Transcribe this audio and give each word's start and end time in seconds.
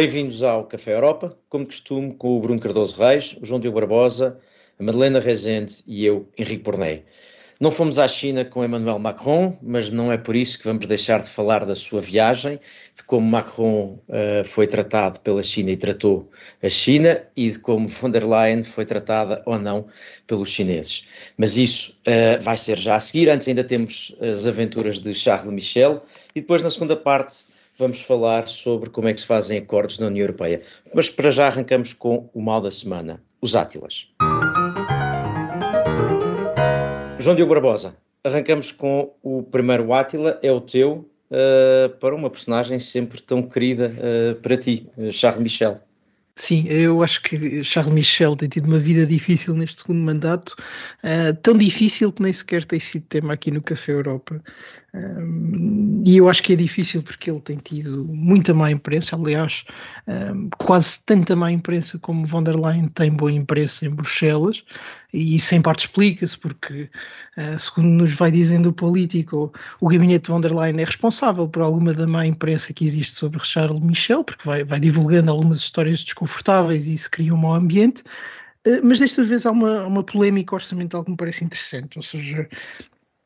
Bem-vindos 0.00 0.42
ao 0.42 0.64
Café 0.64 0.94
Europa, 0.94 1.36
como 1.50 1.64
de 1.64 1.72
costume, 1.72 2.14
com 2.14 2.34
o 2.34 2.40
Bruno 2.40 2.58
Cardoso 2.58 2.98
Reis, 2.98 3.36
o 3.38 3.44
João 3.44 3.60
Diogo 3.60 3.78
Barbosa, 3.78 4.40
a 4.78 4.82
Madalena 4.82 5.20
Rezende 5.20 5.84
e 5.86 6.06
eu, 6.06 6.26
Henrique 6.38 6.64
Pornei. 6.64 7.04
Não 7.60 7.70
fomos 7.70 7.98
à 7.98 8.08
China 8.08 8.42
com 8.42 8.64
Emmanuel 8.64 8.98
Macron, 8.98 9.58
mas 9.60 9.90
não 9.90 10.10
é 10.10 10.16
por 10.16 10.34
isso 10.34 10.58
que 10.58 10.64
vamos 10.64 10.86
deixar 10.86 11.20
de 11.20 11.28
falar 11.28 11.66
da 11.66 11.74
sua 11.74 12.00
viagem, 12.00 12.58
de 12.96 13.02
como 13.04 13.28
Macron 13.28 13.98
uh, 14.08 14.42
foi 14.42 14.66
tratado 14.66 15.20
pela 15.20 15.42
China 15.42 15.70
e 15.70 15.76
tratou 15.76 16.30
a 16.62 16.70
China 16.70 17.22
e 17.36 17.50
de 17.50 17.58
como 17.58 17.86
von 17.86 18.10
der 18.10 18.26
Leyen 18.26 18.62
foi 18.62 18.86
tratada 18.86 19.42
ou 19.44 19.58
não 19.58 19.84
pelos 20.26 20.48
chineses. 20.48 21.04
Mas 21.36 21.58
isso 21.58 21.94
uh, 22.06 22.42
vai 22.42 22.56
ser 22.56 22.78
já 22.78 22.96
a 22.96 23.00
seguir. 23.00 23.28
Antes 23.28 23.46
ainda 23.48 23.64
temos 23.64 24.16
as 24.18 24.46
aventuras 24.46 24.98
de 24.98 25.14
Charles 25.14 25.52
Michel 25.52 26.02
e 26.34 26.40
depois 26.40 26.62
na 26.62 26.70
segunda 26.70 26.96
parte 26.96 27.44
vamos 27.80 28.02
falar 28.02 28.46
sobre 28.46 28.90
como 28.90 29.08
é 29.08 29.14
que 29.14 29.20
se 29.20 29.26
fazem 29.26 29.58
acordos 29.58 29.98
na 29.98 30.06
União 30.06 30.24
Europeia. 30.24 30.60
Mas 30.94 31.08
para 31.08 31.30
já 31.30 31.46
arrancamos 31.46 31.94
com 31.94 32.28
o 32.34 32.40
mal 32.40 32.60
da 32.60 32.70
semana, 32.70 33.20
os 33.40 33.56
Átilas. 33.56 34.08
João 37.18 37.34
Diogo 37.34 37.54
Barbosa, 37.54 37.96
arrancamos 38.22 38.70
com 38.70 39.12
o 39.22 39.42
primeiro 39.42 39.92
Átila, 39.92 40.38
é 40.42 40.52
o 40.52 40.60
teu, 40.60 41.08
uh, 41.30 41.88
para 41.98 42.14
uma 42.14 42.30
personagem 42.30 42.78
sempre 42.78 43.20
tão 43.22 43.42
querida 43.42 43.94
uh, 43.96 44.34
para 44.36 44.56
ti, 44.56 44.86
uh, 44.96 45.10
Charles 45.10 45.42
Michel. 45.42 45.80
Sim, 46.36 46.66
eu 46.68 47.02
acho 47.02 47.20
que 47.22 47.62
Charles 47.62 47.92
Michel 47.92 48.34
tem 48.34 48.48
tido 48.48 48.66
uma 48.66 48.78
vida 48.78 49.04
difícil 49.04 49.54
neste 49.54 49.82
segundo 49.82 50.00
mandato, 50.00 50.56
uh, 51.04 51.36
tão 51.42 51.56
difícil 51.56 52.10
que 52.10 52.22
nem 52.22 52.32
sequer 52.32 52.64
tem 52.64 52.80
sido 52.80 53.04
tema 53.06 53.34
aqui 53.34 53.50
no 53.50 53.60
Café 53.60 53.92
Europa. 53.92 54.42
Um, 54.92 56.02
e 56.04 56.16
eu 56.16 56.28
acho 56.28 56.42
que 56.42 56.54
é 56.54 56.56
difícil 56.56 57.02
porque 57.02 57.30
ele 57.30 57.40
tem 57.40 57.56
tido 57.58 58.04
muita 58.06 58.52
má 58.52 58.70
imprensa, 58.70 59.14
aliás, 59.14 59.64
um, 60.08 60.48
quase 60.58 61.04
tanta 61.04 61.36
má 61.36 61.52
imprensa 61.52 61.98
como 61.98 62.26
von 62.26 62.42
der 62.42 62.56
Leyen 62.56 62.88
tem 62.88 63.12
boa 63.12 63.30
imprensa 63.30 63.86
em 63.86 63.90
Bruxelas, 63.90 64.64
e 65.12 65.36
isso 65.36 65.54
em 65.54 65.62
parte 65.62 65.86
explica-se 65.86 66.36
porque, 66.36 66.90
uh, 67.36 67.58
segundo 67.58 68.02
nos 68.02 68.14
vai 68.14 68.32
dizendo 68.32 68.70
o 68.70 68.72
político, 68.72 69.52
o 69.80 69.88
gabinete 69.88 70.24
de 70.24 70.30
von 70.30 70.40
der 70.40 70.54
Leyen 70.54 70.80
é 70.80 70.84
responsável 70.84 71.48
por 71.48 71.62
alguma 71.62 71.94
da 71.94 72.06
má 72.06 72.26
imprensa 72.26 72.72
que 72.72 72.84
existe 72.84 73.14
sobre 73.14 73.38
Charles 73.44 73.80
Michel, 73.80 74.24
porque 74.24 74.44
vai, 74.44 74.64
vai 74.64 74.80
divulgando 74.80 75.30
algumas 75.30 75.58
histórias 75.58 76.02
desconfortáveis 76.02 76.86
e 76.86 76.94
isso 76.94 77.10
cria 77.10 77.32
um 77.32 77.38
mau 77.38 77.54
ambiente. 77.54 78.02
Uh, 78.66 78.80
mas 78.82 78.98
desta 78.98 79.22
vez 79.22 79.46
há 79.46 79.52
uma, 79.52 79.86
uma 79.86 80.02
polémica 80.02 80.54
orçamental 80.54 81.04
que 81.04 81.10
me 81.12 81.16
parece 81.16 81.44
interessante, 81.44 81.96
ou 81.96 82.02
seja, 82.02 82.48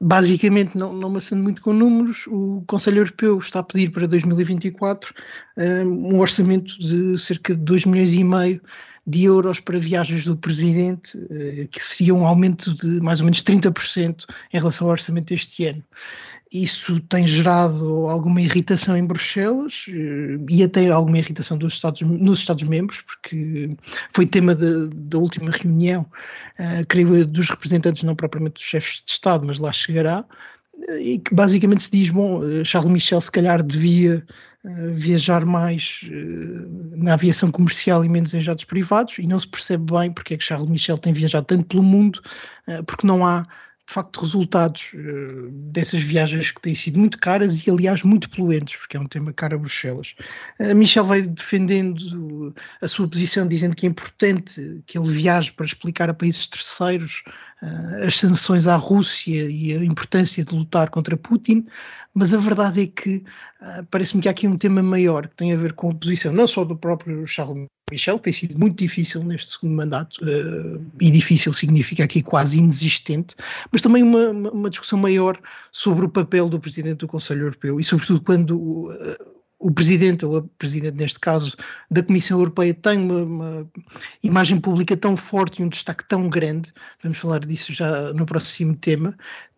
basicamente, 0.05 0.77
não, 0.77 0.93
não 0.93 1.11
muito 1.43 1.63
com 1.63 1.73
números, 1.73 2.27
o 2.27 2.63
Conselho 2.67 2.99
Europeu 2.99 3.39
está 3.39 3.61
a 3.61 3.63
pedir 3.63 3.91
para 3.91 4.07
2024 4.07 5.15
um, 5.57 6.15
um 6.15 6.21
orçamento 6.21 6.79
de 6.79 7.19
cerca 7.19 7.55
de 7.55 7.61
2 7.63 7.87
milhões 7.87 8.13
e 8.13 8.23
meio 8.23 8.61
de 9.07 9.25
euros 9.25 9.61
para 9.61 9.79
viagens 9.79 10.27
do 10.27 10.37
Presidente, 10.37 11.17
uh, 11.17 11.69
que 11.69 11.83
seria 11.83 12.15
um 12.15 12.27
aumento 12.27 12.75
de 12.75 13.01
mais 13.01 13.21
ou 13.21 13.25
menos 13.25 13.43
30% 13.43 14.27
em 14.53 14.59
relação 14.59 14.89
ao 14.89 14.93
orçamento 14.93 15.29
deste 15.29 15.65
ano. 15.65 15.83
Isso 16.55 17.01
tem 17.01 17.27
gerado 17.27 18.07
alguma 18.09 18.41
irritação 18.41 18.97
em 18.97 19.05
Bruxelas 19.05 19.87
uh, 19.89 20.47
e 20.49 20.63
até 20.63 20.89
alguma 20.89 21.19
irritação 21.19 21.59
dos 21.59 21.73
Estados, 21.73 22.01
nos 22.03 22.39
Estados-membros, 22.39 23.01
porque 23.01 23.77
foi 24.13 24.25
tema 24.25 24.55
da 24.55 25.19
última 25.19 25.51
reunião, 25.51 26.03
uh, 26.03 26.87
creio 26.89 27.27
dos 27.27 27.51
representantes, 27.51 28.05
não 28.05 28.15
propriamente 28.15 28.55
dos 28.55 28.63
chefes 28.63 29.03
de 29.05 29.11
Estado, 29.11 29.45
mas 29.45 29.59
lá 29.59 29.73
chegará, 29.73 30.25
e 31.01 31.19
que 31.19 31.35
basicamente 31.35 31.83
se 31.83 31.91
diz, 31.91 32.11
bom, 32.11 32.41
Charles 32.65 32.93
Michel 32.93 33.21
se 33.21 33.33
calhar 33.33 33.61
devia 33.61 34.25
uh, 34.65 34.95
viajar 34.95 35.45
mais 35.45 36.03
uh, 36.05 36.97
na 36.97 37.15
aviação 37.15 37.51
comercial 37.51 38.05
e 38.05 38.09
menos 38.09 38.33
em 38.33 38.41
jatos 38.41 38.65
privados, 38.65 39.19
e 39.19 39.27
não 39.27 39.41
se 39.41 39.49
percebe 39.49 39.93
bem 39.93 40.13
porque 40.13 40.35
é 40.35 40.37
que 40.37 40.45
Charles 40.45 40.71
Michel 40.71 40.99
tem 40.99 41.13
viajado 41.13 41.47
tanto 41.47 41.65
pelo 41.67 41.83
mundo, 41.83 42.23
porque 42.87 43.05
não 43.05 43.27
há 43.27 43.45
de 43.87 43.93
facto 43.93 44.21
resultados 44.21 44.93
uh, 44.95 45.51
dessas 45.51 46.03
viagens 46.03 46.51
que 46.51 46.61
têm 46.61 46.75
sido 46.75 46.99
muito 46.99 47.19
caras 47.19 47.67
e 47.67 47.71
aliás 47.71 48.03
muito 48.03 48.31
poluentes, 48.31 48.77
porque 48.77 48.97
é 48.97 49.01
um 49.01 49.07
tema 49.07 49.33
caro 49.33 49.57
a 49.57 49.59
Bruxelas. 49.59 50.15
Uh, 50.59 50.75
Michel 50.75 51.05
vai 51.05 51.23
defendendo 51.23 52.55
a 52.81 52.89
sua 52.89 53.07
posição, 53.07 53.47
dizendo 53.47 53.77
que 53.77 53.87
é 53.87 53.91
importante 53.91 54.83
que 54.87 54.99
ele 54.99 55.11
viaje 55.11 55.53
para 55.53 55.67
explicar 55.67 56.09
a 56.09 56.15
países 56.15 56.47
terceiros 56.47 57.23
as 58.07 58.17
sanções 58.17 58.67
à 58.67 58.77
Rússia 58.77 59.49
e 59.49 59.73
a 59.73 59.85
importância 59.85 60.45
de 60.45 60.55
lutar 60.55 60.91
contra 60.91 61.17
Putin, 61.17 61.67
mas 62.13 62.35
a 62.35 62.39
verdade 62.39 62.83
é 62.83 62.87
que 62.87 63.25
parece-me 63.91 64.23
que 64.23 64.29
há 64.29 64.31
aqui 64.31 64.47
um 64.47 64.57
tema 64.57 64.83
maior 64.83 65.27
que 65.29 65.37
tem 65.37 65.53
a 65.53 65.57
ver 65.57 65.73
com 65.73 65.91
a 65.91 65.95
posição 65.95 66.33
não 66.33 66.47
só 66.47 66.65
do 66.65 66.77
próprio 66.77 67.27
Charles 67.27 67.67
Michel 67.91 68.19
tem 68.19 68.33
sido 68.33 68.59
muito 68.59 68.79
difícil 68.79 69.23
neste 69.23 69.53
segundo 69.53 69.77
mandato, 69.77 70.17
uh, 70.25 70.85
e 71.01 71.11
difícil 71.11 71.53
significa 71.53 72.05
aqui 72.05 72.23
quase 72.23 72.59
inexistente, 72.59 73.37
mas 73.71 73.83
também 73.83 74.03
uma, 74.03 74.31
uma, 74.31 74.71
discussão 74.71 74.99
maior 74.99 75.39
sobre 75.71 76.07
o 76.07 76.09
papel 76.09 76.49
do 76.49 76.59
Presidente 76.59 76.99
do 76.99 77.09
Conselho 77.09 77.43
Europeu 77.43 77.79
e, 77.79 77.85
sobretudo, 77.85 78.23
quando 78.23 78.91
o, 79.65 79.73
Presidente, 79.73 80.27
ou 80.27 80.37
a 80.37 80.43
Presidente 80.59 80.99
neste 80.99 81.19
caso, 81.19 81.57
da 81.91 82.03
Comissão 82.03 82.39
Europeia 82.39 82.75
tem 82.75 82.99
uma, 82.99 83.23
uma, 83.23 83.71
imagem 84.23 84.61
pública 84.61 84.95
tão 84.95 85.17
forte 85.17 85.63
e 85.63 85.65
um 85.65 85.71
destaque 85.71 86.07
tão 86.07 86.29
grande, 86.29 86.71
vamos 87.03 87.17
falar 87.17 87.41
disso 87.41 87.73
já 87.73 88.13
no 88.13 88.27
próximo 88.27 88.77
tema, 88.77 89.17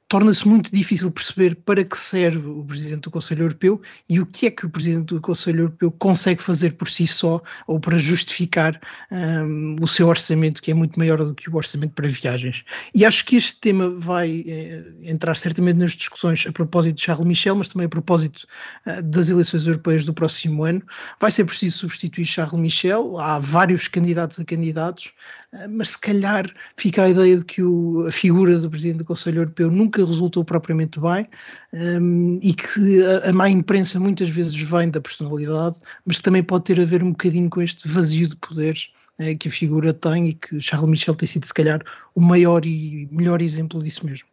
torna-se 0.08 0.46
muito 0.46 0.72
difícil 0.72 1.10
perceber 1.10 1.56
para 1.56 1.82
que 1.84 1.98
serve 1.98 2.46
o 2.48 2.64
Presidente 2.64 3.02
do 3.02 3.10
Conselho 3.10 3.42
Europeu 3.42 3.80
e 4.08 4.20
o 4.20 4.26
que 4.26 4.46
é 4.46 4.50
que 4.50 4.64
o 4.64 4.70
Presidente 4.70 5.14
do 5.14 5.20
Conselho 5.20 5.62
Europeu 5.62 5.90
consegue 5.90 6.40
fazer 6.42 6.74
por 6.74 6.88
si 6.88 7.06
só 7.06 7.42
ou 7.66 7.80
para 7.80 7.98
justificar 7.98 8.80
um, 9.10 9.76
o 9.80 9.88
seu 9.88 10.06
orçamento, 10.06 10.62
que 10.62 10.70
é 10.70 10.74
muito 10.74 10.98
maior 10.98 11.18
do 11.18 11.34
que 11.34 11.50
o 11.50 11.56
orçamento 11.56 11.94
para 11.94 12.08
viagens. 12.08 12.64
E 12.94 13.04
acho 13.04 13.24
que 13.24 13.36
este 13.36 13.58
tema 13.58 13.90
vai 13.90 14.44
eh, 14.46 14.84
entrar 15.02 15.36
certamente 15.36 15.78
nas 15.78 15.92
discussões 15.92 16.46
a 16.46 16.52
propósito 16.52 16.96
de 16.96 17.02
Charles 17.02 17.26
Michel, 17.26 17.56
mas 17.56 17.68
também 17.68 17.86
a 17.86 17.88
propósito 17.88 18.46
uh, 18.86 19.02
das 19.02 19.28
eleições 19.28 19.66
europeias 19.66 20.04
do 20.04 20.14
próximo 20.14 20.64
ano. 20.64 20.82
Vai 21.20 21.30
ser 21.30 21.44
preciso 21.44 21.78
substituir 21.78 22.24
Charles 22.24 22.60
Michel, 22.60 23.18
há 23.18 23.38
vários 23.38 23.88
candidatos 23.88 24.38
a 24.38 24.44
candidatos, 24.44 25.06
uh, 25.52 25.68
mas 25.68 25.90
se 25.90 26.00
calhar 26.00 26.48
fica 26.76 27.02
a 27.02 27.08
ideia 27.08 27.38
de 27.38 27.44
que 27.44 27.62
o, 27.62 28.06
a 28.06 28.12
figura 28.12 28.58
do 28.58 28.70
Presidente 28.70 28.98
do 28.98 29.04
Conselho 29.04 29.40
Europeu 29.40 29.70
nunca 29.70 29.95
nunca 29.96 30.04
resultou 30.04 30.44
propriamente 30.44 31.00
bem 31.00 31.26
um, 31.72 32.38
e 32.42 32.52
que 32.52 33.02
a, 33.04 33.30
a 33.30 33.32
má 33.32 33.48
imprensa 33.48 33.98
muitas 33.98 34.28
vezes 34.28 34.54
vem 34.54 34.90
da 34.90 35.00
personalidade, 35.00 35.76
mas 36.04 36.20
também 36.20 36.42
pode 36.42 36.64
ter 36.64 36.80
a 36.80 36.84
ver 36.84 37.02
um 37.02 37.10
bocadinho 37.10 37.48
com 37.48 37.62
este 37.62 37.88
vazio 37.88 38.28
de 38.28 38.36
poderes 38.36 38.90
eh, 39.18 39.34
que 39.34 39.48
a 39.48 39.50
figura 39.50 39.94
tem 39.94 40.28
e 40.28 40.34
que 40.34 40.60
Charles 40.60 40.90
Michel 40.90 41.14
tem 41.14 41.26
sido, 41.26 41.46
se 41.46 41.54
calhar, 41.54 41.82
o 42.14 42.20
maior 42.20 42.64
e 42.66 43.08
melhor 43.10 43.40
exemplo 43.40 43.82
disso 43.82 44.04
mesmo. 44.04 44.26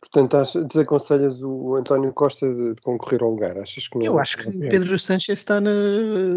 Portanto, 0.00 0.66
desaconselhas 0.66 1.42
o 1.42 1.76
António 1.76 2.10
Costa 2.12 2.46
de 2.52 2.74
concorrer 2.82 3.22
ao 3.22 3.32
lugar? 3.32 3.58
Achas 3.58 3.86
que 3.86 3.98
não? 3.98 4.06
Eu 4.06 4.18
acho 4.18 4.38
que 4.38 4.50
Pedro 4.50 4.98
Sánchez 4.98 5.40
está 5.40 5.60
na, 5.60 5.70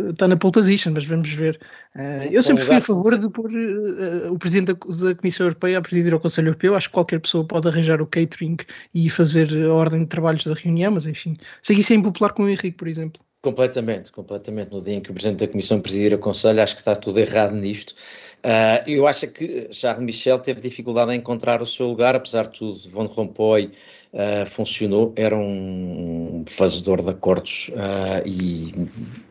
está 0.10 0.28
na 0.28 0.36
pole 0.36 0.52
position, 0.52 0.92
mas 0.92 1.08
vamos 1.08 1.32
ver. 1.32 1.60
Uh, 1.96 2.28
eu 2.30 2.44
sempre 2.44 2.66
fui 2.66 2.76
a 2.76 2.82
favor 2.82 3.18
de 3.18 3.30
pôr 3.30 3.50
uh, 3.50 4.34
o 4.34 4.38
Presidente 4.38 4.74
da, 4.74 5.08
da, 5.08 5.16
Comissão 5.16 5.46
Europeia 5.46 5.78
a 5.78 5.82
presidir 5.82 6.14
ao 6.14 6.20
Conselho 6.20 6.50
Europeu. 6.50 6.76
Acho 6.76 6.90
que 6.90 6.94
qualquer 6.94 7.22
pessoa 7.22 7.46
pode 7.46 7.66
arranjar 7.70 8.02
o 8.02 8.06
catering 8.06 8.58
e 8.94 9.10
fazer 9.10 9.50
a 9.66 9.74
ordem 9.74 10.02
de 10.02 10.08
trabalhos 10.08 10.46
da 10.46 10.54
reunião, 10.54 10.92
mas 10.92 11.06
enfim, 11.06 11.38
sei 11.62 11.78
que 11.78 11.82
isso 11.82 11.94
é 11.94 11.96
impopular 11.96 12.34
com 12.34 12.44
o 12.44 12.50
Henrique, 12.50 12.78
por 12.78 12.90
exemplo. 12.90 13.22
Completamente, 13.44 14.10
completamente. 14.10 14.72
No 14.72 14.82
dia 14.82 14.96
em 14.96 15.02
que 15.02 15.12
o 15.12 15.14
Presidente 15.14 15.40
da 15.40 15.48
Comissão 15.50 15.82
presidir 15.82 16.14
o 16.14 16.18
Conselho, 16.18 16.64
acho 16.64 16.76
que 16.76 16.80
está 16.80 16.96
tudo 16.96 17.20
errado 17.20 17.54
nisto. 17.54 17.94
Uh, 18.40 18.90
eu 18.90 19.06
acho 19.06 19.28
que 19.28 19.68
Charles 19.70 20.02
Michel 20.02 20.40
teve 20.40 20.62
dificuldade 20.62 21.12
em 21.12 21.18
encontrar 21.18 21.62
o 21.62 21.66
seu 21.66 21.88
lugar, 21.88 22.16
apesar 22.16 22.44
de 22.44 22.58
tudo, 22.58 22.80
Von 22.90 23.06
Rompuy 23.06 23.70
uh, 24.14 24.46
funcionou, 24.46 25.12
era 25.18 25.36
um 25.36 26.46
fazedor 26.48 27.02
de 27.02 27.10
acordos 27.10 27.70
uh, 27.74 28.26
e 28.26 28.88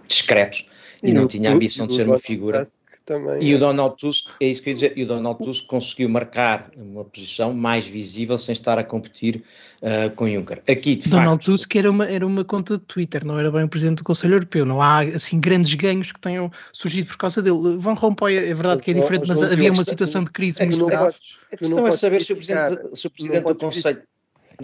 discreto 0.07 0.63
e, 1.03 1.09
e 1.09 1.13
não 1.15 1.27
tinha 1.27 1.49
a 1.49 1.55
ambição 1.55 1.87
de 1.87 1.95
ser 1.95 2.07
uma 2.07 2.19
figura. 2.19 2.65
Também 3.05 3.43
e 3.43 3.53
é. 3.53 3.57
o 3.57 3.59
Donald 3.59 3.97
Tusk, 3.97 4.31
é 4.41 4.47
isso 4.47 4.63
que 4.63 4.69
eu 4.69 4.73
ia 4.73 4.75
dizer, 4.75 4.93
e 4.97 5.03
o 5.03 5.07
Donald 5.07 5.43
Tusk 5.43 5.67
conseguiu 5.67 6.09
marcar 6.09 6.71
uma 6.77 7.05
posição 7.05 7.53
mais 7.53 7.87
visível 7.87 8.39
sem 8.39 8.53
estar 8.53 8.79
a 8.79 8.85
competir 8.85 9.43
uh, 9.83 10.15
com 10.15 10.29
Juncker. 10.29 10.63
Aqui, 10.69 10.95
de 10.95 11.09
Donald 11.09 11.45
facto, 11.45 11.53
Tusk 11.53 11.75
era 11.75 11.91
uma, 11.91 12.07
era 12.07 12.25
uma 12.25 12.45
conta 12.45 12.79
de 12.79 12.85
Twitter, 12.85 13.25
não 13.25 13.39
era 13.39 13.51
bem 13.51 13.65
o 13.65 13.69
presidente 13.69 13.99
do 13.99 14.05
Conselho 14.05 14.35
Europeu. 14.35 14.65
Não 14.65 14.81
há 14.81 15.01
assim 15.01 15.41
grandes 15.41 15.75
ganhos 15.75 16.13
que 16.13 16.21
tenham 16.21 16.51
surgido 16.73 17.09
por 17.09 17.17
causa 17.17 17.43
dele. 17.43 17.77
Van 17.77 17.95
Rompuy 17.95 18.37
é 18.37 18.55
verdade 18.55 18.83
que 18.83 18.93
é 18.93 18.95
diferente, 18.95 19.27
mas, 19.27 19.43
havia 19.43 19.73
uma 19.73 19.85
situação 19.85 20.23
de 20.23 20.31
crise 20.31 20.63
muito 20.65 20.87
grave. 20.87 21.17
A 21.53 21.57
questão 21.57 21.87
é 21.87 21.91
saber 21.91 22.23
se 22.23 22.33
o 22.33 22.37
presidente, 22.37 22.97
se 22.97 23.07
o 23.07 23.11
presidente 23.11 23.45
do 23.45 23.55
Conselho 23.57 24.03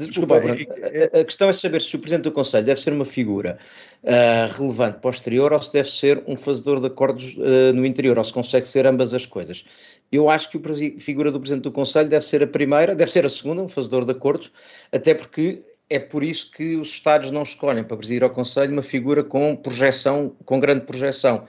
Desculpa, 0.07 0.41
Bruno. 0.41 0.55
A, 0.55 1.21
a, 1.21 1.25
questão 1.25 1.49
é 1.49 1.53
saber 1.53 1.81
se 1.81 1.95
o 1.97 1.99
Presidente 1.99 2.25
do 2.25 2.33
Conselho 2.33 2.65
deve 2.65 2.81
ser 2.81 2.93
uma 2.93 3.05
figura 3.05 3.59
uh, 4.03 4.59
relevante 4.59 4.99
para 5.01 5.09
o 5.09 5.11
exterior 5.11 5.53
ou 5.53 5.61
se 5.61 5.73
deve 5.73 5.89
ser 5.89 6.23
um 6.27 6.37
fazedor 6.37 6.81
de 6.81 6.87
acordos 6.87 7.35
uh, 7.37 7.73
no 7.75 7.85
interior, 7.85 8.19
ou 8.19 8.25
se 8.25 8.33
consegue 8.33 8.67
ser 8.67 8.87
ambas 8.87 9.13
as 9.13 9.27
coisas. 9.27 9.65
Eu 10.11 10.31
acho 10.31 10.49
que 10.51 10.59
a 10.59 11.01
figura 11.01 11.31
do 11.31 11.39
Presidente 11.39 11.65
do 11.65 11.73
Conselho 11.73 12.09
deve 12.09 12.25
ser 12.25 12.43
a 12.43 12.47
primeira, 12.47 12.95
deve 12.95 13.11
ser 13.11 13.27
a 13.27 13.29
segunda, 13.29 13.63
um 13.63 13.69
fazedor 13.69 14.05
de 14.05 14.13
acordos, 14.13 14.51
até 14.93 15.15
porque 15.15 15.63
é 15.91 15.99
por 15.99 16.23
isso 16.23 16.51
que 16.51 16.77
os 16.77 16.89
Estados 16.89 17.31
não 17.31 17.43
escolhem 17.43 17.83
para 17.83 17.97
presidir 17.97 18.23
ao 18.23 18.31
Conselho 18.31 18.73
uma 18.73 18.83
figura 18.83 19.25
com 19.25 19.57
projeção, 19.57 20.35
com 20.45 20.61
grande 20.61 20.83
projeção. 20.83 21.47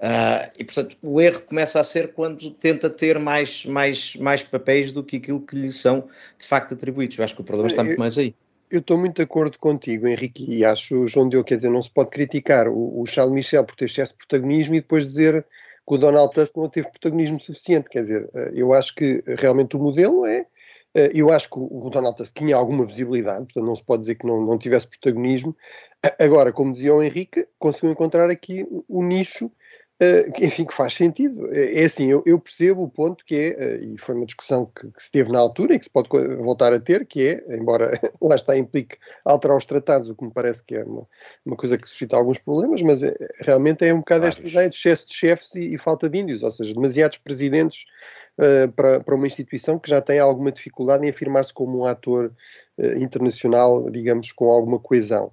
Uh, 0.00 0.48
e, 0.58 0.64
portanto, 0.64 0.96
o 1.02 1.20
erro 1.20 1.42
começa 1.42 1.78
a 1.78 1.84
ser 1.84 2.14
quando 2.14 2.50
tenta 2.52 2.88
ter 2.88 3.18
mais, 3.18 3.66
mais, 3.66 4.16
mais 4.16 4.42
papéis 4.42 4.90
do 4.90 5.04
que 5.04 5.18
aquilo 5.18 5.42
que 5.42 5.54
lhe 5.54 5.70
são 5.70 6.08
de 6.38 6.46
facto 6.46 6.72
atribuídos. 6.72 7.18
Eu 7.18 7.24
acho 7.24 7.34
que 7.34 7.42
o 7.42 7.44
problema 7.44 7.68
está 7.68 7.84
muito 7.84 7.98
mais 7.98 8.16
aí. 8.16 8.34
Eu 8.70 8.78
estou 8.78 8.96
muito 8.96 9.16
de 9.16 9.22
acordo 9.22 9.58
contigo, 9.58 10.06
Henrique, 10.06 10.46
e 10.48 10.64
acho, 10.64 11.06
João 11.06 11.28
Deu, 11.28 11.44
quer 11.44 11.56
dizer, 11.56 11.70
não 11.70 11.82
se 11.82 11.90
pode 11.90 12.08
criticar 12.08 12.66
o, 12.68 13.00
o 13.00 13.04
Charles 13.04 13.34
Michel 13.34 13.64
por 13.64 13.74
ter 13.74 13.86
excesso 13.86 14.12
de 14.12 14.18
protagonismo 14.18 14.74
e 14.74 14.80
depois 14.80 15.04
dizer 15.04 15.44
que 15.86 15.94
o 15.94 15.98
Donald 15.98 16.32
Tusk 16.32 16.56
não 16.56 16.68
teve 16.68 16.88
protagonismo 16.88 17.38
suficiente. 17.38 17.90
Quer 17.90 18.02
dizer, 18.02 18.30
eh, 18.32 18.52
eu 18.54 18.72
acho 18.72 18.94
que 18.94 19.22
realmente 19.26 19.76
o 19.76 19.80
modelo 19.80 20.24
é 20.24 20.46
eh, 20.94 21.10
eu 21.14 21.30
acho 21.30 21.50
que 21.50 21.58
o 21.58 21.90
Donald 21.90 22.16
Tusk 22.16 22.34
tinha 22.34 22.56
alguma 22.56 22.86
visibilidade, 22.86 23.44
portanto 23.44 23.66
não 23.66 23.74
se 23.74 23.84
pode 23.84 24.00
dizer 24.00 24.14
que 24.14 24.26
não, 24.26 24.40
não 24.40 24.56
tivesse 24.56 24.86
protagonismo. 24.88 25.54
Agora, 26.18 26.52
como 26.52 26.72
dizia 26.72 26.94
o 26.94 27.02
Henrique, 27.02 27.46
conseguiu 27.58 27.90
encontrar 27.90 28.30
aqui 28.30 28.66
o 28.88 29.02
nicho 29.02 29.50
enfim, 30.40 30.64
que 30.64 30.72
faz 30.72 30.94
sentido. 30.94 31.52
É, 31.52 31.82
é 31.82 31.84
assim, 31.84 32.06
eu, 32.06 32.22
eu, 32.24 32.38
percebo 32.38 32.82
o 32.82 32.88
ponto 32.88 33.22
que 33.24 33.34
é, 33.34 33.76
uh, 33.76 33.84
e 33.84 33.98
foi 33.98 34.14
uma 34.14 34.24
discussão 34.24 34.64
que, 34.64 34.90
que, 34.90 35.02
se 35.02 35.12
teve 35.12 35.30
na 35.30 35.38
altura 35.38 35.74
e 35.74 35.78
que 35.78 35.84
se 35.84 35.90
pode 35.90 36.08
voltar 36.36 36.72
a 36.72 36.80
ter, 36.80 37.04
que 37.06 37.28
é, 37.28 37.56
embora 37.56 38.00
lá 38.20 38.34
está 38.34 38.56
implique 38.56 38.96
alterar 39.24 39.58
os 39.58 39.66
tratados, 39.66 40.08
o 40.08 40.14
que 40.14 40.24
me 40.24 40.32
parece 40.32 40.64
que 40.64 40.74
é 40.74 40.84
uma, 40.84 41.06
uma 41.44 41.56
coisa 41.56 41.76
que 41.76 41.86
suscita 41.86 42.16
alguns 42.16 42.38
problemas, 42.38 42.80
mas 42.80 43.02
é, 43.02 43.14
realmente 43.40 43.84
é 43.84 43.92
um 43.92 43.98
bocado 43.98 44.26
esta 44.26 44.46
ideia 44.46 44.70
de 44.70 44.76
excesso 44.76 45.06
de 45.06 45.14
chefes 45.14 45.54
e, 45.54 45.74
e, 45.74 45.78
falta 45.78 46.08
de 46.08 46.18
índios, 46.18 46.42
ou 46.42 46.50
seja, 46.50 46.72
demasiados 46.72 47.18
presidentes 47.18 47.84
uh, 48.38 48.72
para, 48.72 49.00
para 49.00 49.14
uma 49.14 49.26
instituição 49.26 49.78
que 49.78 49.90
já 49.90 50.00
tem 50.00 50.18
alguma 50.18 50.50
dificuldade 50.50 51.06
em 51.06 51.10
afirmar-se 51.10 51.52
como 51.52 51.80
um 51.80 51.84
ator 51.84 52.32
internacional, 52.96 53.90
digamos, 53.90 54.32
com 54.32 54.50
alguma 54.50 54.78
coesão. 54.78 55.30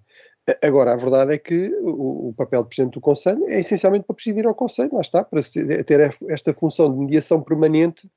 Agora, 0.61 0.93
a 0.93 0.95
verdade 0.95 1.33
é 1.33 1.37
que 1.37 1.69
o, 1.81 2.29
o, 2.29 2.33
papel 2.33 2.63
de 2.63 2.69
Presidente 2.69 2.93
do 2.93 3.01
Conselho 3.01 3.45
é 3.49 3.59
essencialmente 3.59 4.05
para 4.05 4.15
presidir 4.15 4.47
ao 4.47 4.55
Conselho, 4.55 4.91
lá 4.93 5.01
está, 5.01 5.23
para 5.23 5.41
ter 5.85 5.99
esta 6.29 6.53
função 6.53 6.89
de 6.91 6.97
mediação 6.97 7.41
permanente 7.41 8.09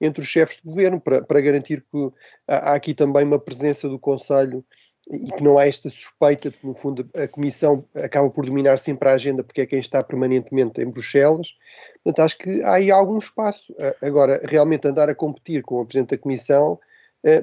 entre 0.00 0.22
os 0.22 0.26
chefes 0.26 0.56
de 0.56 0.62
governo, 0.62 0.98
para, 0.98 1.22
para 1.22 1.40
garantir 1.42 1.84
que 1.92 2.10
há, 2.48 2.70
há, 2.70 2.74
aqui 2.74 2.94
também 2.94 3.24
uma 3.24 3.38
presença 3.38 3.86
do 3.86 3.98
Conselho 3.98 4.64
e 5.12 5.30
que 5.30 5.44
não 5.44 5.58
há 5.58 5.66
esta 5.66 5.90
suspeita 5.90 6.48
de 6.48 6.56
que, 6.56 6.66
no 6.66 6.72
fundo, 6.72 7.06
a 7.14 7.28
Comissão 7.28 7.84
acaba 7.94 8.30
por 8.30 8.46
dominar 8.46 8.78
sempre 8.78 9.10
a 9.10 9.12
agenda 9.12 9.44
porque 9.44 9.60
é 9.60 9.66
quem 9.66 9.78
está 9.78 10.02
permanentemente 10.02 10.80
em 10.80 10.88
Bruxelas. 10.88 11.54
Portanto, 12.02 12.24
acho 12.24 12.38
que 12.38 12.62
há 12.62 12.76
aí 12.76 12.90
algum 12.90 13.18
espaço. 13.18 13.74
Agora, 14.02 14.40
realmente 14.48 14.88
andar 14.88 15.10
a 15.10 15.14
competir 15.14 15.62
com 15.62 15.82
o 15.82 15.84
Presidente 15.84 16.16
da 16.16 16.22
Comissão 16.22 16.80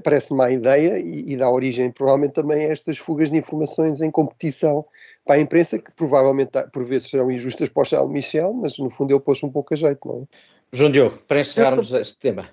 parece 0.03 0.33
má 0.33 0.49
ideia 0.51 0.99
e, 0.99 1.33
e, 1.33 1.37
dá 1.37 1.49
origem 1.49 1.91
provavelmente 1.91 2.33
também 2.33 2.65
a 2.65 2.71
estas 2.71 2.97
fugas 2.97 3.31
de 3.31 3.37
informações 3.37 4.01
em 4.01 4.11
competição 4.11 4.85
para 5.25 5.35
a 5.35 5.39
imprensa, 5.39 5.79
que 5.79 5.91
provavelmente 5.91 6.51
por 6.71 6.83
vezes 6.83 7.09
serão 7.09 7.31
injustas 7.31 7.69
para 7.69 7.81
o 7.81 7.85
Charles 7.85 8.11
Michel, 8.11 8.53
mas 8.53 8.77
no 8.77 8.89
fundo 8.89 9.11
ele 9.11 9.19
pôs 9.19 9.41
um 9.43 9.49
pouco 9.49 9.73
a 9.73 9.77
jeito, 9.77 10.07
não 10.07 10.21
é? 10.21 10.51
João 10.73 10.91
Diogo, 10.91 11.17
para 11.27 11.39
encerrarmos 11.39 11.89
só, 11.89 11.99
este 11.99 12.17
tema. 12.19 12.47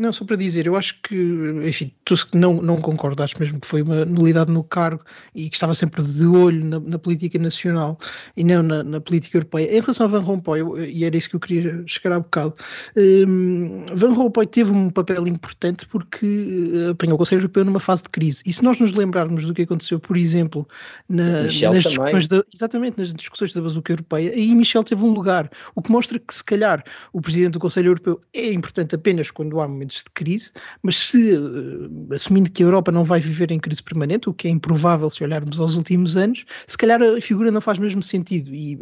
Não, 0.00 0.14
só 0.14 0.24
para 0.24 0.36
dizer, 0.36 0.66
eu 0.66 0.76
acho 0.76 0.98
que, 1.02 1.14
enfim, 1.62 1.92
tu 2.06 2.14
não, 2.32 2.54
não 2.62 2.80
concordaste 2.80 3.38
mesmo 3.38 3.60
que 3.60 3.66
foi 3.66 3.82
uma 3.82 4.02
nulidade 4.06 4.50
no 4.50 4.64
cargo 4.64 5.04
e 5.34 5.50
que 5.50 5.54
estava 5.54 5.74
sempre 5.74 6.02
de 6.02 6.24
olho 6.24 6.64
na, 6.64 6.80
na 6.80 6.98
política 6.98 7.38
nacional 7.38 7.98
e 8.34 8.42
não 8.42 8.62
na, 8.62 8.82
na, 8.82 8.98
política 8.98 9.36
europeia. 9.36 9.76
Em 9.76 9.78
relação 9.78 10.06
a 10.06 10.08
Van 10.08 10.20
Rompuy, 10.20 10.60
eu, 10.60 10.82
e 10.82 11.04
era 11.04 11.14
isso 11.14 11.28
que 11.28 11.36
eu 11.36 11.40
queria 11.40 11.84
chegar 11.86 12.16
há 12.16 12.20
bocado, 12.20 12.54
um, 12.96 13.84
Van 13.94 14.14
Rompuy 14.14 14.46
teve 14.46 14.70
um 14.70 14.88
papel 14.88 15.28
importante 15.28 15.86
porque 15.86 16.26
uh, 16.26 16.90
apanhou 16.92 17.16
o 17.16 17.18
Conselho 17.18 17.40
Europeu 17.40 17.62
numa 17.66 17.80
fase 17.80 18.04
de 18.04 18.08
crise. 18.08 18.42
E 18.46 18.54
se 18.54 18.64
nós 18.64 18.78
nos 18.78 18.94
lembrarmos 18.94 19.44
do 19.44 19.52
que 19.52 19.62
aconteceu, 19.62 20.00
por 20.00 20.16
exemplo, 20.16 20.66
na, 21.10 21.42
nas 21.42 21.52
discussões 21.52 22.26
da, 22.26 22.42
exatamente, 22.54 22.96
nas 22.96 23.12
discussões 23.12 23.52
da 23.52 23.60
bazuca 23.60 23.92
europeia, 23.92 24.32
aí 24.32 24.54
Michel 24.54 24.82
teve 24.82 25.04
um 25.04 25.10
lugar, 25.10 25.50
o 25.74 25.82
que 25.82 25.92
mostra 25.92 26.18
que 26.18 26.34
se 26.34 26.42
calhar 26.42 26.82
o 27.12 27.20
Presidente 27.20 27.52
do 27.52 27.58
Conselho 27.58 27.88
Europeu 27.88 28.18
é 28.32 28.50
importante 28.50 28.94
apenas 28.94 29.30
quando 29.30 29.60
há 29.60 29.68
momentos 29.68 29.89
de 29.98 30.10
crise, 30.14 30.52
mas 30.82 30.96
se, 30.96 31.34
uh, 31.34 32.14
assumindo 32.14 32.50
que 32.50 32.62
a 32.62 32.66
Europa 32.66 32.90
não 32.90 33.04
vai 33.04 33.20
viver 33.20 33.50
em 33.50 33.58
crise 33.58 33.82
permanente, 33.82 34.28
o 34.28 34.34
que 34.34 34.48
é 34.48 34.50
improvável 34.50 35.08
se 35.10 35.22
olharmos 35.22 35.58
aos 35.60 35.74
últimos 35.74 36.16
anos, 36.16 36.44
se 36.66 36.78
calhar 36.78 37.02
a 37.02 37.20
figura 37.20 37.50
não 37.50 37.60
faz 37.60 37.78
mesmo 37.78 38.02
sentido 38.02 38.54
e 38.54 38.76
uh, 38.76 38.80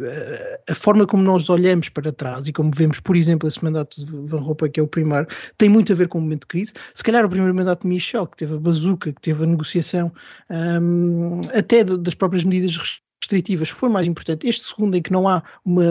a 0.69 0.75
forma 0.75 1.05
como 1.05 1.23
nós 1.23 1.49
olhamos 1.49 1.89
para 1.89 2.11
trás 2.11 2.47
e 2.47 2.53
como 2.53 2.71
vemos, 2.73 2.99
por 2.99 3.15
exemplo, 3.15 3.47
esse 3.47 3.63
mandato 3.63 4.05
de 4.05 4.11
Van 4.27 4.39
Rompuy, 4.39 4.69
que 4.69 4.79
é 4.79 4.83
o 4.83 4.87
primeiro, 4.87 5.27
tem 5.57 5.69
muito 5.69 5.91
a 5.91 5.95
ver 5.95 6.07
com 6.07 6.19
o 6.19 6.21
momento 6.21 6.41
de 6.41 6.47
crise. 6.47 6.73
Se 6.93 7.03
calhar 7.03 7.25
o 7.25 7.29
primeiro 7.29 7.53
mandato 7.53 7.81
de 7.81 7.87
Michel, 7.87 8.27
que 8.27 8.37
teve 8.37 8.55
a 8.55 8.59
bazuca, 8.59 9.11
que 9.11 9.21
teve 9.21 9.43
a 9.43 9.47
negociação 9.47 10.11
um, 10.49 11.41
até 11.53 11.83
das 11.83 12.13
próprias 12.13 12.43
medidas 12.43 13.01
restritivas 13.29 13.69
foi 13.69 13.89
mais 13.89 14.05
importante. 14.05 14.47
Este 14.47 14.63
segundo, 14.63 14.97
em 14.97 15.01
que 15.01 15.11
não 15.11 15.27
há 15.27 15.43
uma 15.63 15.83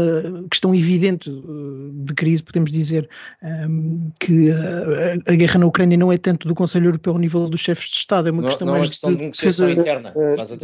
questão 0.50 0.74
evidente 0.74 1.30
uh, 1.30 1.92
de 1.92 2.14
crise, 2.14 2.42
podemos 2.42 2.70
dizer 2.70 3.08
um, 3.42 4.10
que 4.18 4.50
a, 4.50 5.32
a, 5.32 5.36
guerra 5.36 5.60
na 5.60 5.66
Ucrânia 5.66 5.96
não 5.96 6.12
é 6.12 6.18
tanto 6.18 6.48
do 6.48 6.54
Conselho 6.54 6.86
Europeu 6.86 7.12
ao 7.12 7.18
nível 7.18 7.48
dos 7.48 7.60
chefes 7.60 7.88
de 7.90 7.96
Estado, 7.96 8.28
é 8.28 8.32
uma 8.32 8.42
não, 8.42 8.48
questão 8.48 8.66
não 8.66 8.74
mais 8.74 8.86
é 8.86 8.88
questão 8.88 9.14
de, 9.14 9.22
negociação 9.22 9.70
interna. 9.70 10.12
Faz 10.36 10.52
a 10.52 10.56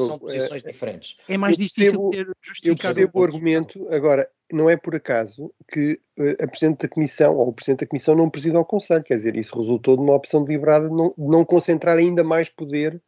são 0.00 0.18
posições 0.18 0.64
é, 0.64 0.72
diferentes. 0.72 1.16
É 1.28 1.36
mais 1.36 1.56
difícil 1.56 2.10
ter 2.10 2.26
Eu 2.64 2.76
percebo 2.76 3.20
o 3.20 3.24
argumento, 3.24 3.86
agora, 3.90 4.28
não 4.52 4.68
é 4.68 4.76
por 4.76 4.94
acaso 4.94 5.52
que 5.72 5.98
a 6.40 6.46
Presidente 6.46 6.82
da 6.82 6.88
Comissão 6.88 7.36
ou 7.36 7.48
o 7.48 7.52
Presidente 7.52 7.80
da 7.80 7.86
Comissão 7.86 8.14
não 8.14 8.28
presida 8.28 8.58
ao 8.58 8.64
Conselho, 8.64 9.02
quer 9.02 9.14
dizer, 9.14 9.36
isso 9.36 9.58
resultou 9.58 9.96
de 9.96 10.02
uma 10.02 10.14
opção 10.14 10.44
deliberada 10.44 10.88
de 10.88 10.94
não, 10.94 11.14
de 11.16 11.26
não 11.26 11.44
concentrar 11.44 11.96
ainda 11.96 12.22
mais 12.22 12.48
poder 12.48 13.00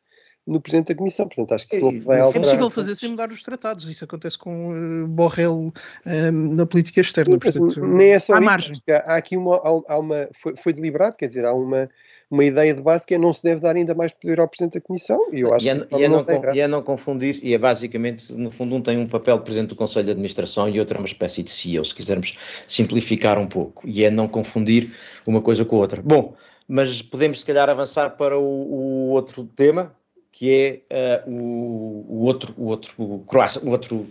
no 0.46 0.60
Presidente 0.60 0.88
da 0.88 0.94
Comissão. 0.94 1.26
Portanto, 1.26 1.52
acho 1.52 1.68
que 1.68 1.76
isso 1.76 2.02
vai 2.04 2.20
alterar. 2.20 2.44
É 2.44 2.48
possível 2.48 2.70
fazer 2.70 2.94
sem 2.94 3.10
mudar 3.10 3.30
os 3.32 3.42
tratados. 3.42 3.88
Isso 3.88 4.04
acontece 4.04 4.38
com 4.38 4.70
uh, 4.70 5.08
Borrell 5.08 5.72
um, 6.06 6.54
na 6.54 6.64
política 6.64 7.00
externa. 7.00 7.38
Portanto, 7.38 7.84
nem 7.84 8.10
é 8.10 8.20
só 8.20 8.34
há 8.34 8.36
isso. 8.36 8.44
Margem. 8.44 8.72
Há 8.88 9.16
aqui 9.16 9.36
uma, 9.36 9.56
há 9.88 9.98
uma 9.98 10.28
foi, 10.32 10.56
foi, 10.56 10.72
deliberado, 10.72 11.16
quer 11.16 11.26
dizer, 11.26 11.44
há 11.44 11.52
uma, 11.52 11.88
uma 12.30 12.44
ideia 12.44 12.72
de 12.72 12.80
base 12.80 13.04
que 13.04 13.14
é 13.14 13.18
não 13.18 13.32
se 13.32 13.42
deve 13.42 13.60
dar 13.60 13.74
ainda 13.74 13.94
mais 13.94 14.12
poder 14.12 14.38
ao 14.38 14.46
Presidente 14.46 14.74
da 14.74 14.80
Comissão. 14.80 15.20
E 15.32 15.40
eu 15.40 15.52
acho 15.52 15.66
e 15.66 15.68
é, 15.68 15.74
que 15.74 15.96
e 15.96 16.04
é 16.04 16.08
não, 16.08 16.22
não 16.22 16.54
e 16.54 16.60
é 16.60 16.68
não 16.68 16.82
confundir, 16.82 17.40
e 17.42 17.52
é 17.52 17.58
basicamente, 17.58 18.32
no 18.32 18.50
fundo, 18.50 18.76
um 18.76 18.80
tem 18.80 18.98
um 18.98 19.08
papel 19.08 19.38
de 19.38 19.44
Presidente 19.44 19.70
do 19.70 19.76
Conselho 19.76 20.04
de 20.04 20.12
Administração 20.12 20.68
e 20.68 20.78
outro 20.78 20.96
é 20.96 21.00
uma 21.00 21.06
espécie 21.06 21.42
de 21.42 21.50
CEO, 21.50 21.84
se 21.84 21.94
quisermos 21.94 22.36
simplificar 22.68 23.36
um 23.36 23.46
pouco. 23.46 23.82
E 23.86 24.04
é 24.04 24.10
não 24.10 24.28
confundir 24.28 24.92
uma 25.26 25.42
coisa 25.42 25.64
com 25.64 25.76
a 25.76 25.80
outra. 25.80 26.00
Bom, 26.02 26.34
mas 26.68 27.02
podemos 27.02 27.40
se 27.40 27.44
calhar 27.44 27.68
avançar 27.68 28.10
para 28.10 28.38
o, 28.38 28.42
o 28.42 29.08
outro 29.10 29.44
tema, 29.44 29.94
que 30.38 30.82
é 30.90 31.24
uh, 31.26 31.30
o, 31.30 32.04
o, 32.10 32.24
outro, 32.24 32.54
o 32.58 32.66
outro 32.66 32.94
o 32.98 33.18
Croácia, 33.20 33.62
o 33.64 33.70
outro, 33.70 33.96
um, 33.96 34.06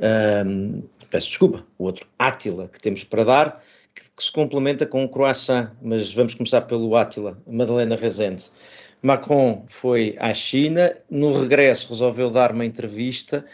ehm, 0.00 0.82
peço 1.08 1.28
desculpa, 1.28 1.64
o 1.78 1.84
outro 1.84 2.08
Átila 2.18 2.68
que 2.72 2.80
temos 2.80 3.04
para 3.04 3.22
dar, 3.22 3.64
que, 3.94 4.02
que, 4.02 4.24
se 4.24 4.32
complementa 4.32 4.84
com 4.84 5.04
o 5.04 5.08
Croácia, 5.08 5.70
mas 5.80 6.12
vamos 6.12 6.34
começar 6.34 6.62
pelo 6.62 6.96
Átila, 6.96 7.38
Madalena 7.46 7.94
Rezende. 7.94 8.50
Macron 9.00 9.64
foi 9.68 10.16
à 10.18 10.34
China, 10.34 10.92
no 11.08 11.40
regresso 11.40 11.88
resolveu 11.88 12.30
dar 12.30 12.50
uma 12.50 12.64
entrevista 12.64 13.44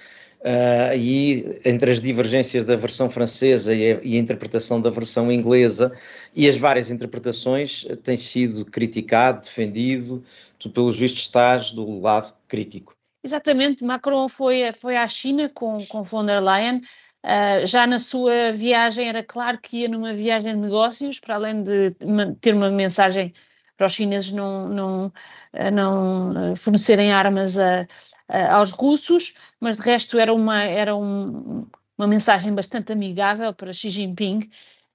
Uh, 0.41 0.97
e 0.97 1.61
entre 1.67 1.91
as 1.91 2.01
divergências 2.01 2.65
da 2.65 2.75
versão 2.75 3.11
francesa 3.11 3.75
e 3.75 3.93
a, 3.93 4.01
e 4.03 4.17
a, 4.17 4.19
interpretação 4.19 4.81
da 4.81 4.89
versão 4.89 5.31
inglesa 5.31 5.93
e 6.35 6.49
as 6.49 6.57
várias 6.57 6.91
interpretações, 6.91 7.87
tem 8.03 8.17
sido 8.17 8.65
criticado, 8.65 9.43
defendido, 9.43 10.25
tu 10.59 10.71
pelos 10.71 10.97
vistos 10.97 11.21
estás 11.21 11.73
do 11.73 12.01
lado 12.01 12.33
crítico. 12.49 12.95
Exatamente, 13.23 13.85
Macron 13.85 14.29
foi, 14.29 14.73
foi 14.73 14.97
à 14.97 15.07
China 15.07 15.51
com, 15.53 15.85
com 15.87 16.03
von 16.03 16.25
der 16.25 16.41
Leyen, 16.43 16.81
Uh, 17.23 17.67
já 17.67 17.87
na 17.87 17.99
sua 17.99 18.51
viagem 18.53 19.07
era 19.07 19.23
claro 19.23 19.59
que 19.59 19.81
ia 19.81 19.89
numa 19.91 20.15
viagem 20.15 20.55
de 20.55 20.61
negócios, 20.61 21.21
para 21.21 21.35
além 21.35 21.63
de 21.63 21.95
ter 22.41 22.55
uma 22.55 22.71
mensagem 22.71 23.35
para 23.77 23.87
os 23.87 23.93
chineses 23.93 24.33
não, 24.33 24.69
não, 24.69 25.13
não 25.71 26.57
fornecerem 26.57 27.13
armas 27.13 27.59
a, 27.59 27.87
uh, 28.31 28.53
aos 28.53 28.71
russos, 28.71 29.35
mas 29.61 29.77
de 29.77 29.83
resto 29.83 30.19
era 30.19 30.33
uma, 30.33 30.63
era 30.63 30.97
um, 30.97 31.67
uma 31.99 32.07
mensagem 32.07 32.55
bastante 32.55 32.93
amigável 32.93 33.53
para 33.53 33.73
Xi 33.73 33.91
Jinping. 33.91 34.49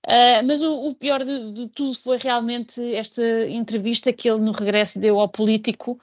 Uh, 0.08 0.46
mas 0.46 0.62
o, 0.62 0.88
o 0.88 0.96
pior 0.96 1.24
de, 1.24 1.52
de, 1.52 1.68
tudo 1.70 1.94
foi 1.96 2.18
realmente 2.18 2.94
esta 2.96 3.24
entrevista 3.50 4.14
que 4.14 4.30
ele 4.30 4.42
no 4.42 4.52
regresso 4.52 5.00
deu 5.00 5.20
ao 5.20 5.28
político 5.28 6.00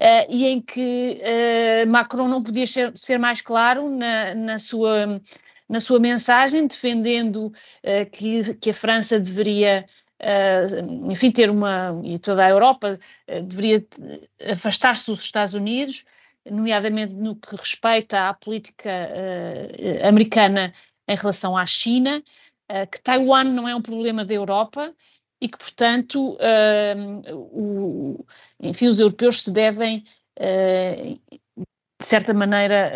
Uh, 0.00 0.24
e 0.30 0.46
em 0.46 0.62
que 0.62 1.20
uh, 1.20 1.90
Macron 1.90 2.26
não 2.26 2.42
podia 2.42 2.66
ser, 2.66 2.96
ser 2.96 3.18
mais 3.18 3.42
claro 3.42 3.90
na, 3.90 4.34
na, 4.34 4.58
sua, 4.58 5.20
na 5.68 5.78
sua 5.78 6.00
mensagem, 6.00 6.66
defendendo 6.66 7.48
uh, 7.48 8.10
que, 8.10 8.54
que 8.54 8.70
a 8.70 8.74
França 8.74 9.20
deveria, 9.20 9.84
enfim, 11.10 11.30
ter 11.30 11.50
uma, 11.50 12.00
e 12.02 12.18
toda 12.18 12.44
a 12.44 12.48
Europa 12.48 12.98
deveria 13.26 13.86
afastar-se 14.50 15.06
dos 15.06 15.20
Estados 15.22 15.52
Unidos, 15.54 16.04
nomeadamente 16.48 17.12
no 17.14 17.36
que 17.36 17.54
respeita 17.54 18.28
à 18.28 18.34
política 18.34 18.90
uh, 18.90 20.06
americana 20.06 20.72
em 21.08 21.16
relação 21.16 21.56
à 21.56 21.66
China, 21.66 22.22
uh, 22.70 22.90
que 22.90 23.02
Taiwan 23.02 23.44
não 23.44 23.68
é 23.68 23.74
um 23.74 23.82
problema 23.82 24.24
da 24.24 24.34
Europa 24.34 24.94
e 25.40 25.48
que, 25.48 25.58
portanto, 25.58 26.34
uh, 26.34 27.34
o, 27.34 28.24
enfim, 28.60 28.88
os 28.88 29.00
europeus 29.00 29.42
se 29.42 29.50
devem 29.50 30.04
de 30.40 32.06
certa 32.06 32.32
maneira, 32.32 32.90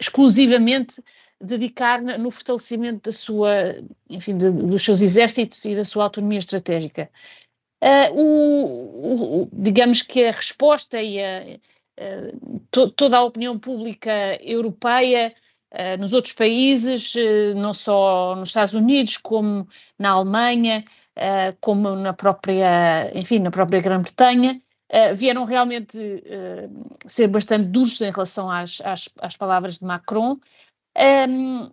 exclusivamente 0.00 1.02
dedicar 1.40 2.00
no 2.00 2.30
fortalecimento 2.30 3.10
da 3.10 3.12
sua, 3.12 3.74
enfim, 4.08 4.36
de, 4.36 4.52
dos 4.52 4.84
seus 4.84 5.02
exércitos 5.02 5.64
e 5.64 5.74
da 5.74 5.84
sua 5.84 6.04
autonomia 6.04 6.38
estratégica. 6.38 7.10
O, 8.14 9.42
o, 9.42 9.48
digamos 9.52 10.02
que 10.02 10.26
a 10.26 10.30
resposta 10.30 11.02
e 11.02 11.18
a, 11.20 11.58
to, 12.70 12.90
toda 12.90 13.18
a 13.18 13.24
opinião 13.24 13.58
pública 13.58 14.38
europeia, 14.42 15.34
uh, 15.72 16.00
nos 16.00 16.12
outros 16.12 16.32
países, 16.32 17.14
não 17.56 17.72
só 17.72 18.34
nos 18.36 18.50
Estados 18.50 18.74
Unidos, 18.74 19.16
como 19.16 19.66
na 19.98 20.10
Alemanha, 20.10 20.84
como 21.60 21.94
na 21.94 22.14
própria, 22.14 23.10
enfim, 23.14 23.38
na 23.38 23.50
própria 23.50 23.82
Grã-Bretanha, 23.82 24.58
vieram 25.14 25.44
realmente 25.44 25.98
ser 27.06 27.28
bastante 27.28 27.66
duros 27.66 28.00
em 28.00 28.10
relação 28.10 28.50
às, 28.50 28.80
às, 28.80 29.10
às 29.20 29.36
palavras 29.36 29.78
de 29.78 29.84
Macron, 29.84 30.38
um, 31.28 31.70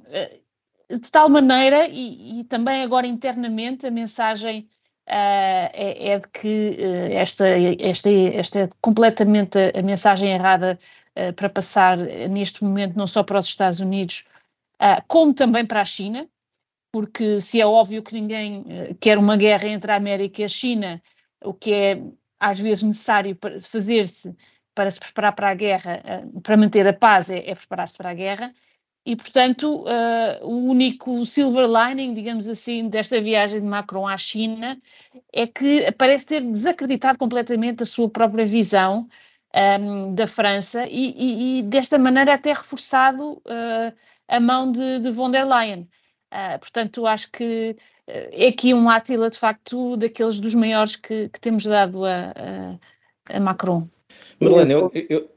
de 0.90 1.12
tal 1.12 1.30
maneira, 1.30 1.88
e, 1.88 2.40
e, 2.40 2.44
também 2.46 2.82
agora 2.82 3.06
internamente, 3.06 3.86
a 3.86 3.92
mensagem 3.92 4.68
é, 5.12 6.12
é, 6.12 6.20
de 6.20 6.28
que 6.28 6.78
uh, 6.80 7.14
esta, 7.14 7.48
esta, 7.80 8.10
esta 8.10 8.60
é 8.60 8.70
completamente 8.80 9.58
a, 9.58 9.80
a 9.80 9.82
mensagem 9.82 10.32
errada 10.32 10.78
uh, 11.18 11.34
para 11.34 11.50
passar 11.50 11.98
neste 11.98 12.64
momento, 12.64 12.96
não 12.96 13.08
só 13.08 13.24
para 13.24 13.40
os 13.40 13.48
Estados 13.48 13.80
Unidos, 13.80 14.26
como 15.10 15.34
também 15.34 15.66
para 15.66 15.82
a 15.82 15.86
China, 15.86 16.26
porque 16.90 17.42
se 17.42 17.60
é 17.60 17.66
óbvio 17.66 18.02
que 18.02 18.14
ninguém 18.14 18.96
quer 19.02 19.18
uma 19.18 19.36
guerra 19.36 19.68
entre 19.68 19.92
a 19.92 19.96
América 19.96 20.42
e 20.42 20.46
a 20.46 20.48
China, 20.48 21.02
o 21.44 21.54
que 21.54 21.74
é 21.74 22.02
às 22.40 22.62
vezes 22.62 22.84
necessário 22.84 23.38
fazer-se 23.70 24.34
para 24.74 24.90
se 24.90 25.02
preparar 25.02 25.36
para 25.36 25.50
a 25.50 25.54
guerra, 25.54 26.02
para 26.42 26.56
manter 26.56 26.88
a 26.88 26.94
paz, 26.94 27.30
é, 27.30 27.40
é 27.40 27.54
preparar-se 27.54 27.98
para 27.98 28.12
a 28.12 28.14
guerra. 28.14 28.54
E, 29.10 29.16
portanto, 29.16 29.86
uh, 29.86 30.46
o 30.46 30.70
único 30.70 31.26
silver 31.26 31.66
lining, 31.68 32.14
digamos 32.14 32.48
assim, 32.48 32.88
desta 32.90 33.20
viagem 33.20 33.60
de 33.60 33.66
Macron 33.66 34.08
à 34.08 34.16
China 34.16 34.78
é 35.34 35.48
que 35.48 35.92
parece 35.94 36.28
ter 36.28 36.44
desacreditado 36.44 37.18
completamente 37.18 37.82
a 37.82 37.88
sua 37.88 38.08
própria 38.08 38.46
visão 38.46 39.08
um, 39.56 39.60
ehm, 39.60 40.14
da 40.14 40.28
França 40.28 40.86
e, 40.86 41.16
e, 41.18 41.60
e, 41.60 41.64
desta 41.64 41.98
maneira, 41.98 42.36
até 42.36 42.54
reforçado 42.54 43.42
uh, 43.48 43.92
a 44.28 44.40
mão 44.40 44.72
de, 44.72 45.00
de 45.00 45.10
von 45.10 45.32
der 45.32 45.48
Leyen. 45.48 45.90
Uh, 46.32 46.60
portanto, 46.60 47.08
acho 47.08 47.32
que 47.32 47.76
é 48.06 48.48
aqui 48.50 48.76
um 48.76 48.88
Átila, 48.88 49.32
de 49.32 49.40
facto, 49.40 49.98
daqueles 49.98 50.40
dos 50.40 50.54
maiores 50.54 50.96
que, 50.96 51.30
que 51.30 51.40
temos 51.40 51.64
dado 51.64 52.06
a, 52.06 52.32
a, 53.28 53.38
a 53.38 53.40
Macron. 53.40 53.90
Madalena, 54.40 54.72
eu, 54.72 54.92
eu, 54.94 55.30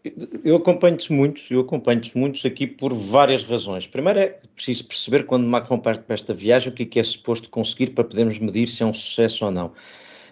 eu 0.44 0.56
acompanho-te 0.56 1.12
muito, 1.12 1.42
eu 1.50 1.60
acompanho-te 1.60 2.16
muito 2.16 2.46
aqui 2.46 2.66
por 2.66 2.94
várias 2.94 3.42
razões. 3.42 3.86
Primeiro 3.86 4.20
é 4.20 4.38
preciso 4.54 4.84
perceber 4.84 5.24
quando 5.24 5.44
Macron 5.44 5.78
parte 5.78 6.04
para 6.04 6.14
esta 6.14 6.32
viagem 6.32 6.70
o 6.70 6.74
que 6.74 6.84
é, 6.84 6.86
que 6.86 7.00
é 7.00 7.02
suposto 7.02 7.50
conseguir 7.50 7.90
para 7.90 8.04
podermos 8.04 8.38
medir 8.38 8.68
se 8.68 8.82
é 8.82 8.86
um 8.86 8.94
sucesso 8.94 9.44
ou 9.44 9.50
não. 9.50 9.72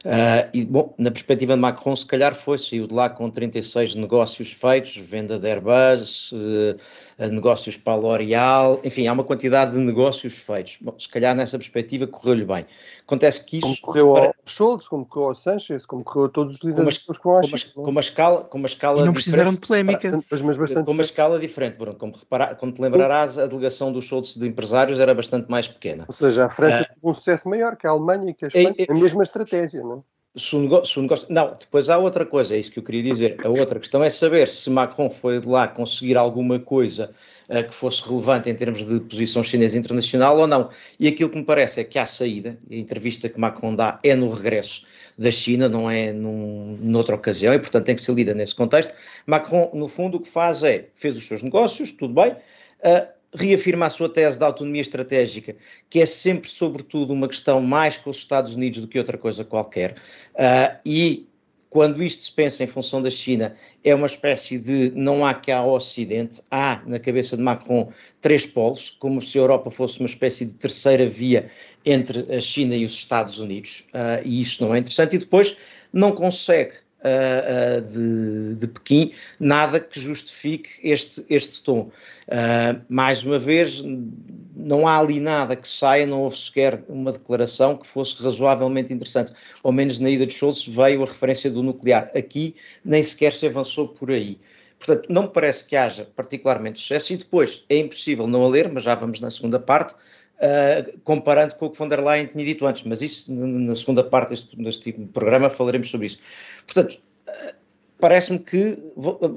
Uh, 0.05 0.49
e, 0.55 0.65
bom, 0.65 0.95
na 0.97 1.11
perspectiva 1.11 1.55
de 1.55 1.61
Macron, 1.61 1.95
se 1.95 2.07
calhar 2.07 2.35
foi, 2.35 2.57
saiu 2.57 2.87
de 2.87 2.95
lá 2.95 3.11
com 3.11 3.29
36 3.29 3.97
negócios 3.97 4.51
feitos, 4.51 4.97
venda 4.97 5.39
de 5.39 5.47
Airbus, 5.47 6.33
uh, 6.33 7.29
negócios 7.31 7.77
para 7.77 7.93
a 7.93 7.97
L'Oréal, 7.97 8.81
enfim, 8.83 9.07
há 9.07 9.13
uma 9.13 9.25
quantidade 9.25 9.73
de 9.73 9.79
negócios 9.79 10.39
feitos. 10.39 10.79
Bom, 10.81 10.95
se 10.99 11.07
calhar 11.07 11.35
nessa 11.35 11.59
perspectiva 11.59 12.07
correu-lhe 12.07 12.47
bem. 12.47 12.65
Acontece 13.07 13.45
que 13.45 13.59
isso... 13.59 13.67
Como 13.67 13.81
correu 13.81 14.13
para... 14.15 14.27
ao 14.29 14.35
Schultz, 14.47 14.89
como 14.89 15.05
correu 15.05 15.29
ao 15.29 15.35
Sanchez, 15.35 15.85
como 15.85 16.03
correu 16.03 16.27
a 16.27 16.29
todos 16.31 16.55
os 16.55 16.63
líderes 16.63 16.99
com, 16.99 17.13
com, 17.15 17.41
com, 17.43 17.83
com 17.83 17.91
uma 17.91 18.01
escala, 18.01 18.45
com 18.45 18.57
uma 18.57 18.67
escala 18.67 19.03
e 19.03 19.05
não 19.05 19.13
precisaram 19.13 19.51
de 19.51 19.59
polémica. 19.59 20.25
Mas, 20.31 20.41
mas 20.41 20.57
bastante 20.57 20.85
com 20.87 20.93
uma 20.93 21.03
escala 21.03 21.39
diferente, 21.39 21.77
Bruno. 21.77 21.99
Como, 21.99 22.13
repara, 22.13 22.55
como 22.55 22.73
te 22.73 22.81
lembrarás, 22.81 23.37
a 23.37 23.47
delegação 23.47 23.93
do 23.93 24.01
Schultz 24.01 24.35
de 24.35 24.49
empresários 24.49 24.99
era 24.99 25.13
bastante 25.13 25.51
mais 25.51 25.69
pequena. 25.69 26.07
Ou 26.09 26.15
seja, 26.15 26.47
a 26.47 26.49
França 26.49 26.83
uh, 26.83 26.87
teve 26.87 27.01
um 27.03 27.13
sucesso 27.13 27.49
maior 27.49 27.77
que 27.77 27.87
a 27.87 27.91
Alemanha 27.91 28.31
e 28.31 28.35
que 28.35 28.47
a 28.47 28.49
Espanha, 28.49 28.75
é, 28.79 28.83
é, 28.83 28.87
a 28.89 28.95
mesma 28.95 29.23
estratégia, 29.23 29.83
não 29.83 29.90
é? 29.90 29.90
Se 30.37 30.55
o, 30.55 30.61
negócio, 30.61 30.93
se 30.93 30.99
o 30.99 31.03
negócio, 31.03 31.27
Não, 31.29 31.57
depois 31.59 31.91
há 31.91 31.99
outra 31.99 32.25
coisa, 32.25 32.55
é 32.55 32.59
isso 32.59 32.71
que 32.71 32.79
eu 32.79 32.83
queria 32.83 33.03
dizer. 33.03 33.37
A 33.45 33.49
outra 33.49 33.81
questão 33.81 34.03
é 34.03 34.09
saber 34.09 34.49
se 34.49 34.71
Macron 34.71 35.11
foi 35.11 35.41
de 35.41 35.49
lá 35.49 35.67
conseguir 35.67 36.17
alguma 36.17 36.61
coisa 36.61 37.11
uh, 37.49 37.65
que 37.67 37.75
fosse 37.75 38.03
relevante 38.09 38.49
em 38.49 38.55
termos 38.55 38.87
de 38.87 39.01
posição 39.01 39.43
chinesa 39.43 39.77
internacional 39.77 40.39
ou 40.39 40.47
não. 40.47 40.71
E 41.01 41.09
aquilo 41.09 41.31
que 41.31 41.37
me 41.37 41.45
parece 41.45 41.81
é 41.81 41.85
que 41.85 41.99
à 41.99 42.07
saída, 42.07 42.57
a 42.71 42.75
entrevista 42.75 43.29
que 43.29 43.41
Macron 43.41 43.75
dá 43.75 43.99
é 44.05 44.15
no 44.15 44.29
regresso 44.29 44.85
da 45.19 45.33
China, 45.33 45.69
não 45.69 45.91
é 45.91 46.13
num, 46.13 46.79
noutra 46.81 47.17
ocasião, 47.17 47.53
e 47.53 47.59
portanto 47.59 47.87
tem 47.87 47.97
que 47.97 48.01
ser 48.01 48.15
lida 48.15 48.33
nesse 48.33 48.55
contexto. 48.55 48.95
Macron, 49.27 49.71
no 49.75 49.89
fundo, 49.89 50.19
o 50.19 50.21
que 50.21 50.29
faz 50.29 50.63
é, 50.63 50.89
fez 50.95 51.17
os 51.17 51.27
seus 51.27 51.43
negócios, 51.43 51.91
tudo 51.91 52.15
bem, 52.15 52.33
uh, 52.33 53.20
reafirma 53.35 53.87
a 53.87 53.91
sua 53.91 54.09
tese 54.09 54.39
da 54.39 54.47
autonomia 54.47 54.83
estratégica, 54.83 55.57
que 55.89 56.01
é 56.01 56.07
sempre, 56.07 56.51
sobretudo, 56.51 57.13
uma 57.13 57.29
questão 57.29 57.61
mais 57.61 57.97
com 57.97 58.11
os 58.11 58.17
Estados 58.17 58.55
Unidos 58.55 58.81
do 58.81 58.89
que 58.89 58.99
outra 58.99 59.17
coisa 59.17 59.45
qualquer, 59.45 59.93
uh, 60.35 60.79
e 60.85 61.27
quando 61.71 62.03
isto 62.03 62.25
se 62.25 62.33
pensa 62.33 62.65
em 62.65 62.67
função 62.67 63.01
da 63.01 63.09
China, 63.09 63.55
é 63.85 63.95
uma 63.95 64.09
espécie 64.09 64.59
de 64.59 64.91
não 64.91 65.25
há 65.25 65.33
cá 65.33 65.59
ao 65.59 65.71
Ocidente, 65.71 66.43
há 66.51 66.83
na 66.85 66.99
cabeça 66.99 67.37
de 67.37 67.43
Macron 67.45 67.93
três 68.21 68.45
polos, 68.45 68.91
como 68.91 69.23
se 69.23 69.39
a 69.39 69.41
Europa 69.41 69.71
fosse 69.71 70.01
uma 70.01 70.09
espécie 70.09 70.45
de 70.45 70.55
terceira 70.55 71.07
via 71.07 71.47
entre 71.87 72.27
a 72.35 72.41
China 72.41 72.75
e 72.75 72.85
os 72.85 72.93
Estados 72.93 73.39
Unidos, 73.39 73.87
uh, 73.95 74.21
e 74.25 74.41
isso 74.41 74.65
não 74.65 74.75
é 74.75 74.81
interessante, 74.81 75.15
e 75.15 75.19
depois 75.21 75.57
não 75.93 76.11
consegue 76.11 76.73
uh, 77.01 77.81
de, 77.81 78.57
de, 78.57 78.67
Pequim, 78.67 79.13
nada 79.39 79.81
que 79.81 79.99
justifique 79.99 80.71
este, 80.83 81.25
este 81.29 81.63
tom. 81.63 81.91
Uh, 82.29 82.81
mais 82.89 83.25
uma 83.25 83.39
vez, 83.39 83.83
não 84.55 84.87
há 84.87 84.99
ali 84.99 85.21
nada 85.21 85.57
que 85.57 85.69
saia, 85.69 86.07
não 86.07 86.23
houve 86.23 86.39
sequer 86.39 86.83
uma 86.89 87.13
declaração 87.13 87.77
que 87.77 87.87
fosse 87.87 88.23
razoavelmente 88.23 88.93
interessante. 88.93 89.33
Ao 89.63 89.73
menos 89.73 89.99
na 89.99 90.11
ida 90.11 90.27
de 90.27 90.33
Scholz 90.33 90.67
veio 90.67 91.03
a 91.03 91.07
referência 91.07 91.51
do 91.51 91.63
nuclear. 91.63 92.11
Aqui 92.15 92.55
nem 92.85 93.03
sequer 93.03 93.33
se 93.33 93.47
avançou 93.47 93.89
por 93.89 94.11
aí. 94.11 94.39
Portanto, 94.79 95.09
não 95.11 95.23
me 95.25 95.29
parece 95.29 95.65
que 95.67 95.77
haja 95.77 96.09
particularmente 96.17 96.79
sucesso, 96.79 97.13
e 97.13 97.17
depois 97.19 97.63
é 97.69 97.77
impossível 97.77 98.27
não 98.27 98.43
a 98.45 98.49
ler, 98.49 98.73
mas 98.73 98.83
já 98.83 98.95
vamos 98.95 99.21
na 99.21 99.31
segunda 99.31 99.59
parte, 99.59 99.95
uh, 100.41 100.99
comparando 101.05 101.55
com 101.55 101.67
o 101.67 101.71
que 101.71 101.79
von 101.79 101.89
der 101.89 102.03
Leyen 102.03 102.27
tinha 102.27 102.45
dito 102.45 102.67
antes, 102.67 102.83
mas 102.85 103.03
isso 103.03 103.33
na 103.33 103.75
segunda 103.75 104.03
parte 104.03 104.31
deste, 104.31 104.57
deste 104.57 104.93
programa 105.13 105.51
falaremos 105.51 105.91
sobre 105.91 106.09
isso. 106.09 106.19
Portanto, 106.67 107.01
uh, 107.29 107.55
parece-me 107.99 108.39
que 108.39 108.79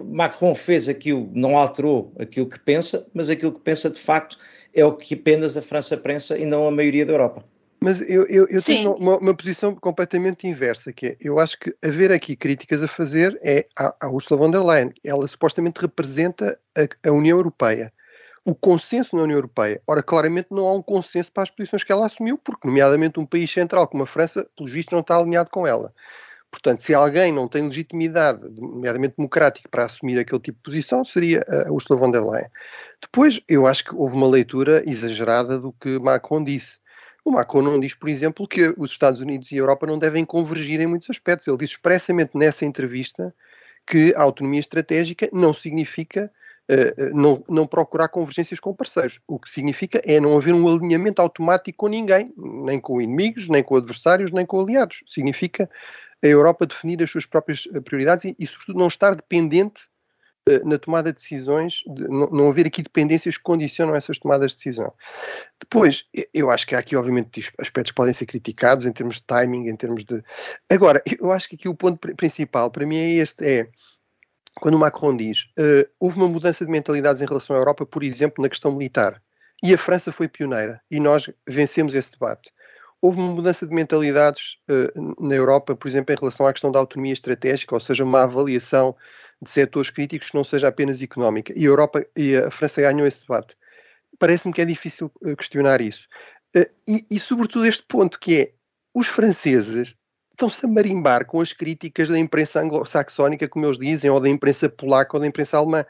Macron 0.05 0.55
fez 0.55 0.87
aquilo, 0.87 1.29
não 1.33 1.57
alterou 1.57 2.11
aquilo 2.19 2.47
que 2.47 2.59
pensa, 2.59 3.05
mas 3.13 3.29
aquilo 3.29 3.51
que 3.51 3.59
pensa 3.59 3.89
de 3.89 3.99
facto 3.99 4.37
é 4.73 4.83
o 4.85 4.93
que 4.93 5.13
apenas 5.13 5.55
a 5.57 5.61
França 5.61 5.97
pensa 5.97 6.37
e 6.37 6.45
não 6.45 6.67
a 6.67 6.71
maioria 6.71 7.05
da 7.05 7.13
Europa. 7.13 7.43
Mas 7.83 7.99
eu, 7.99 8.25
eu, 8.27 8.47
eu 8.47 8.63
tenho 8.63 8.93
uma, 8.93 9.17
uma, 9.17 9.35
posição 9.35 9.75
completamente 9.75 10.47
inversa, 10.47 10.93
que 10.93 11.07
é, 11.07 11.17
eu 11.19 11.37
acho 11.37 11.59
que 11.59 11.75
haver 11.83 12.13
aqui 12.13 12.33
críticas 12.33 12.81
a 12.81 12.87
fazer 12.87 13.37
é 13.43 13.67
a, 13.77 13.93
a 13.99 14.09
Ursula 14.09 14.39
von 14.39 14.49
der 14.49 14.63
Leyen. 14.63 14.93
Ela 15.03 15.27
supostamente 15.27 15.81
representa 15.81 16.57
a, 16.77 17.09
a 17.09 17.11
União 17.11 17.37
Europeia 17.37 17.91
o 18.45 18.53
consenso 18.53 19.15
na 19.15 19.23
União 19.23 19.37
Europeia. 19.37 19.81
Ora, 19.87 20.03
claramente 20.03 20.47
não 20.51 20.67
há 20.67 20.73
um 20.73 20.81
consenso 20.81 21.31
para 21.31 21.43
as 21.43 21.49
posições 21.49 21.83
que 21.83 21.91
ela 21.91 22.05
assumiu, 22.05 22.37
porque, 22.37 22.67
nomeadamente, 22.67 23.19
um 23.19 23.25
país 23.25 23.51
central 23.51 23.87
como 23.87 24.03
a 24.03 24.07
França, 24.07 24.47
pelo 24.55 24.69
visto, 24.69 24.91
não 24.91 24.99
está 24.99 25.17
alinhado 25.17 25.49
com 25.49 25.65
ela. 25.65 25.93
Portanto, 26.51 26.79
se 26.79 26.93
alguém 26.93 27.31
não 27.31 27.47
tem 27.47 27.63
legitimidade, 27.63 28.47
nomeadamente 28.51 29.15
democrática, 29.17 29.67
para 29.69 29.85
assumir 29.85 30.19
aquele 30.19 30.41
tipo 30.41 30.57
de 30.57 30.63
posição, 30.63 31.03
seria 31.03 31.43
a 31.49 31.71
Ursula 31.71 31.99
von 31.99 32.11
der 32.11 32.21
Leyen. 32.21 32.47
Depois, 33.01 33.41
eu 33.47 33.65
acho 33.65 33.85
que 33.85 33.95
houve 33.95 34.15
uma 34.15 34.27
leitura 34.27 34.83
exagerada 34.85 35.57
do 35.57 35.73
que 35.73 35.97
Macron 35.97 36.43
disse. 36.43 36.77
O 37.25 37.31
Macron 37.31 37.63
não 37.63 37.79
diz, 37.79 37.95
por 37.95 38.07
exemplo, 38.07 38.47
que 38.47 38.71
os 38.77 38.91
Estados 38.91 39.19
Unidos 39.19 39.51
e 39.51 39.55
a 39.55 39.59
Europa 39.59 39.87
não 39.87 39.97
devem 39.97 40.23
convergir 40.25 40.79
em 40.79 40.85
muitos 40.85 41.09
aspectos. 41.09 41.47
Ele 41.47 41.57
diz 41.57 41.71
expressamente 41.71 42.37
nessa 42.37 42.65
entrevista 42.65 43.33
que 43.87 44.13
a 44.15 44.21
autonomia 44.21 44.59
estratégica 44.59 45.29
não 45.33 45.53
significa 45.53 46.31
não, 47.13 47.43
não 47.49 47.67
procurar 47.67 48.07
convergências 48.07 48.59
com 48.59 48.73
parceiros. 48.73 49.19
O 49.27 49.37
que 49.37 49.49
significa 49.49 50.01
é 50.05 50.19
não 50.19 50.37
haver 50.37 50.53
um 50.53 50.67
alinhamento 50.67 51.21
automático 51.21 51.77
com 51.77 51.87
ninguém, 51.87 52.33
nem 52.37 52.79
com 52.79 53.01
inimigos, 53.01 53.49
nem 53.49 53.63
com 53.63 53.75
adversários, 53.75 54.31
nem 54.31 54.45
com 54.45 54.61
aliados. 54.61 55.01
Significa 55.05 55.69
a 56.23 56.27
Europa 56.27 56.65
definir 56.65 57.03
as 57.03 57.11
suas 57.11 57.25
próprias 57.25 57.67
eh, 57.73 57.81
prioridades 57.81 58.25
e, 58.25 58.35
e 58.39 58.47
sobretudo, 58.47 58.79
não 58.79 58.87
estar 58.87 59.13
dependente 59.13 59.83
uh, 60.47 60.67
na 60.67 60.79
tomada 60.79 61.11
de 61.11 61.19
decisões, 61.19 61.83
de, 61.85 62.07
não, 62.07 62.47
haver 62.47 62.65
aqui 62.65 62.81
dependências 62.81 63.35
que 63.35 63.43
condicionam 63.43 63.93
essas 63.93 64.17
tomadas 64.17 64.51
de 64.51 64.57
decisão. 64.57 64.93
Depois, 65.59 66.07
eu 66.33 66.49
acho 66.49 66.65
que 66.65 66.75
há 66.75 66.79
aqui, 66.79 66.95
obviamente, 66.95 67.41
aspectos 67.59 67.91
que 67.91 67.95
podem 67.95 68.13
ser 68.13 68.25
criticados 68.25 68.85
em 68.85 68.93
termos 68.93 69.17
de 69.17 69.23
timing, 69.23 69.67
em 69.67 69.75
termos 69.75 70.05
de. 70.05 70.23
Agora, 70.69 71.03
eu 71.19 71.29
acho 71.29 71.49
que 71.49 71.55
aqui 71.55 71.67
o 71.67 71.75
ponto 71.75 71.99
principal 72.15 72.71
para 72.71 72.85
mim 72.85 72.97
é 72.97 73.11
este: 73.15 73.45
é 73.45 73.67
quando 74.63 74.75
o 74.75 74.79
Macron 74.79 75.17
diz 75.17 75.49
uh, 75.59 75.85
houve 75.99 76.15
uma 76.15 76.29
mudança 76.29 76.63
de 76.63 76.71
mentalidades 76.71 77.21
em 77.21 77.25
relação 77.25 77.53
à 77.53 77.59
Europa, 77.59 77.85
por 77.85 78.01
exemplo, 78.01 78.41
na 78.41 78.47
questão 78.47 78.71
militar, 78.71 79.21
e 79.61 79.73
a 79.73 79.77
França 79.77 80.09
foi 80.09 80.29
pioneira, 80.29 80.79
e 80.89 81.01
nós 81.01 81.29
vencemos 81.45 81.93
esse 81.93 82.13
debate. 82.13 82.49
houve 83.01 83.19
uma 83.19 83.33
mudança 83.33 83.67
de 83.67 83.73
mentalidades 83.73 84.55
uh, 84.71 85.27
na 85.27 85.35
Europa, 85.35 85.75
por 85.75 85.85
exemplo, 85.89 86.13
em 86.13 86.17
relação 86.17 86.47
à 86.47 86.53
questão 86.53 86.71
da 86.71 86.79
autonomia 86.79 87.11
estratégica, 87.11 87.75
ou 87.75 87.81
seja, 87.81 88.05
uma 88.05 88.23
avaliação 88.23 88.95
de 89.41 89.49
setores 89.49 89.89
críticos 89.89 90.29
que 90.29 90.37
não 90.37 90.45
seja 90.45 90.69
apenas 90.69 91.01
económica. 91.01 91.51
E 91.57 91.63
a 91.63 91.67
Europa 91.67 92.05
e 92.15 92.37
a 92.37 92.49
França 92.49 92.79
ganhou 92.79 93.05
esse 93.05 93.19
debate. 93.19 93.57
Parece-me 94.17 94.53
que 94.53 94.61
é 94.61 94.65
difícil 94.65 95.11
uh, 95.21 95.35
questionar 95.35 95.81
isso. 95.81 96.07
Uh, 96.55 96.69
e, 96.87 97.05
e, 97.11 97.19
sobretudo, 97.19 97.65
este 97.65 97.83
ponto 97.83 98.17
que 98.17 98.39
é 98.39 98.53
os 98.93 99.07
franceses 99.07 99.93
estão-se 100.33 100.65
a 100.65 100.69
marimbar 100.69 101.25
com 101.25 101.39
as 101.39 101.53
críticas 101.53 102.09
da 102.09 102.19
imprensa 102.19 102.59
anglo-saxónica, 102.59 103.47
como 103.47 103.65
eles 103.65 103.77
dizem, 103.77 104.09
ou 104.09 104.19
da 104.19 104.29
imprensa 104.29 104.67
polaca 104.67 105.15
ou 105.15 105.21
da 105.21 105.27
imprensa 105.27 105.57
alemã, 105.57 105.85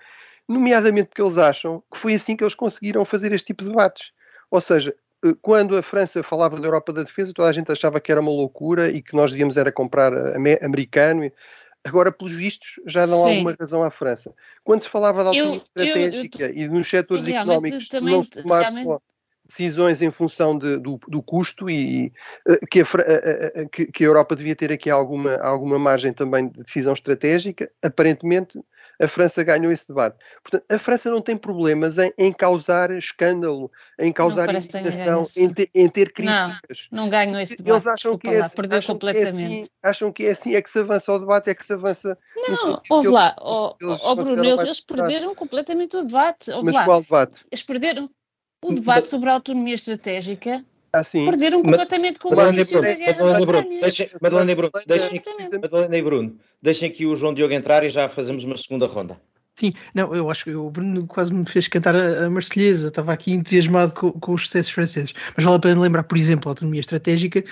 nomeadamente 0.48 1.08
porque 1.08 1.22
eles 1.22 1.38
acham 1.38 1.82
que 1.92 1.98
foi 1.98 2.14
assim 2.14 2.36
que 2.36 2.44
eles 2.44 2.56
conseguiram 2.56 3.06
fazer 3.06 3.32
este 3.32 3.48
tipo 3.48 3.64
de 3.64 3.70
debates. 3.70 4.12
Ou 4.52 4.62
seja, 4.62 4.94
eh, 5.26 5.34
quando 5.42 5.78
a 5.78 5.82
França 5.82 6.22
falava 6.22 6.60
da 6.60 6.68
Europa 6.68 6.92
da 6.92 7.04
defesa, 7.04 7.34
toda 7.34 7.50
a 7.50 7.54
gente 7.54 7.72
achava 7.72 8.00
que 8.00 8.12
era 8.12 8.22
uma 8.22 8.32
loucura 8.32 8.90
e 8.90 9.02
que 9.02 9.16
nós 9.16 9.32
devíamos 9.32 9.58
era 9.58 9.72
comprar 9.72 10.14
americano. 10.62 11.32
Agora, 11.86 12.12
pelos 12.12 12.34
vistos, 12.34 12.80
já 12.86 13.06
dão 13.06 13.24
Sim. 13.24 13.32
alguma 13.32 13.56
razão 13.60 13.84
à 13.84 13.92
França. 13.92 14.34
Quando 14.64 14.84
se 14.84 14.90
falava 14.90 15.24
da 15.24 15.30
autonomia 15.30 15.62
estratégica 15.64 16.44
eu, 16.44 16.50
eu, 16.50 16.56
e 16.56 16.68
nos 16.68 16.90
setores 16.90 17.28
económicos 17.28 17.88
também, 17.88 18.16
não 18.16 18.24
se 18.24 18.42
realmente... 18.42 19.04
decisões 19.54 20.02
em 20.02 20.10
função 20.10 20.58
de, 20.58 20.78
do, 20.78 21.00
do, 21.08 21.22
custo 21.22 21.70
e 21.70 22.12
uh, 22.48 22.68
que, 22.70 22.82
a, 22.82 22.84
uh, 22.84 23.64
uh, 23.64 23.70
que, 23.70 23.86
que, 23.86 24.04
a, 24.04 24.08
Europa 24.08 24.36
devia 24.36 24.56
ter 24.56 24.72
aqui 24.72 24.90
alguma, 24.90 25.36
alguma 25.38 25.78
margem 25.78 26.12
também 26.12 26.50
de 26.50 26.64
decisão 26.64 26.94
estratégica, 26.94 27.70
aparentemente 27.84 28.60
a 29.02 29.08
França 29.08 29.44
ganhou 29.44 29.72
esse 29.72 29.88
debate. 29.88 30.18
Portanto, 30.42 30.72
a 30.72 30.80
França 30.80 31.10
não 31.10 31.22
tem 31.22 31.36
problemas 31.36 31.98
em, 31.98 32.12
em 32.18 32.32
causar 32.32 32.92
escândalo, 32.92 33.72
em 34.00 34.12
causar 34.12 34.54
indignação, 34.54 35.24
em, 35.38 35.54
te, 35.54 35.70
em, 35.74 35.90
ter 35.90 36.12
críticas. 36.12 36.88
Não, 36.92 37.04
não 37.04 37.10
ganhou 37.10 37.40
esse 37.40 37.56
debate. 37.56 37.74
Eles 37.74 37.88
acham 37.88 38.18
que 38.18 38.30
é, 38.30 38.40
lá, 38.40 38.46
assim, 38.46 38.56
perdeu 38.56 38.80
acham 38.80 38.96
completamente. 38.96 39.36
Que 39.36 39.42
é 39.42 39.60
assim, 39.60 39.70
acham 39.82 40.12
que 40.12 40.26
é 40.26 40.32
assim, 40.32 40.56
é 40.56 40.62
que 40.62 40.70
se 40.70 40.80
avança 40.80 41.12
o 41.12 41.20
debate, 41.20 41.50
é 41.50 41.56
que 41.56 41.66
se 41.66 41.74
avança. 41.74 42.18
Não, 42.36 42.82
ouve 42.90 43.08
lá, 43.10 43.36
ó 43.40 43.76
oh, 43.82 44.16
Bruno, 44.16 44.44
eles, 44.44 44.60
eles 44.60 44.80
perderam 44.80 45.34
completamente 45.36 45.98
o 45.98 46.04
debate. 46.04 46.52
Ouve 46.52 46.66
Mas 46.66 46.76
lá, 46.76 46.86
qual 46.86 47.02
debate? 47.02 47.42
Eles 47.52 47.64
perderam 47.64 48.10
o 48.64 48.74
debate 48.74 49.08
sobre 49.08 49.30
a 49.30 49.34
autonomia 49.34 49.76
estratégica 49.76 50.64
ah, 50.96 51.04
sim. 51.04 51.26
Perderam 51.26 51.64
completamente 51.64 52.20
com 52.20 52.30
Madalena 52.30 52.64
Bruno, 52.64 52.88
Madalena 53.08 53.46
Bruno, 53.48 53.82
deixem, 53.82 54.10
Madalena 54.22 54.52
e 54.52 54.56
Bruno, 54.56 54.72
deixem, 54.86 55.22
Madalena 55.60 55.98
e 55.98 56.02
Bruno, 56.04 56.38
deixem 56.62 56.88
aqui 56.88 57.08
o 57.08 57.16
João 57.16 57.34
Diogo 57.34 57.52
entrar 57.52 57.84
e 57.84 57.90
já 57.90 58.08
fazemos 58.08 58.44
uma 58.44 58.56
segunda 58.56 58.86
ronda. 58.86 59.20
Sim, 59.56 59.74
não, 59.94 60.16
eu 60.16 60.30
acho 60.30 60.44
que 60.44 60.54
o 60.54 60.70
Bruno 60.70 61.08
quase 61.08 61.34
me 61.34 61.46
fez 61.48 61.68
cantar 61.68 61.96
a, 61.96 62.26
a 62.26 62.30
Marselhesa, 62.30 62.90
estava 62.90 63.12
aqui 63.12 63.32
entusiasmado 63.32 63.92
com, 63.92 64.12
com, 64.12 64.34
os 64.34 64.44
sucessos 64.44 64.72
franceses. 64.72 65.14
Mas 65.36 65.44
vale 65.44 65.58
a 65.58 65.60
pena 65.60 65.82
lembrar, 65.82 66.04
por 66.04 66.18
exemplo, 66.18 66.48
a 66.48 66.52
autonomia 66.52 66.82
estratégica 66.82 67.44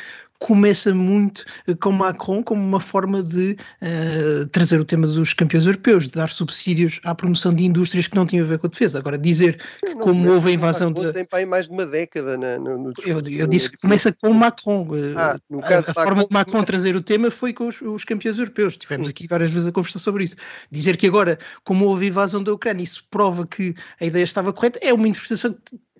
começa 0.41 0.93
muito 0.93 1.45
com 1.79 1.91
Macron 1.91 2.43
como 2.43 2.61
uma 2.61 2.79
forma 2.79 3.21
de 3.21 3.55
uh, 3.79 4.47
trazer 4.47 4.79
o 4.79 4.85
tema 4.85 5.05
dos 5.05 5.33
campeões 5.33 5.67
europeus, 5.67 6.05
de 6.05 6.13
dar 6.13 6.29
subsídios 6.31 6.99
à 7.05 7.13
promoção 7.13 7.53
de 7.53 7.63
indústrias 7.63 8.07
que 8.07 8.15
não 8.15 8.25
tinham 8.25 8.43
a 8.43 8.47
ver 8.47 8.57
com 8.57 8.65
a 8.65 8.69
defesa. 8.69 8.97
Agora, 8.97 9.19
dizer 9.19 9.61
que 9.79 9.93
como 9.95 10.31
houve 10.31 10.49
a 10.49 10.53
invasão 10.53 10.91
de... 10.91 11.13
Tem 11.13 11.23
para 11.23 11.45
mais 11.45 11.67
de 11.67 11.71
uma 11.71 11.85
década 11.85 12.39
na, 12.39 12.57
no, 12.57 12.75
no 12.75 12.93
eu, 13.05 13.21
eu, 13.29 13.47
disse 13.47 13.69
que 13.69 13.77
começa 13.77 14.11
com 14.11 14.33
Macron. 14.33 14.87
Eh, 14.95 15.13
ah, 15.15 15.39
a, 15.61 15.91
a 15.91 15.93
forma 15.93 16.25
de 16.25 16.33
Macron 16.33 16.63
trazer 16.63 16.95
o 16.95 17.03
tema 17.03 17.29
foi 17.29 17.53
com 17.53 17.67
os, 17.67 17.79
os 17.79 18.03
campeões 18.03 18.39
europeus. 18.39 18.75
Tivemos 18.75 19.09
aqui 19.09 19.27
várias 19.27 19.51
vezes 19.51 19.67
a 19.67 19.71
conversar 19.71 19.99
sobre 19.99 20.23
isso. 20.23 20.35
Dizer 20.71 20.97
que 20.97 21.05
agora, 21.05 21.37
como 21.63 21.85
houve 21.85 22.05
a 22.05 22.09
invasão 22.09 22.41
da 22.41 22.51
Ucrânia, 22.51 22.83
isso 22.83 23.05
prova 23.11 23.45
que 23.45 23.75
a 23.99 24.05
ideia 24.05 24.23
estava 24.23 24.51
correta, 24.51 24.79
é 24.81 24.91
uma 24.91 25.07
interpretação 25.07 25.55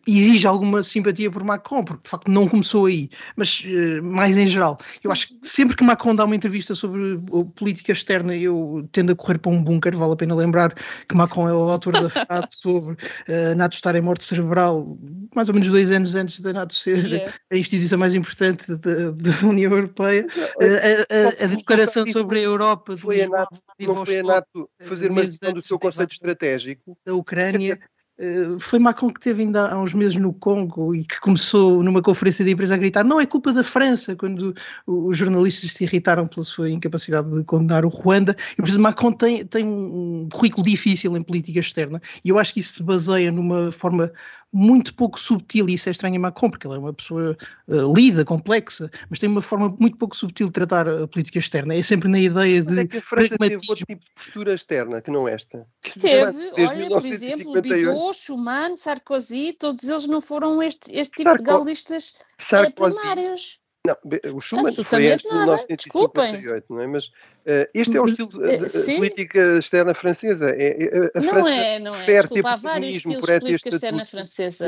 exige 0.07 0.47
alguma 0.47 0.83
simpatia 0.83 1.29
por 1.29 1.43
Macron, 1.43 1.83
porque 1.83 2.03
de 2.03 2.09
facto 2.09 2.31
não 2.31 2.47
começou 2.47 2.85
aí, 2.85 3.09
mas 3.35 3.63
uh, 3.65 4.03
mais 4.03 4.37
em 4.37 4.47
geral. 4.47 4.79
Eu 5.03 5.11
acho 5.11 5.27
que 5.27 5.39
sempre 5.43 5.75
que 5.75 5.83
Macron 5.83 6.15
dá 6.15 6.25
uma 6.25 6.35
entrevista 6.35 6.73
sobre 6.73 7.19
política 7.55 7.91
externa, 7.91 8.35
eu 8.35 8.87
tendo 8.91 9.11
a 9.11 9.15
correr 9.15 9.37
para 9.37 9.51
um 9.51 9.63
bunker. 9.63 9.95
Vale 9.95 10.13
a 10.13 10.15
pena 10.15 10.35
lembrar 10.35 10.73
que 11.07 11.15
Macron 11.15 11.49
é 11.49 11.53
o 11.53 11.69
autor 11.69 11.93
da 11.93 12.09
frase 12.09 12.47
sobre 12.51 12.93
uh, 12.93 13.51
a 13.51 13.55
NATO 13.55 13.73
estar 13.73 13.95
em 13.95 14.01
morte 14.01 14.23
cerebral, 14.23 14.97
mais 15.35 15.49
ou 15.49 15.53
menos 15.53 15.69
dois 15.69 15.91
anos 15.91 16.15
antes 16.15 16.41
da 16.41 16.53
NATO 16.53 16.73
ser 16.73 17.05
yeah. 17.05 17.33
a 17.51 17.57
instituição 17.57 17.99
mais 17.99 18.15
importante 18.15 18.75
da, 18.77 19.11
da 19.11 19.47
União 19.47 19.71
Europeia. 19.71 20.25
Uh, 20.57 21.41
a, 21.41 21.43
a, 21.43 21.45
a, 21.45 21.47
declaração 21.47 22.05
sobre 22.07 22.39
a 22.39 22.43
Europa 22.43 22.97
foi 22.97 23.21
a 23.21 23.29
NATO, 23.29 23.61
não 23.79 24.05
foi 24.05 24.19
a 24.19 24.23
NATO 24.23 24.69
fazer 24.81 25.11
uma 25.11 25.21
decisão 25.21 25.53
do 25.53 25.61
seu 25.61 25.77
conceito 25.77 26.13
estratégico 26.13 26.97
da 27.05 27.13
Ucrânia. 27.13 27.79
Eh, 28.21 28.59
foi 28.59 28.77
Macron 28.77 29.11
que 29.11 29.19
teve 29.19 29.41
ainda 29.41 29.71
há 29.71 29.81
uns 29.81 29.95
meses 29.95 30.15
no 30.15 30.31
Congo 30.31 30.93
e 30.93 31.03
que 31.03 31.19
começou 31.19 31.81
numa 31.81 32.03
conferência 32.03 32.45
de 32.45 32.51
imprensa 32.51 32.75
a 32.75 32.77
gritar 32.77 33.03
não 33.03 33.19
é 33.19 33.25
culpa 33.25 33.51
da 33.51 33.63
França, 33.63 34.15
quando 34.15 34.53
os 34.85 35.17
jornalistas 35.17 35.73
se 35.73 35.83
irritaram 35.85 36.27
pela 36.27 36.43
sua 36.43 36.69
incapacidade 36.69 37.31
de 37.31 37.43
condenar 37.43 37.83
o 37.83 37.89
Ruanda. 37.89 38.37
E 38.53 38.61
por 38.61 38.77
Macron 38.77 39.11
tem, 39.11 39.43
tem 39.43 39.65
um 39.65 40.29
currículo 40.31 40.63
difícil 40.63 41.17
em 41.17 41.23
política 41.23 41.59
externa 41.59 41.99
e 42.23 42.29
eu 42.29 42.37
acho 42.37 42.53
que 42.53 42.59
isso 42.59 42.73
se 42.73 42.83
baseia 42.83 43.31
numa 43.31 43.71
forma 43.71 44.11
muito 44.53 44.93
pouco 44.93 45.19
subtil, 45.19 45.69
e 45.69 45.73
isso 45.73 45.87
é 45.87 45.91
estranho 45.91 46.15
em 46.15 46.19
Macron, 46.19 46.49
porque 46.49 46.67
ele 46.67 46.75
é 46.75 46.79
uma 46.79 46.93
pessoa 46.93 47.37
uh, 47.67 47.93
lida, 47.93 48.25
complexa, 48.25 48.89
mas 49.09 49.19
tem 49.19 49.29
uma 49.29 49.41
forma 49.41 49.73
muito 49.79 49.97
pouco 49.97 50.15
subtil 50.15 50.47
de 50.47 50.53
tratar 50.53 50.87
a 50.87 51.07
política 51.07 51.39
externa. 51.39 51.73
É 51.73 51.81
sempre 51.81 52.09
na 52.09 52.19
ideia 52.19 52.61
de. 52.61 52.71
Mas 52.71 52.79
é 52.79 52.87
que 52.87 52.97
a 52.97 53.01
França 53.01 53.37
teve 53.37 53.55
outro 53.69 53.85
tipo 53.85 54.03
de 54.03 54.11
postura 54.13 54.53
externa, 54.53 55.01
que 55.01 55.09
não 55.09 55.27
esta. 55.27 55.65
Teve, 55.99 56.51
olha, 56.57 56.89
por 56.89 57.05
exemplo, 57.05 57.61
Bidot, 57.61 58.17
Schumann, 58.17 58.75
Sarkozy, 58.75 59.53
todos 59.53 59.87
eles 59.87 60.07
não 60.07 60.19
foram 60.19 60.61
este, 60.61 60.91
este 60.91 61.17
tipo 61.17 61.29
Sarko... 61.29 61.43
de 61.43 61.49
gaulistas 61.49 62.13
eh, 62.17 62.23
Sarkozy. 62.37 62.97
primários. 62.97 63.60
Não, 63.87 63.97
o 64.35 64.39
Schumann 64.39 64.71
foi 64.71 65.11
antes 65.11 65.27
de 65.27 65.35
1958, 65.35 66.65
não 66.69 66.79
é? 66.81 66.87
Mas 66.87 67.07
uh, 67.07 67.67
este 67.73 67.97
é 67.97 68.01
o 68.01 68.05
estilo 68.05 68.29
de, 68.29 68.57
de 68.59 68.95
política 68.97 69.57
externa 69.57 69.95
francesa. 69.95 70.49
É, 70.51 70.83
é, 70.83 71.11
a 71.15 71.19
não 71.19 71.29
França 71.29 71.49
é, 71.49 71.79
não 71.79 71.95
é. 71.95 72.05
Desculpa, 72.05 72.49
há 72.49 72.55
vários 72.57 72.95
estilos 72.97 73.25
de 73.25 73.39
política 73.39 73.69
externa 73.69 74.05
francesa. 74.05 74.67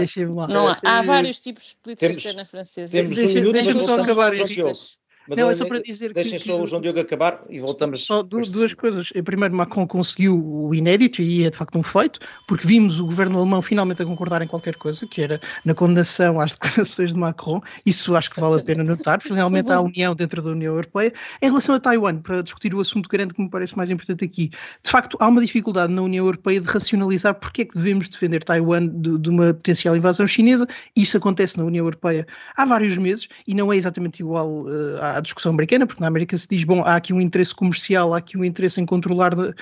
Não 0.49 0.67
há, 0.67 0.79
há 0.83 1.01
vários 1.03 1.39
tipos 1.39 1.69
de 1.69 1.75
política 1.77 2.07
temos, 2.07 2.17
externa 2.17 2.45
francesa. 2.45 2.91
Temos 2.91 3.17
um 3.19 3.27
minuto, 3.27 3.59
mas 3.63 3.75
não 3.75 3.87
só 3.87 4.01
acabar 4.01 4.33
isto. 4.33 4.97
Não, 5.27 5.49
é 5.49 5.55
só 5.55 5.65
para 5.65 5.81
dizer 5.81 6.13
Deixem 6.13 6.37
que, 6.37 6.45
só 6.45 6.61
o 6.61 6.67
João 6.67 6.81
Diogo 6.81 6.99
acabar 6.99 7.43
e 7.49 7.59
voltamos. 7.59 8.05
Só 8.05 8.21
duas, 8.21 8.49
duas 8.49 8.73
coisas. 8.73 9.09
Primeiro, 9.23 9.55
Macron 9.55 9.87
conseguiu 9.87 10.37
o 10.43 10.75
inédito 10.75 11.21
e 11.21 11.45
é 11.45 11.49
de 11.49 11.57
facto 11.57 11.77
um 11.77 11.83
feito, 11.83 12.19
porque 12.47 12.67
vimos 12.67 12.99
o 12.99 13.05
governo 13.05 13.39
alemão 13.39 13.61
finalmente 13.61 14.01
a 14.01 14.05
concordar 14.05 14.41
em 14.41 14.47
qualquer 14.47 14.75
coisa, 14.75 15.07
que 15.07 15.21
era 15.21 15.39
na 15.63 15.73
condenação 15.73 16.39
às 16.39 16.51
declarações 16.59 17.13
de 17.13 17.17
Macron. 17.17 17.61
Isso 17.85 18.15
acho 18.15 18.31
que 18.31 18.39
vale 18.39 18.59
a 18.59 18.63
pena 18.63 18.83
notar. 18.83 19.21
Finalmente 19.21 19.71
há 19.71 19.75
a 19.75 19.81
união 19.81 20.13
dentro 20.13 20.41
da 20.41 20.51
União 20.51 20.73
Europeia. 20.73 21.13
Em 21.41 21.47
relação 21.47 21.75
a 21.75 21.79
Taiwan, 21.79 22.17
para 22.17 22.41
discutir 22.41 22.73
o 22.75 22.81
assunto 22.81 23.07
grande 23.07 23.33
que 23.33 23.41
me 23.41 23.49
parece 23.49 23.77
mais 23.77 23.89
importante 23.89 24.25
aqui, 24.25 24.49
de 24.83 24.89
facto 24.89 25.17
há 25.19 25.27
uma 25.27 25.41
dificuldade 25.41 25.93
na 25.93 26.01
União 26.01 26.25
Europeia 26.25 26.59
de 26.59 26.67
racionalizar 26.67 27.35
porque 27.35 27.61
é 27.61 27.65
que 27.65 27.75
devemos 27.75 28.09
defender 28.09 28.43
Taiwan 28.43 28.87
de, 28.87 29.17
de 29.17 29.29
uma 29.29 29.53
potencial 29.53 29.95
invasão 29.95 30.27
chinesa. 30.27 30.67
Isso 30.95 31.15
acontece 31.15 31.57
na 31.57 31.63
União 31.63 31.85
Europeia 31.85 32.27
há 32.55 32.65
vários 32.65 32.97
meses 32.97 33.27
e 33.47 33.53
não 33.53 33.71
é 33.71 33.77
exatamente 33.77 34.19
igual 34.19 34.65
uh, 34.65 34.97
à 35.01 35.12
discussão 35.21 35.51
americana, 35.51 35.85
porque 35.85 36.01
na 36.01 36.07
América 36.07 36.37
se 36.37 36.47
diz, 36.47 36.63
bom, 36.63 36.83
há 36.83 36.95
aqui 36.95 37.13
um 37.13 37.21
interesse 37.21 37.53
comercial, 37.53 38.13
há 38.13 38.17
aqui 38.17 38.37
um 38.37 38.43
interesse 38.43 38.79
em 38.79 38.85
controlar 38.85 39.33
uh, 39.37 39.53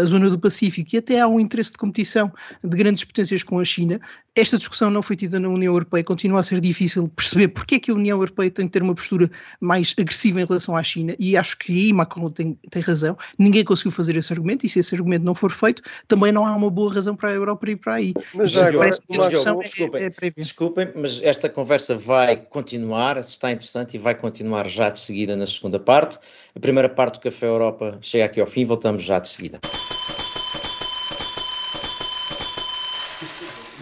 a 0.00 0.04
zona 0.04 0.30
do 0.30 0.38
Pacífico 0.38 0.90
e 0.92 0.98
até 0.98 1.20
há 1.20 1.28
um 1.28 1.40
interesse 1.40 1.72
de 1.72 1.78
competição 1.78 2.32
de 2.62 2.76
grandes 2.76 3.04
potências 3.04 3.42
com 3.42 3.58
a 3.58 3.64
China. 3.64 4.00
Esta 4.34 4.56
discussão 4.56 4.90
não 4.90 5.02
foi 5.02 5.16
tida 5.16 5.40
na 5.40 5.48
União 5.48 5.72
Europeia, 5.72 6.04
continua 6.04 6.40
a 6.40 6.42
ser 6.42 6.60
difícil 6.60 7.08
perceber 7.08 7.48
porque 7.48 7.74
é 7.74 7.78
que 7.80 7.90
a 7.90 7.94
União 7.94 8.16
Europeia 8.16 8.50
tem 8.50 8.66
de 8.66 8.70
ter 8.70 8.82
uma 8.82 8.94
postura 8.94 9.28
mais 9.60 9.94
agressiva 9.98 10.40
em 10.40 10.44
relação 10.44 10.76
à 10.76 10.82
China 10.82 11.16
e 11.18 11.36
acho 11.36 11.58
que 11.58 11.72
aí 11.72 11.92
Macron 11.92 12.30
tem, 12.30 12.56
tem 12.70 12.80
razão. 12.80 13.18
Ninguém 13.38 13.64
conseguiu 13.64 13.90
fazer 13.90 14.16
esse 14.16 14.32
argumento 14.32 14.64
e 14.64 14.68
se 14.68 14.78
esse 14.78 14.94
argumento 14.94 15.24
não 15.24 15.34
for 15.34 15.50
feito, 15.50 15.82
também 16.06 16.30
não 16.30 16.46
há 16.46 16.54
uma 16.54 16.70
boa 16.70 16.94
razão 16.94 17.16
para 17.16 17.30
a 17.30 17.34
Europa 17.34 17.70
ir 17.70 17.76
para 17.76 17.94
aí. 17.94 18.14
Mas 18.32 18.50
já 18.50 18.68
agora, 18.68 18.90
uma 19.10 19.62
desculpem, 19.62 20.02
é, 20.02 20.06
é 20.06 20.30
desculpem, 20.36 20.88
mas 20.94 21.20
esta 21.22 21.48
conversa 21.48 21.96
vai 21.96 22.36
continuar, 22.36 23.18
está 23.18 23.50
interessante 23.50 23.94
e 23.94 23.98
vai 23.98 24.14
continuar 24.14 24.59
já 24.68 24.90
de 24.90 24.98
seguida 24.98 25.36
na 25.36 25.46
segunda 25.46 25.78
parte. 25.78 26.18
A 26.54 26.60
primeira 26.60 26.88
parte 26.88 27.14
do 27.14 27.20
Café 27.20 27.46
Europa 27.46 27.98
chega 28.00 28.24
aqui 28.24 28.40
ao 28.40 28.46
fim, 28.46 28.64
voltamos 28.64 29.02
já 29.02 29.18
de 29.18 29.28
seguida. 29.28 29.60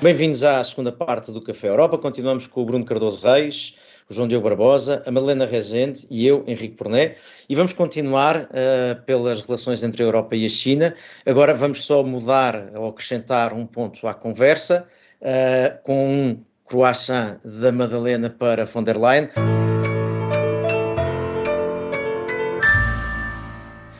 Bem-vindos 0.01 0.45
à 0.45 0.63
segunda 0.63 0.93
parte 0.93 1.33
do 1.33 1.41
Café 1.43 1.69
Europa. 1.69 1.99
Continuamos 1.99 2.47
com 2.47 2.63
o 2.63 2.65
Bruno 2.65 2.85
Cardoso 2.85 3.19
Reis, 3.27 3.75
o 4.09 4.15
João 4.15 4.29
Diogo 4.29 4.49
Barbosa, 4.49 5.03
a 5.05 5.11
Madalena 5.11 5.45
Rezende 5.45 6.07
e 6.09 6.25
eu, 6.25 6.45
Henrique 6.47 6.77
Porné. 6.77 7.17
E 7.49 7.55
vamos 7.57 7.73
continuar 7.73 8.43
uh, 8.43 9.03
pelas 9.05 9.41
relações 9.41 9.83
entre 9.83 10.05
a 10.05 10.07
Europa 10.07 10.37
e 10.37 10.47
a 10.47 10.49
China. 10.49 10.95
Agora 11.27 11.53
vamos 11.53 11.85
só 11.85 12.05
mudar 12.05 12.71
ou 12.77 12.89
acrescentar 12.89 13.53
um 13.53 13.67
ponto 13.67 14.07
à 14.07 14.15
conversa, 14.15 14.87
uh, 15.21 15.83
com 15.83 16.09
um 16.09 16.43
croissant 16.65 17.41
da 17.45 17.73
Madalena 17.73 18.31
para 18.31 18.65
von 18.65 18.85
der 18.85 18.97
Leyen. 18.97 19.29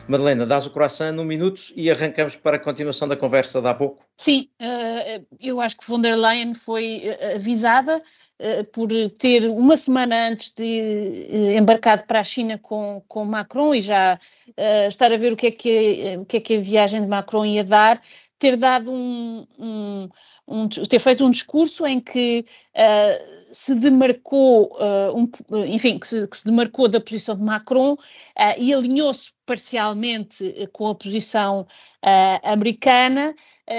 Madalena, 0.09 0.45
dás 0.45 0.65
o 0.65 0.71
croissant 0.71 1.13
num 1.13 1.23
minuto 1.23 1.61
e 1.75 1.89
arrancamos 1.91 2.35
para 2.35 2.55
a 2.55 2.59
continuação 2.59 3.07
da 3.07 3.15
conversa 3.15 3.61
de 3.61 3.67
há 3.67 3.73
pouco? 3.73 4.03
Sim, 4.17 4.49
uh, 4.59 5.25
eu 5.39 5.61
acho 5.61 5.77
que 5.77 5.87
von 5.87 6.01
der 6.01 6.17
Leyen 6.17 6.53
foi 6.53 7.03
avisada 7.35 8.01
por 8.71 8.87
ter 9.19 9.43
uma 9.45 9.75
semana 9.75 10.29
antes 10.29 10.51
de 10.51 11.55
embarcado 11.57 12.05
para 12.05 12.21
a 12.21 12.23
China 12.23 12.57
com, 12.57 13.03
com 13.05 13.25
Macron 13.25 13.75
e 13.75 13.81
já 13.81 14.17
estar 14.87 15.11
a 15.11 15.17
ver 15.17 15.33
o 15.33 15.35
que, 15.35 15.47
é 15.47 15.51
que, 15.51 16.17
o 16.17 16.25
que 16.25 16.37
é 16.37 16.39
que 16.39 16.55
a 16.55 16.61
viagem 16.61 17.01
de 17.01 17.07
Macron 17.07 17.45
ia 17.45 17.65
dar, 17.65 18.01
ter 18.39 18.55
dado 18.55 18.93
um, 18.93 19.45
um, 19.59 20.09
um 20.49 20.67
ter 20.67 20.99
feito 20.99 21.23
um 21.23 21.29
discurso 21.29 21.85
em 21.85 21.99
que 21.99 22.43
se 23.51 23.75
demarcou, 23.75 24.75
uh, 24.77 25.17
um, 25.17 25.29
enfim, 25.65 25.97
que 25.97 26.07
se, 26.07 26.27
que 26.27 26.37
se, 26.37 26.45
demarcou 26.45 26.87
da 26.87 26.99
posição 26.99 27.35
de 27.35 27.43
Macron 27.43 27.93
uh, 27.93 27.97
e 28.57 28.73
alinhou-se 28.73 29.31
parcialmente 29.45 30.53
eh, 30.55 30.67
com 30.67 30.87
a 30.87 30.93
posição 30.93 31.61
uh, 31.61 32.39
americana. 32.43 33.33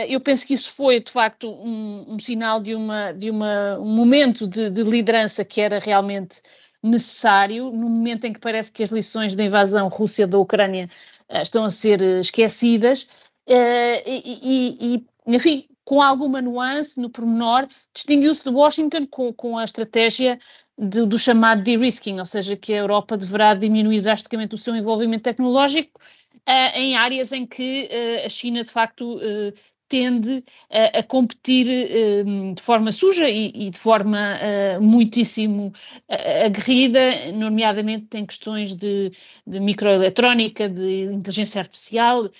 eu 0.08 0.20
penso 0.20 0.44
que 0.46 0.54
isso 0.54 0.74
foi, 0.74 0.98
de 0.98 1.10
facto, 1.10 1.48
um, 1.48 2.14
um 2.14 2.18
sinal 2.18 2.60
de, 2.60 2.74
uma, 2.74 3.12
de 3.12 3.30
uma, 3.30 3.78
um 3.78 3.94
momento 3.94 4.48
de, 4.48 4.68
de 4.68 4.82
liderança 4.82 5.44
que 5.44 5.60
era 5.60 5.78
realmente 5.78 6.42
necessário, 6.82 7.70
no 7.70 7.88
momento 7.88 8.24
em 8.24 8.32
que 8.32 8.40
parece 8.40 8.72
que 8.72 8.82
as 8.82 8.90
lições 8.90 9.36
da 9.36 9.44
invasão 9.44 9.86
Rússia 9.88 10.26
da 10.26 10.38
Ucrânia 10.38 10.88
estão 11.30 11.64
a 11.64 11.70
ser 11.70 12.02
esquecidas. 12.02 13.06
e, 13.46 14.22
e, 14.42 14.94
e 14.94 15.06
enfim, 15.26 15.68
com 15.90 16.00
alguma 16.00 16.40
nuance 16.40 17.00
no 17.00 17.10
pormenor, 17.10 17.66
distinguiu-se 17.92 18.44
de 18.44 18.50
Washington 18.50 19.08
com, 19.08 19.32
com 19.32 19.58
a 19.58 19.64
estratégia 19.64 20.38
de, 20.78 21.04
do 21.04 21.18
chamado 21.18 21.64
de-risking, 21.64 22.20
ou 22.20 22.24
seja, 22.24 22.56
que 22.56 22.72
a 22.72 22.76
Europa 22.76 23.16
deverá 23.16 23.54
diminuir 23.54 24.00
drasticamente 24.00 24.54
o 24.54 24.58
seu 24.58 24.76
envolvimento 24.76 25.24
tecnológico 25.24 26.00
uh, 26.48 26.78
em 26.78 26.94
áreas 26.94 27.32
em 27.32 27.44
que 27.44 27.88
uh, 27.90 28.24
a 28.24 28.28
China, 28.28 28.62
de 28.62 28.70
facto, 28.70 29.16
uh, 29.16 29.52
tende 29.88 30.44
a, 30.70 31.00
a 31.00 31.02
competir 31.02 31.66
de 31.66 32.62
forma 32.62 32.92
suja 32.92 33.28
e, 33.28 33.50
e 33.52 33.70
de 33.70 33.76
forma 33.76 34.38
muitíssimo 34.80 35.72
aguerrida, 36.46 37.32
nomeadamente 37.32 38.16
em 38.16 38.24
questões 38.24 38.72
de, 38.72 39.10
de 39.44 39.58
microeletrónica, 39.58 40.68
de 40.68 41.06
inteligência 41.12 41.58
artificial, 41.58 42.30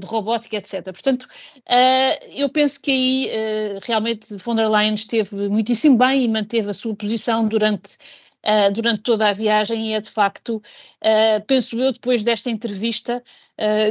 de 0.00 0.06
robótica, 0.06 0.56
etc. 0.56 0.84
Portanto, 0.84 1.24
uh, 1.24 2.24
eu 2.30 2.48
penso 2.48 2.80
que 2.80 2.90
aí 2.90 3.28
uh, 3.28 3.78
realmente 3.82 4.36
von 4.36 4.54
der 4.54 4.68
Leyen 4.68 4.94
esteve 4.94 5.48
muitíssimo 5.48 5.96
bem 5.96 6.24
e 6.24 6.28
manteve 6.28 6.70
a 6.70 6.72
sua 6.72 6.94
posição 6.94 7.46
durante, 7.48 7.96
durante 8.72 9.02
toda 9.02 9.28
a 9.28 9.32
viagem 9.32 9.90
e 9.90 9.92
é 9.92 10.00
de 10.00 10.10
facto, 10.10 10.62
penso 11.46 11.78
eu, 11.78 11.92
depois 11.92 12.22
desta 12.22 12.50
entrevista, 12.50 13.22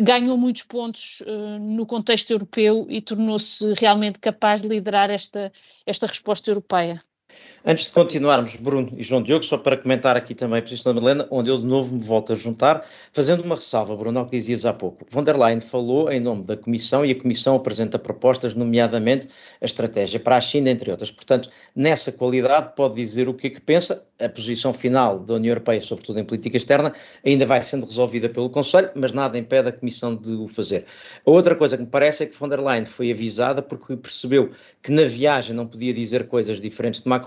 ganhou 0.01 0.35
muitos 0.37 0.63
pontos 0.63 1.21
no 1.61 1.85
contexto 1.85 2.31
europeu 2.31 2.87
e 2.89 2.99
tornou-se 2.99 3.73
realmente 3.73 4.17
capaz 4.17 4.63
de 4.63 4.67
liderar 4.67 5.11
esta, 5.11 5.51
esta 5.85 6.07
resposta 6.07 6.49
europeia. 6.49 6.99
Antes 7.65 7.85
de 7.87 7.91
continuarmos, 7.91 8.55
Bruno 8.55 8.93
e 8.97 9.03
João 9.03 9.21
Diogo, 9.21 9.43
só 9.43 9.57
para 9.57 9.75
comentar 9.75 10.17
aqui 10.17 10.33
também 10.33 10.59
a 10.59 10.61
posição 10.61 10.93
da 10.93 11.01
Madalena, 11.01 11.27
onde 11.29 11.51
eu 11.51 11.59
de 11.59 11.65
novo 11.65 11.93
me 11.93 12.01
volto 12.01 12.31
a 12.33 12.35
juntar, 12.35 12.85
fazendo 13.11 13.43
uma 13.43 13.55
ressalva, 13.55 13.95
Bruno, 13.95 14.17
ao 14.17 14.25
que 14.25 14.31
dizias 14.31 14.65
há 14.65 14.73
pouco. 14.73 15.05
Von 15.09 15.23
der 15.23 15.37
Leyen 15.37 15.59
falou 15.59 16.09
em 16.09 16.19
nome 16.19 16.43
da 16.43 16.55
Comissão 16.55 17.05
e 17.05 17.11
a 17.11 17.15
Comissão 17.15 17.55
apresenta 17.55 17.99
propostas, 17.99 18.55
nomeadamente 18.55 19.27
a 19.61 19.65
estratégia 19.65 20.19
para 20.19 20.37
a 20.37 20.41
China, 20.41 20.69
entre 20.69 20.89
outras. 20.89 21.11
Portanto, 21.11 21.49
nessa 21.75 22.11
qualidade, 22.11 22.73
pode 22.75 22.95
dizer 22.95 23.27
o 23.27 23.33
que 23.33 23.47
é 23.47 23.49
que 23.49 23.61
pensa. 23.61 24.03
A 24.19 24.27
posição 24.27 24.73
final 24.73 25.17
da 25.19 25.35
União 25.35 25.51
Europeia, 25.51 25.79
sobretudo 25.79 26.19
em 26.19 26.25
política 26.25 26.57
externa, 26.57 26.91
ainda 27.25 27.45
vai 27.45 27.63
sendo 27.63 27.85
resolvida 27.85 28.27
pelo 28.27 28.49
Conselho, 28.49 28.89
mas 28.93 29.13
nada 29.13 29.37
impede 29.37 29.69
a 29.69 29.71
Comissão 29.71 30.13
de 30.13 30.33
o 30.33 30.49
fazer. 30.49 30.85
A 31.25 31.31
outra 31.31 31.55
coisa 31.55 31.77
que 31.77 31.83
me 31.83 31.89
parece 31.89 32.23
é 32.23 32.25
que 32.25 32.35
von 32.35 32.49
der 32.49 32.59
Leyen 32.59 32.83
foi 32.83 33.11
avisada 33.11 33.61
porque 33.61 33.95
percebeu 33.95 34.49
que 34.83 34.91
na 34.91 35.03
viagem 35.05 35.55
não 35.55 35.65
podia 35.65 35.93
dizer 35.93 36.27
coisas 36.27 36.59
diferentes 36.59 37.01
de 37.01 37.07
Macron 37.07 37.18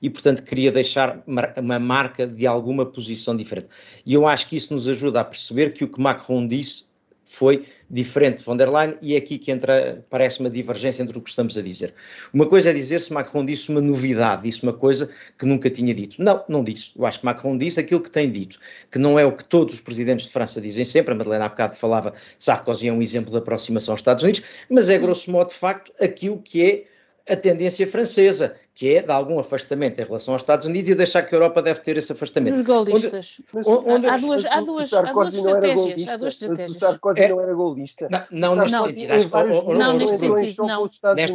e, 0.00 0.10
portanto, 0.10 0.42
queria 0.42 0.72
deixar 0.72 1.22
uma 1.56 1.78
marca 1.78 2.26
de 2.26 2.46
alguma 2.46 2.86
posição 2.86 3.36
diferente. 3.36 3.68
E 4.04 4.14
eu 4.14 4.26
acho 4.26 4.48
que 4.48 4.56
isso 4.56 4.72
nos 4.72 4.88
ajuda 4.88 5.20
a 5.20 5.24
perceber 5.24 5.72
que 5.72 5.84
o 5.84 5.88
que 5.88 6.00
Macron 6.00 6.46
disse 6.46 6.84
foi 7.24 7.64
diferente 7.90 8.38
de 8.38 8.44
von 8.44 8.56
der 8.56 8.70
Leyen 8.70 8.96
e 9.02 9.14
é 9.14 9.18
aqui 9.18 9.38
que 9.38 9.50
entra, 9.50 10.04
parece 10.10 10.40
uma 10.40 10.50
divergência 10.50 11.02
entre 11.02 11.16
o 11.18 11.20
que 11.20 11.28
estamos 11.28 11.56
a 11.56 11.62
dizer. 11.62 11.94
Uma 12.32 12.46
coisa 12.46 12.70
é 12.70 12.72
dizer 12.72 13.00
se 13.00 13.12
Macron 13.12 13.44
disse 13.44 13.68
uma 13.70 13.80
novidade, 13.80 14.42
disse 14.42 14.62
uma 14.62 14.72
coisa 14.72 15.10
que 15.38 15.46
nunca 15.46 15.70
tinha 15.70 15.92
dito. 15.94 16.16
Não, 16.22 16.44
não 16.48 16.62
disse. 16.62 16.90
Eu 16.96 17.04
acho 17.06 17.20
que 17.20 17.26
Macron 17.26 17.56
disse 17.56 17.80
aquilo 17.80 18.00
que 18.00 18.10
tem 18.10 18.30
dito, 18.30 18.58
que 18.90 18.98
não 18.98 19.18
é 19.18 19.24
o 19.24 19.32
que 19.32 19.44
todos 19.44 19.74
os 19.74 19.80
presidentes 19.80 20.26
de 20.26 20.32
França 20.32 20.60
dizem 20.60 20.84
sempre, 20.84 21.12
a 21.12 21.16
Madeleine 21.16 21.44
há 21.44 21.48
bocado 21.48 21.74
falava, 21.74 22.14
Sarkozy 22.38 22.88
é 22.88 22.92
um 22.92 23.02
exemplo 23.02 23.30
de 23.30 23.38
aproximação 23.38 23.92
aos 23.92 24.00
Estados 24.00 24.22
Unidos, 24.22 24.42
mas 24.68 24.88
é 24.88 24.98
grosso 24.98 25.30
modo, 25.30 25.48
de 25.48 25.54
facto, 25.54 25.92
aquilo 26.00 26.40
que 26.40 26.62
é 26.62 26.84
a 27.28 27.34
tendência 27.34 27.86
francesa, 27.86 28.54
que 28.74 28.96
é 28.96 29.02
de 29.02 29.10
algum 29.10 29.38
afastamento 29.38 29.98
em 29.98 30.04
relação 30.04 30.34
aos 30.34 30.42
Estados 30.42 30.66
Unidos 30.66 30.90
e 30.90 30.94
deixar 30.94 31.22
que 31.22 31.34
a 31.34 31.38
Europa 31.38 31.62
deve 31.62 31.80
ter 31.80 31.96
esse 31.96 32.12
afastamento. 32.12 32.56
Dos 32.56 32.66
golistas. 32.66 33.40
Onde, 33.54 33.68
onde, 33.68 34.06
há, 34.06 34.16
duas, 34.18 34.44
há, 34.44 34.60
duas, 34.60 34.92
há 34.92 35.12
duas 35.12 35.34
estratégias. 35.34 36.08
Há 36.08 36.16
duas 36.18 36.34
estratégias. 36.34 36.76
O 36.76 36.78
Sarkozy 36.78 37.20
é, 37.22 37.28
não 37.28 37.40
era 37.40 37.54
golista. 37.54 38.08
Não, 38.10 38.24
não 38.30 38.56
neste 38.56 38.72
não, 38.72 38.86
sentido. 38.86 39.12
Acho 39.12 39.28
que, 39.28 39.74
não, 39.74 39.92
neste 39.94 40.18
sentido, 40.18 40.66
não. 40.66 40.90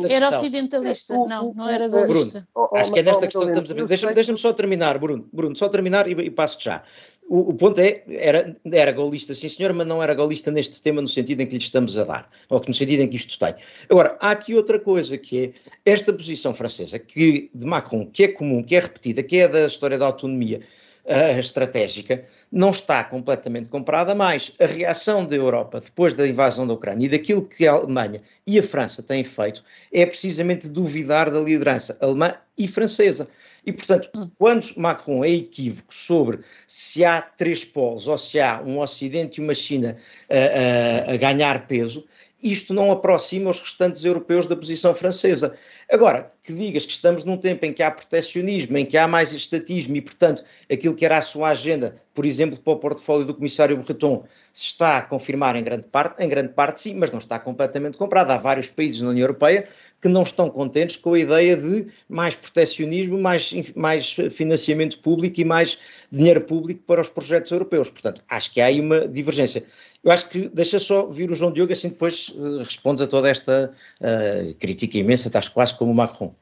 Era 0.09 0.29
ocidentalista, 0.29 1.13
não, 1.15 1.53
não 1.55 1.67
era 1.67 1.87
golista. 1.87 2.47
Bruno, 2.53 2.69
acho 2.73 2.91
que 2.91 2.99
é 2.99 3.03
nesta 3.03 3.25
questão 3.25 3.41
que 3.41 3.49
estamos 3.49 3.71
a 3.71 3.73
ver. 3.73 3.87
Deixa-me 3.87 4.13
deixa 4.13 4.37
só 4.37 4.53
terminar, 4.53 4.99
Bruno. 4.99 5.27
Bruno, 5.33 5.55
só 5.55 5.67
terminar 5.69 6.07
e, 6.07 6.11
e 6.11 6.29
passo 6.29 6.57
já. 6.59 6.83
O, 7.31 7.53
ponto 7.53 7.79
é, 7.79 8.01
era, 8.09 8.57
era 8.71 8.91
golista, 8.91 9.35
sim 9.35 9.47
senhor, 9.47 9.71
mas 9.71 9.85
não 9.85 10.01
era 10.01 10.15
golista 10.15 10.49
neste 10.49 10.81
tema 10.81 10.99
no 10.99 11.07
sentido 11.07 11.41
em 11.41 11.45
que 11.45 11.53
lhe 11.53 11.61
estamos 11.61 11.95
a 11.95 12.03
dar, 12.03 12.27
ou 12.49 12.59
no 12.67 12.73
sentido 12.73 13.01
em 13.01 13.07
que 13.07 13.17
isto 13.17 13.37
tem. 13.37 13.53
Agora, 13.87 14.17
há 14.19 14.31
aqui 14.31 14.55
outra 14.55 14.79
coisa, 14.79 15.15
que 15.15 15.53
é 15.85 15.91
esta 15.91 16.11
posição 16.11 16.55
francesa, 16.55 16.97
que 16.97 17.51
de 17.53 17.65
Macron, 17.67 18.07
que 18.07 18.23
é 18.23 18.27
comum, 18.29 18.63
que 18.63 18.75
é 18.75 18.79
repetida, 18.79 19.21
que 19.21 19.37
é 19.37 19.47
da 19.47 19.67
história 19.67 19.95
da 19.95 20.07
autonomia 20.07 20.59
uh, 21.05 21.39
estratégica, 21.39 22.23
não 22.51 22.71
está 22.71 23.03
completamente 23.03 23.69
comprada, 23.69 24.15
mas 24.15 24.51
a 24.59 24.65
reação 24.65 25.25
da 25.25 25.35
Europa 25.35 25.79
depois 25.81 26.15
da 26.15 26.27
invasão 26.27 26.65
da 26.65 26.73
Ucrânia 26.73 27.05
e 27.05 27.09
daquilo 27.09 27.43
que 27.43 27.67
a 27.67 27.73
Alemanha 27.73 28.21
e 28.45 28.57
a 28.57 28.63
França 28.63 29.03
têm 29.03 29.23
feito 29.23 29.63
é 29.91 30.05
precisamente 30.05 30.67
duvidar 30.67 31.29
da 31.29 31.39
liderança 31.39 31.97
alemã 32.01 32.33
e 32.57 32.67
francesa. 32.67 33.27
E, 33.69 33.71
portanto, 33.71 34.09
hum. 34.15 34.27
quando 34.35 34.73
Macron 34.75 35.23
é 35.23 35.29
equívoco 35.29 35.93
sobre 35.93 36.39
se 36.67 37.05
há 37.05 37.21
três 37.21 37.63
polos 37.63 38.07
ou 38.07 38.17
se 38.17 38.39
há 38.39 38.59
um 38.65 38.79
Ocidente 38.79 39.39
e 39.39 39.43
uma 39.43 39.53
China 39.53 39.95
a, 40.27 41.11
a, 41.11 41.13
a 41.13 41.17
ganhar 41.17 41.67
peso, 41.67 42.03
isto 42.41 42.73
não 42.73 42.89
aproxima 42.89 43.49
os 43.49 43.59
restantes 43.59 44.05
europeus 44.05 44.47
da 44.47 44.55
posição 44.55 44.95
francesa. 44.95 45.55
Agora, 45.91 46.31
que 46.41 46.53
digas 46.53 46.85
que 46.85 46.91
estamos 46.91 47.23
num 47.23 47.37
tempo 47.37 47.65
em 47.65 47.73
que 47.73 47.83
há 47.83 47.91
proteccionismo, 47.91 48.77
em 48.77 48.85
que 48.85 48.97
há 48.97 49.07
mais 49.07 49.33
estatismo 49.33 49.95
e, 49.97 50.01
portanto, 50.01 50.43
aquilo 50.71 50.95
que 50.95 51.05
era 51.05 51.17
a 51.17 51.21
sua 51.21 51.49
agenda, 51.49 51.95
por 52.13 52.25
exemplo, 52.25 52.57
para 52.57 52.73
o 52.73 52.77
portfólio 52.77 53.25
do 53.25 53.35
comissário 53.35 53.77
Breton, 53.77 54.23
se 54.53 54.67
está 54.67 54.97
a 54.97 55.01
confirmar 55.01 55.55
em 55.57 55.63
grande 55.63 55.83
parte, 55.83 56.23
em 56.23 56.29
grande 56.29 56.53
parte 56.53 56.81
sim, 56.81 56.95
mas 56.95 57.11
não 57.11 57.19
está 57.19 57.37
completamente 57.37 57.97
comprado. 57.97 58.31
Há 58.31 58.37
vários 58.37 58.69
países 58.69 59.01
na 59.01 59.09
União 59.09 59.25
Europeia 59.25 59.67
que 60.01 60.07
não 60.07 60.23
estão 60.23 60.49
contentes 60.49 60.95
com 60.95 61.13
a 61.13 61.19
ideia 61.19 61.57
de 61.57 61.87
mais 62.07 62.35
proteccionismo, 62.35 63.17
mais, 63.17 63.53
mais 63.75 64.15
financiamento 64.31 64.99
público 64.99 65.41
e 65.41 65.45
mais 65.45 65.77
dinheiro 66.11 66.41
público 66.41 66.81
para 66.85 67.01
os 67.01 67.09
projetos 67.09 67.51
europeus. 67.51 67.89
Portanto, 67.89 68.23
acho 68.29 68.51
que 68.51 68.61
há 68.61 68.67
aí 68.67 68.79
uma 68.79 69.07
divergência. 69.07 69.63
Eu 70.03 70.11
acho 70.11 70.29
que 70.29 70.49
deixa 70.49 70.79
só 70.79 71.07
vir 71.07 71.29
o 71.31 71.35
João 71.35 71.51
Diogo, 71.51 71.73
assim 71.73 71.89
depois 71.89 72.29
uh, 72.29 72.59
respondes 72.59 73.01
a 73.01 73.07
toda 73.07 73.29
esta 73.29 73.71
uh, 73.99 74.53
crítica 74.55 74.97
imensa, 74.97 75.27
estás 75.27 75.49
quase 75.49 75.75
como 75.75 75.91
o 75.91 75.95
Macron. 75.95 76.33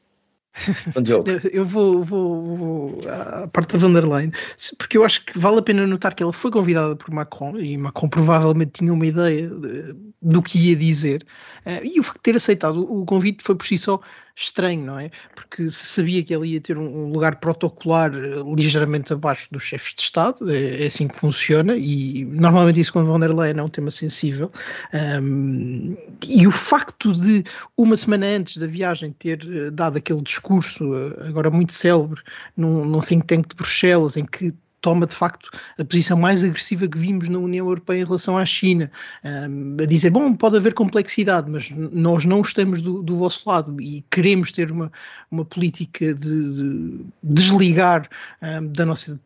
Eu 1.52 1.64
vou, 1.64 2.04
vou, 2.04 2.56
vou 2.56 3.00
à 3.08 3.48
parte 3.48 3.72
da 3.72 3.78
van 3.78 3.92
der 3.92 4.06
Leyen, 4.06 4.32
porque 4.78 4.96
eu 4.96 5.04
acho 5.04 5.24
que 5.24 5.38
vale 5.38 5.58
a 5.58 5.62
pena 5.62 5.86
notar 5.86 6.14
que 6.14 6.22
ela 6.22 6.32
foi 6.32 6.50
convidada 6.50 6.96
por 6.96 7.12
Macron 7.12 7.58
e 7.58 7.76
Macron 7.76 8.08
provavelmente 8.08 8.72
tinha 8.72 8.92
uma 8.92 9.06
ideia 9.06 9.48
de, 9.48 9.94
do 10.20 10.42
que 10.42 10.58
ia 10.58 10.76
dizer. 10.76 11.26
Uh, 11.66 11.84
e 11.84 12.00
o 12.00 12.02
facto 12.02 12.18
de 12.18 12.22
ter 12.22 12.36
aceitado 12.36 12.80
o 12.80 13.04
convite 13.04 13.42
foi 13.42 13.54
por 13.54 13.66
si 13.66 13.78
só 13.78 14.00
estranho, 14.38 14.84
não 14.84 14.98
é? 14.98 15.10
Porque 15.34 15.68
se 15.68 15.86
sabia 15.86 16.22
que 16.22 16.34
ele 16.34 16.48
ia 16.48 16.60
ter 16.60 16.78
um, 16.78 17.10
lugar 17.12 17.36
protocolar 17.36 18.14
eh, 18.14 18.42
ligeiramente 18.56 19.12
abaixo 19.12 19.48
dos 19.50 19.64
chefes 19.64 19.94
de 19.94 20.02
Estado, 20.02 20.50
é, 20.50 20.84
é, 20.84 20.86
assim 20.86 21.08
que 21.08 21.16
funciona, 21.16 21.76
e 21.76 22.24
normalmente 22.24 22.80
isso 22.80 22.92
com 22.92 23.04
von 23.04 23.18
der 23.18 23.34
Leyen 23.34 23.58
é 23.58 23.62
um 23.62 23.68
tema 23.68 23.90
sensível. 23.90 24.50
Um, 24.94 25.96
e 26.26 26.46
o 26.46 26.52
facto 26.52 27.12
de, 27.12 27.44
uma 27.76 27.96
semana 27.96 28.26
antes 28.26 28.56
da 28.58 28.66
viagem, 28.66 29.12
ter 29.18 29.40
eh, 29.42 29.70
dado 29.70 29.98
aquele 29.98 30.22
discurso, 30.22 30.84
eh, 30.94 31.28
agora 31.28 31.50
muito 31.50 31.72
célebre, 31.72 32.20
num, 32.56 32.84
num 32.84 33.00
think 33.00 33.26
tank 33.26 33.48
de 33.48 33.56
Bruxelas, 33.56 34.16
em 34.16 34.24
que 34.24 34.54
toma 34.80 35.06
de 35.06 35.14
facto 35.14 35.50
a 35.78 35.84
posição 35.84 36.18
mais 36.18 36.44
agressiva 36.44 36.86
que 36.86 36.98
vimos 36.98 37.28
na 37.28 37.38
União 37.38 37.66
Europeia 37.66 38.00
em 38.00 38.04
relação 38.04 38.36
à 38.38 38.44
China, 38.44 38.90
um, 39.24 39.76
a 39.82 39.86
dizer, 39.86 40.10
bom, 40.10 40.34
pode 40.34 40.56
haver 40.56 40.74
complexidade, 40.74 41.50
mas 41.50 41.70
nós 41.70 42.24
não 42.24 42.40
estamos 42.40 42.80
do, 42.80 43.02
do 43.02 43.16
vosso 43.16 43.48
lado 43.48 43.80
e 43.80 44.04
queremos 44.10 44.52
ter 44.52 44.70
uma, 44.70 44.90
uma 45.30 45.44
política 45.44 46.14
de, 46.14 46.54
de 46.54 47.04
desligar 47.22 48.08
um, 48.42 48.72
da 48.72 48.86
nossa 48.86 49.20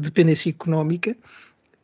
dependência 0.00 0.50
económica 0.50 1.16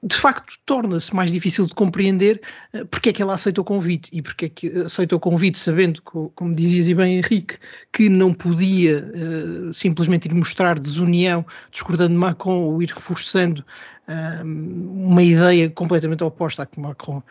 de 0.05 0.15
facto 0.17 0.59
torna-se 0.67 1.15
mais 1.15 1.33
difícil 1.33 1.67
de 1.67 1.75
compreender 1.75 2.41
uh, 2.75 2.85
porque 2.87 3.09
é 3.09 3.13
que 3.13 3.23
ela 3.23 3.35
aceita 3.35 3.61
o 3.61 3.65
convite 3.65 4.11
e 4.13 4.21
porque 4.21 4.45
é 4.45 4.49
que 4.49 4.69
aceita 4.81 5.17
o 5.17 5.21
convite 5.21 5.59
sabendo, 5.59 6.03
como 6.03 6.55
dizias 6.55 6.87
e 6.87 6.95
bem 6.95 7.19
Henrique, 7.19 7.57
que 7.93 8.09
não 8.09 8.35
podia 8.35 9.11
uh, 9.15 9.73
simplesmente 9.73 10.27
ir 10.27 10.35
mostrar 10.35 10.79
desunião 10.79 11.45
discordando 11.73 12.13
de 12.13 12.19
Macron 12.19 12.63
ou 12.63 12.83
ir 12.83 12.91
reforçando 12.91 13.65
uma 14.07 15.23
ideia 15.23 15.71
completamente 15.71 16.23
oposta 16.23 16.63
à 16.63 16.67
que 16.67 16.79
Macron 16.79 17.23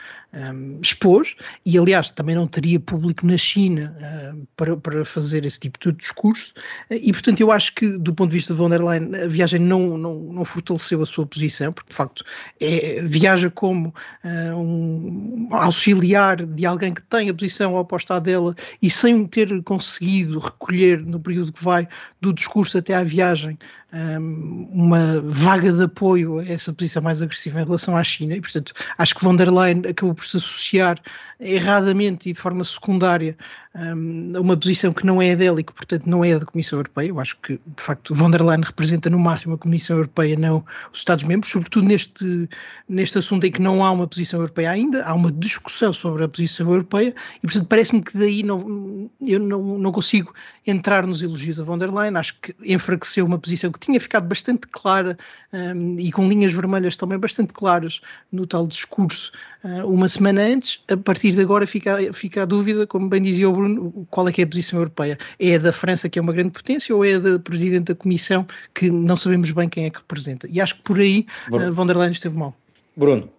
expôs, 0.82 1.36
e 1.64 1.78
aliás 1.78 2.12
também 2.12 2.36
não 2.36 2.48
teria 2.48 2.80
público 2.80 3.26
na 3.26 3.38
China 3.38 3.96
uh, 4.00 4.48
para, 4.82 5.06
fazer 5.06 5.46
esse 5.46 5.60
tipo 5.60 5.78
de 5.80 5.92
discurso, 5.92 6.54
e 6.90 7.12
portanto 7.12 7.40
eu 7.40 7.52
acho 7.52 7.74
que 7.76 7.88
do 7.98 8.14
ponto 8.14 8.32
de 8.32 8.38
vista 8.38 8.54
de 8.54 8.58
von 8.58 8.70
der 8.70 8.84
Leyen 8.84 9.12
a 9.16 9.28
viagem 9.28 9.60
não, 9.60 9.96
não, 9.98 10.20
não 10.20 10.46
fortaleceu 10.46 11.04
a 11.04 11.06
sua 11.06 11.26
posição, 11.26 11.72
porque 11.72 11.92
de 11.92 11.96
facto 11.96 12.26
é, 12.60 13.04
viaja 13.04 13.52
como 13.52 13.94
uh, 14.24 14.58
um 14.58 15.50
auxiliar 15.52 16.44
de 16.44 16.66
alguém 16.66 16.94
que 16.94 17.02
tem 17.04 17.30
a 17.30 17.34
posição 17.34 17.76
oposta 17.76 18.16
à 18.16 18.20
dela 18.20 18.56
e 18.82 18.90
sem 18.90 19.26
ter 19.28 19.62
conseguido 19.64 20.40
recolher 20.40 21.00
no 21.00 21.20
período 21.20 21.54
que 21.54 21.64
vai 21.64 21.88
do 22.20 22.34
discurso 22.34 22.78
até 22.78 22.96
à 22.96 23.04
viagem 23.04 23.58
um, 23.94 24.70
uma 24.72 25.22
vaga 25.22 25.72
de 25.72 25.84
apoio 25.84 26.40
a 26.40 26.46
essa 26.46 26.63
posição 26.72 27.02
mais 27.02 27.22
agressiva 27.22 27.60
em 27.60 27.66
relação 27.66 27.98
à 27.98 28.04
China 28.04 28.36
e, 28.36 28.42
portanto, 28.42 28.74
acho 28.98 29.16
que 29.16 29.24
von 29.24 29.36
der 29.36 29.52
Leyen 29.52 29.82
acabou 29.90 30.14
por 30.14 30.26
se 30.26 30.38
associar 30.38 31.02
erradamente 31.40 32.30
e 32.30 32.34
de 32.34 32.40
forma 32.40 32.64
secundária 32.64 33.36
um, 33.76 34.38
a 34.38 34.40
uma 34.40 34.56
posição 34.56 34.94
que 34.94 35.06
não 35.06 35.22
é 35.22 35.36
dela 35.36 35.60
e 35.60 35.64
que, 35.64 35.74
portanto, 35.74 36.06
não 36.06 36.24
é 36.24 36.34
a 36.34 36.38
da 36.38 36.46
Comissão 36.46 36.80
Europeia. 36.80 37.10
Eu 37.10 37.20
acho 37.20 37.36
que, 37.38 37.54
de 37.54 37.84
facto, 37.84 38.14
von 38.14 38.30
der 38.30 38.42
Leyen 38.42 38.62
representa 38.62 39.10
no 39.10 39.20
máximo 39.20 39.56
a 39.56 39.58
Comissão 39.58 39.98
Europeia, 39.98 40.38
não 40.38 40.64
os 40.92 41.00
Estados-membros, 41.00 41.52
sobretudo 41.52 41.88
neste, 41.88 42.48
neste 42.88 43.18
assunto 43.18 43.46
em 43.46 43.52
que 43.52 43.62
não 43.62 43.84
há 43.84 43.92
uma 43.92 44.08
posição 44.08 44.40
europeia 44.40 44.72
ainda, 44.72 45.04
há 45.04 45.14
uma 45.14 45.32
discussão 45.32 45.92
sobre 45.92 46.24
a 46.24 46.30
posição 46.30 46.70
europeia 46.70 47.14
e, 47.38 47.42
portanto, 47.42 47.68
parece-me 47.68 48.02
que 48.02 48.18
daí 48.18 48.44
não, 48.44 49.10
eu 49.20 49.40
não, 49.40 49.78
não 49.80 49.92
consigo 49.92 50.34
entrar 50.66 51.06
nos 51.06 51.22
elogios 51.22 51.60
a 51.60 51.64
von 51.64 51.78
der 51.78 51.92
Leyen. 51.92 52.16
Acho 52.16 52.36
que 52.42 52.56
enfraqueceu 52.64 53.26
uma 53.26 53.38
posição 53.38 53.72
que 53.72 53.80
tinha 53.80 54.00
ficado 54.00 54.28
bastante 54.28 54.68
clara 54.68 55.18
um, 55.52 56.00
e 56.00 56.12
com 56.12 56.28
linhas 56.28 56.54
vermelhas 56.54 56.98
também 56.98 57.18
bastante 57.20 57.54
claras 57.54 58.02
no 58.32 58.48
tal 58.48 58.68
discurso 58.68 59.32
uh, 59.64 59.86
uma 59.88 60.08
semana 60.08 60.42
antes. 60.42 60.84
A 60.90 60.98
partir 60.98 61.32
de 61.34 61.42
agora 61.42 61.68
fica, 61.68 61.98
fica 62.14 62.44
a 62.44 62.46
dúvida, 62.46 62.88
como 62.88 63.10
bem 63.10 63.22
dizia 63.22 63.50
o 63.50 63.54
Bruno, 63.54 64.08
qual 64.10 64.28
é 64.28 64.32
que 64.32 64.42
é 64.42 64.44
a 64.44 64.48
posição 64.48 64.80
europeia? 64.80 65.18
É 65.40 65.56
a 65.56 65.60
da 65.60 65.72
França, 65.72 66.10
que 66.10 66.18
é 66.18 66.22
uma 66.22 66.34
grande 66.34 66.52
potência, 66.52 66.96
ou 66.96 67.04
é 67.04 67.16
a 67.16 67.20
da 67.20 67.40
Presidente 67.40 67.86
da 67.86 67.96
Comissão, 67.96 68.48
que 68.74 68.90
não 68.90 69.18
sabemos 69.18 69.52
bem 69.52 69.68
quem 69.70 69.86
é 69.86 69.90
que 69.90 69.98
representa? 69.98 70.48
E 70.50 70.62
acho 70.62 70.76
que 70.76 70.82
por 70.84 71.00
aí 71.00 71.26
uh, 71.52 71.72
von 71.72 71.86
der 71.86 71.98
Leyen 71.98 72.12
esteve 72.12 72.38
mal. 72.38 72.56
Bruno. 72.96 73.30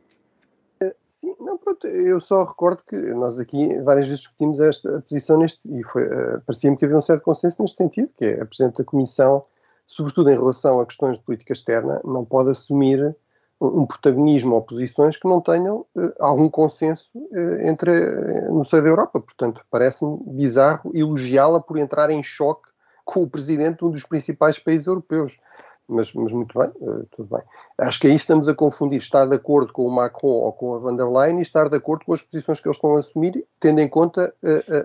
Sim, 1.25 1.35
não, 1.41 1.57
pronto, 1.57 1.87
eu 1.87 2.21
só 2.21 2.45
recordo 2.45 2.83
que 2.87 2.97
nós 2.97 3.39
aqui 3.39 3.81
várias 3.81 4.07
vezes 4.07 4.25
discutimos 4.25 4.61
esta 4.61 5.01
posição 5.09 5.39
neste, 5.39 5.67
e 5.75 5.83
foi, 5.83 6.05
uh, 6.05 6.43
parecia-me 6.45 6.77
que 6.77 6.85
havia 6.85 6.99
um 6.99 7.01
certo 7.01 7.23
consenso 7.23 7.63
neste 7.63 7.79
sentido, 7.79 8.11
que 8.15 8.27
é 8.27 8.43
a 8.43 8.45
Presidente 8.45 8.77
da 8.77 8.85
Comissão, 8.85 9.43
sobretudo 9.87 10.29
em 10.29 10.35
relação 10.35 10.81
a 10.81 10.85
questões 10.85 11.17
de 11.17 11.25
política 11.25 11.55
externa, 11.55 11.99
não 12.05 12.27
pode 12.27 12.51
assumir 12.51 13.17
um 13.59 13.87
protagonismo 13.87 14.55
ou 14.55 14.61
posições 14.61 15.17
que 15.17 15.27
não 15.27 15.41
tenham 15.41 15.87
uh, 15.95 16.13
algum 16.21 16.51
consenso 16.51 17.09
uh, 17.15 17.61
entre, 17.63 17.91
uh, 17.91 18.55
no 18.55 18.63
seio 18.63 18.83
da 18.83 18.91
Europa. 18.91 19.19
Portanto, 19.19 19.65
parece-me 19.71 20.19
bizarro 20.27 20.91
elogiá-la 20.95 21.59
por 21.59 21.79
entrar 21.79 22.11
em 22.11 22.23
choque 22.23 22.69
com 23.03 23.23
o 23.23 23.31
presidente 23.31 23.79
de 23.79 23.85
um 23.87 23.91
dos 23.91 24.05
principais 24.05 24.59
países 24.59 24.87
europeus. 24.87 25.39
Mas, 25.87 26.13
mas 26.15 26.33
muito 26.33 26.59
bem, 26.59 26.71
tudo 27.11 27.29
bem. 27.37 27.43
Acho 27.79 28.01
que 28.01 28.07
aí 28.07 28.15
estamos 28.15 28.49
a 28.49 28.55
confundir 28.55 28.99
estar 28.99 29.27
de 29.27 29.35
acordo 29.35 29.73
com 29.73 29.87
o 29.87 29.91
Macron 29.91 30.29
ou 30.29 30.53
com 30.53 30.75
a 30.75 30.79
van 30.79 30.97
der 30.97 31.07
Leyen 31.07 31.39
e 31.39 31.43
estar 31.43 31.69
de 31.69 31.77
acordo 31.77 32.05
com 32.07 32.15
as 32.15 32.23
posições 32.23 32.61
que 32.61 32.67
eles 32.67 32.77
estão 32.77 32.97
a 32.97 33.01
assumir, 33.01 33.45
tendo 33.61 33.81
em 33.81 33.89
conta 33.89 34.35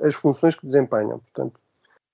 as 0.04 0.14
funções 0.16 0.56
que 0.56 0.66
desempenham. 0.66 1.20
Portanto, 1.20 1.60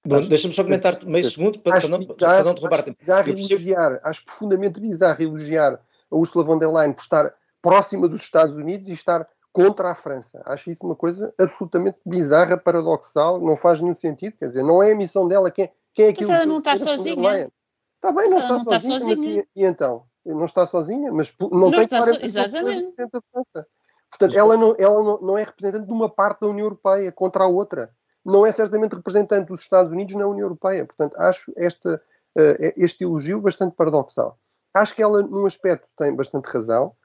Deixa-me 0.05 0.53
só 0.53 0.63
comentar 0.63 0.93
meio 1.03 1.23
segundo 1.27 1.57
para, 1.57 1.79
para 1.79 1.89
não, 1.89 1.97
bizarro, 1.97 2.15
para 2.15 2.43
não 2.43 2.53
derrubar 2.53 2.83
tempo. 2.83 2.97
Bizarro 2.99 3.29
elogiar, 3.29 3.99
acho 4.03 4.23
profundamente 4.23 4.79
bizarro 4.79 5.23
elogiar 5.23 5.79
a 6.11 6.15
Ursula 6.15 6.45
von 6.45 6.59
der 6.59 6.71
Leyen 6.71 6.93
por 6.93 7.01
estar 7.01 7.33
próxima 7.59 8.07
dos 8.07 8.21
Estados 8.21 8.55
Unidos 8.55 8.87
e 8.87 8.93
estar 8.93 9.27
contra 9.51 9.89
a 9.89 9.95
França. 9.95 10.43
Acho 10.45 10.69
isso 10.69 10.85
uma 10.85 10.95
coisa 10.95 11.33
absolutamente 11.39 11.97
bizarra, 12.05 12.55
paradoxal, 12.55 13.41
não 13.41 13.57
faz 13.57 13.81
nenhum 13.81 13.95
sentido. 13.95 14.35
Quer 14.37 14.47
dizer, 14.47 14.63
não 14.63 14.83
é 14.83 14.91
a 14.91 14.95
missão 14.95 15.27
dela. 15.27 15.49
Quem, 15.49 15.71
quem 15.93 16.05
é 16.05 16.13
que 16.13 16.23
mas 16.23 16.29
ela 16.29 16.45
não 16.45 16.59
está 16.59 16.75
sozinha. 16.75 17.49
Está 17.95 18.11
bem, 18.11 18.29
não, 18.29 18.39
está, 18.39 18.53
não 18.53 18.63
sozinha, 18.63 18.95
está 18.95 19.07
sozinha. 19.07 19.35
Mas, 19.35 19.45
e, 19.55 19.65
então? 19.65 20.05
Não 20.25 20.45
está 20.45 20.67
sozinha, 20.67 21.11
mas 21.11 21.33
não, 21.39 21.49
não 21.49 21.71
tem 21.71 21.81
está 21.81 22.01
so... 22.01 22.15
Exatamente. 22.15 22.95
da 22.95 23.21
França. 23.31 23.67
Portanto, 24.09 24.37
ela, 24.37 24.57
não, 24.57 24.75
ela 24.77 25.03
não, 25.03 25.21
não 25.21 25.37
é 25.37 25.43
representante 25.43 25.87
de 25.87 25.93
uma 25.93 26.09
parte 26.09 26.41
da 26.41 26.47
União 26.47 26.65
Europeia 26.65 27.11
contra 27.11 27.43
a 27.43 27.47
outra. 27.47 27.91
Não 28.23 28.45
é 28.45 28.51
certamente 28.51 28.95
representante 28.95 29.49
dos 29.49 29.61
Estados 29.61 29.91
Unidos 29.91 30.15
na 30.15 30.25
União 30.25 30.45
Europeia. 30.45 30.85
Portanto, 30.85 31.15
acho 31.17 31.51
esta, 31.55 32.01
uh, 32.37 32.73
este 32.77 33.03
elogio 33.03 33.41
bastante 33.41 33.75
paradoxal. 33.75 34.39
Acho 34.73 34.95
que 34.95 35.01
ela, 35.01 35.21
num 35.21 35.45
aspecto, 35.45 35.87
tem 35.97 36.15
bastante 36.15 36.45
razão, 36.45 36.95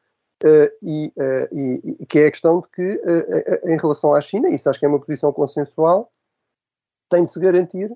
uh, 0.44 0.70
e, 0.82 1.12
uh, 1.16 1.56
e, 2.00 2.06
que 2.06 2.20
é 2.20 2.26
a 2.26 2.30
questão 2.30 2.60
de 2.60 2.68
que, 2.68 2.82
uh, 2.82 3.68
em 3.68 3.76
relação 3.76 4.14
à 4.14 4.20
China, 4.20 4.48
isso 4.48 4.68
acho 4.68 4.78
que 4.78 4.86
é 4.86 4.88
uma 4.88 5.00
posição 5.00 5.32
consensual, 5.32 6.12
tem 7.08 7.24
de 7.24 7.30
se 7.30 7.40
garantir 7.40 7.90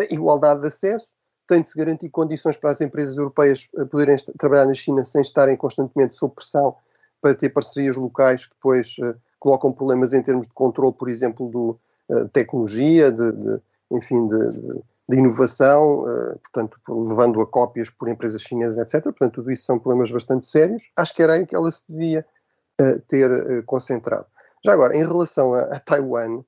a 0.00 0.04
igualdade 0.04 0.60
de 0.60 0.68
acesso, 0.68 1.14
tem 1.54 1.60
de 1.60 1.68
se 1.68 1.76
garantir 1.76 2.08
condições 2.08 2.56
para 2.56 2.70
as 2.70 2.80
empresas 2.80 3.16
europeias 3.16 3.68
poderem 3.90 4.16
trabalhar 4.38 4.66
na 4.66 4.74
China 4.74 5.04
sem 5.04 5.22
estarem 5.22 5.56
constantemente 5.56 6.14
sob 6.14 6.34
pressão 6.34 6.74
para 7.20 7.34
ter 7.34 7.50
parcerias 7.50 7.96
locais 7.96 8.46
que 8.46 8.54
depois 8.54 8.96
colocam 9.38 9.72
problemas 9.72 10.12
em 10.12 10.22
termos 10.22 10.46
de 10.46 10.52
controle, 10.52 10.94
por 10.94 11.08
exemplo, 11.08 11.78
de 12.08 12.28
tecnologia, 12.32 13.10
de, 13.10 13.32
de 13.32 13.60
enfim, 13.90 14.28
de, 14.28 14.82
de 15.08 15.18
inovação, 15.18 16.04
uh, 16.04 16.38
portanto, 16.38 16.78
levando 16.88 17.40
a 17.40 17.46
cópias 17.46 17.90
por 17.90 18.08
empresas 18.08 18.42
chinesas, 18.42 18.78
etc. 18.78 19.02
Portanto, 19.02 19.34
tudo 19.34 19.50
isso 19.50 19.64
são 19.64 19.78
problemas 19.78 20.10
bastante 20.10 20.46
sérios. 20.46 20.88
Acho 20.96 21.14
que 21.14 21.22
era 21.22 21.32
aí 21.34 21.46
que 21.46 21.56
ela 21.56 21.70
se 21.72 21.88
devia 21.88 22.24
uh, 22.80 23.00
ter 23.08 23.30
uh, 23.30 23.62
concentrado. 23.64 24.26
Já 24.64 24.72
agora, 24.72 24.96
em 24.96 25.04
relação 25.04 25.52
a, 25.54 25.62
a 25.62 25.80
Taiwan, 25.80 26.44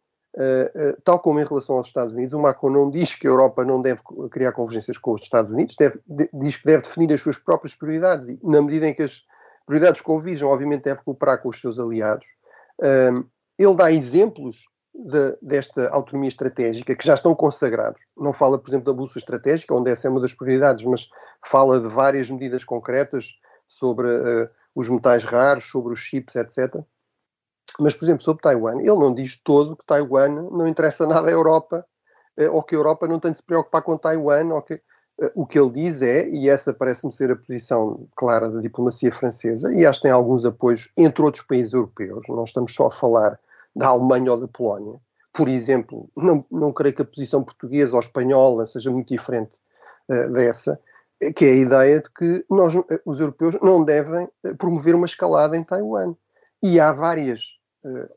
tal 1.05 1.19
como 1.21 1.41
em 1.41 1.45
relação 1.45 1.77
aos 1.77 1.89
Estados 1.89 2.15
Unidos, 2.15 2.33
o 2.33 2.41
Macron 2.41 2.71
não 2.71 2.91
diz 2.91 3.15
que 3.15 3.27
a 3.27 3.31
Europa 3.31 3.65
não 3.65 3.81
deve 3.81 4.01
criar 4.31 4.53
convergências 4.53 4.97
com 4.99 5.13
os 5.13 5.23
Estados 5.23 5.53
Unidos, 5.53 5.77
deve, 5.79 6.01
de, 6.07 6.29
diz 6.33 6.57
que 6.57 6.65
deve 6.65 6.83
definir 6.83 7.13
as 7.13 7.21
suas 7.21 7.39
próprias 7.39 7.75
prioridades 7.75 8.29
e, 8.29 8.39
na 8.43 8.63
medida 8.63 8.89
em 8.89 8.95
que 8.95 9.03
as 9.03 9.23
prioridades 9.67 10.01
convijam, 10.01 10.51
obviamente 10.51 10.85
deve 10.85 11.03
cooperar 11.03 11.41
com 11.41 11.49
os 11.49 11.61
seus 11.61 11.79
aliados. 11.79 12.27
ele 13.59 13.75
dá 13.75 13.93
exemplos 13.93 14.65
de, 14.95 15.37
desta 15.41 15.89
autonomia 15.89 16.29
estratégica, 16.29 16.95
que 16.95 17.07
já 17.07 17.15
estão 17.15 17.35
consagrados. 17.35 18.03
Não 18.17 18.33
fala, 18.33 18.59
por 18.59 18.71
exemplo, 18.71 18.87
da 18.87 18.93
bolsa 18.93 19.19
estratégica, 19.19 19.75
onde 19.75 19.91
essa 19.91 20.07
é 20.07 20.11
uma 20.11 20.21
das 20.21 20.35
prioridades, 20.35 20.85
mas 20.85 21.09
fala 21.45 21.81
de 21.81 21.89
várias 21.89 22.31
medidas 22.31 22.65
concretas 22.65 23.31
sobre 23.69 24.07
uh, 24.07 24.49
os 24.75 24.89
metais 24.89 25.25
raros, 25.25 25.65
sobre 25.65 25.93
os 25.93 25.99
chips, 25.99 26.37
etc. 26.37 26.77
Mas, 27.81 27.95
por 27.95 28.05
exemplo, 28.05 28.23
sobre 28.23 28.43
Taiwan, 28.43 28.79
ele 28.81 28.97
não 28.97 29.15
diz 29.15 29.41
todo 29.43 29.77
que 29.77 29.87
Taiwan 29.87 30.49
não 30.51 30.67
interessa 30.67 31.07
nada 31.07 31.29
à 31.29 31.33
Europa, 31.33 31.85
uh, 32.41 32.55
ou 32.55 32.63
que 32.63 32.75
a 32.75 32.79
Europa 32.79 33.07
não 33.07 33.19
tem 33.19 33.33
de 33.33 33.39
se 33.39 33.43
preocupar 33.43 33.83
com 33.83 33.97
Taiwan, 33.97 34.55
ou 34.55 34.63
que, 34.63 34.75
uh, 34.75 35.31
o 35.35 35.47
que 35.47 35.59
ele 35.59 35.71
diz 35.71 36.03
é, 36.03 36.29
e 36.29 36.49
essa 36.49 36.75
parece-me 36.75 37.13
ser 37.13 37.31
a 37.31 37.37
posição 37.37 38.07
clara 38.17 38.49
da 38.49 38.61
diplomacia 38.61 39.13
francesa, 39.13 39.73
e 39.73 39.87
acho 39.87 40.01
que 40.01 40.05
tem 40.05 40.13
alguns 40.13 40.45
apoios 40.45 40.91
entre 40.97 41.23
outros 41.23 41.45
países 41.45 41.73
europeus, 41.73 42.23
não 42.29 42.45
estamos 42.45 42.75
só 42.75 42.87
a 42.87 42.93
falar 42.93 43.39
da 43.75 43.89
Alemanha 43.89 44.33
ou 44.33 44.41
da 44.41 44.49
Polónia. 44.49 45.01
Por 45.33 45.49
exemplo, 45.49 46.11
não, 46.15 46.45
não 46.51 46.73
creio 46.73 46.95
que 46.95 47.03
a 47.03 47.07
posição 47.07 47.43
portuguesa 47.43 47.95
ou 47.95 48.01
espanhola 48.01 48.67
seja 48.67 48.91
muito 48.91 49.09
diferente 49.09 49.53
uh, 50.11 50.31
dessa, 50.31 50.79
que 51.31 51.45
é 51.45 51.53
a 51.53 51.57
ideia 51.57 52.01
de 52.01 52.11
que 52.11 52.45
nós, 52.51 52.75
eh, 52.75 53.01
os 53.05 53.21
europeus, 53.21 53.57
não 53.63 53.85
devem 53.85 54.29
eh, 54.43 54.55
promover 54.55 54.95
uma 54.95 55.07
escalada 55.07 55.57
em 55.57 55.63
Taiwan. 55.63 56.17
E 56.61 56.81
há 56.81 56.91
várias 56.91 57.59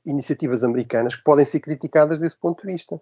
iniciativas 0.05 0.63
americanas 0.63 1.15
que 1.15 1.23
podem 1.23 1.45
ser 1.45 1.59
criticadas 1.59 2.19
desse 2.19 2.37
ponto 2.37 2.65
de 2.65 2.73
vista. 2.73 2.95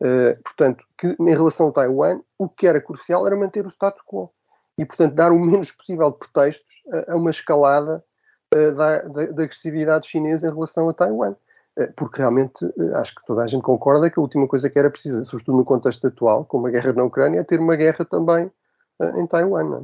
Uh, 0.00 0.42
portanto, 0.42 0.84
que 0.98 1.16
em 1.18 1.30
relação 1.30 1.68
a 1.68 1.72
Taiwan, 1.72 2.20
o 2.38 2.48
que 2.48 2.66
era 2.66 2.80
crucial 2.80 3.26
era 3.26 3.36
manter 3.36 3.64
o 3.64 3.70
status 3.70 4.02
quo. 4.06 4.30
E, 4.76 4.84
portanto, 4.84 5.14
dar 5.14 5.32
o 5.32 5.38
menos 5.38 5.70
possível 5.70 6.10
de 6.10 6.18
pretextos 6.18 6.82
a, 7.08 7.16
uma 7.16 7.30
escalada 7.30 8.04
da, 8.50 9.02
da, 9.02 9.26
da 9.26 9.42
agressividade 9.42 10.06
chinesa 10.08 10.48
em 10.48 10.52
relação 10.52 10.88
a 10.88 10.94
Taiwan. 10.94 11.34
Eh, 11.76 11.92
porque 11.96 12.20
realmente 12.20 12.64
eh, 12.64 12.92
acho 12.94 13.14
que 13.14 13.26
toda 13.26 13.42
a 13.42 13.46
gente 13.46 13.62
concorda 13.62 14.08
que 14.08 14.18
a 14.18 14.22
última 14.22 14.46
coisa 14.46 14.70
que 14.70 14.78
era 14.78 14.90
preciso, 14.90 15.24
sobretudo 15.24 15.58
no 15.58 15.64
contexto 15.64 16.06
atual, 16.06 16.44
com 16.44 16.58
uma 16.58 16.70
guerra 16.70 16.92
na 16.92 17.04
Ucrânia, 17.04 17.40
é 17.40 17.44
ter 17.44 17.58
uma 17.58 17.76
guerra 17.76 18.04
também 18.04 18.50
em 19.16 19.26
Taiwan. 19.26 19.64
Não 19.64 19.78
é? 19.78 19.80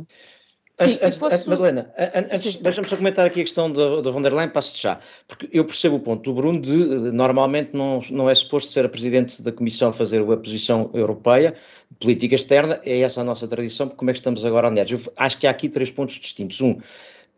Sim, 0.80 0.98
antes, 1.02 1.18
posso... 1.18 1.50
Madalena, 1.50 1.92
antes, 2.32 2.56
deixa-me 2.56 2.88
só 2.88 2.96
comentar 2.96 3.26
aqui 3.26 3.40
a 3.40 3.44
questão 3.44 3.70
da, 3.72 4.00
da 4.00 4.10
von 4.10 4.22
der 4.22 4.32
Leyen, 4.32 4.48
passo 4.48 4.76
já, 4.76 4.98
porque 5.28 5.48
eu 5.52 5.64
percebo 5.64 5.96
o 5.96 6.00
ponto. 6.00 6.22
Do 6.22 6.34
Bruno 6.34 6.60
de, 6.60 6.72
normalmente 7.12 7.70
não, 7.74 8.00
não 8.10 8.30
é 8.30 8.34
suposto 8.34 8.70
ser 8.70 8.84
a 8.84 8.88
Presidente 8.88 9.42
da 9.42 9.52
Comissão 9.52 9.90
a 9.90 9.92
fazer 9.92 10.22
a 10.22 10.36
posição 10.36 10.90
europeia, 10.94 11.54
política 11.98 12.34
externa, 12.34 12.80
é 12.84 13.00
essa 13.00 13.20
a 13.20 13.24
nossa 13.24 13.46
tradição, 13.46 13.86
porque 13.88 13.98
como 13.98 14.10
é 14.10 14.12
que 14.12 14.18
estamos 14.18 14.44
agora 14.44 14.68
alinhados? 14.68 14.92
Eu 14.92 15.12
acho 15.16 15.38
que 15.38 15.46
há 15.46 15.50
aqui 15.50 15.68
três 15.68 15.90
pontos 15.90 16.14
distintos. 16.14 16.60
Um, 16.60 16.78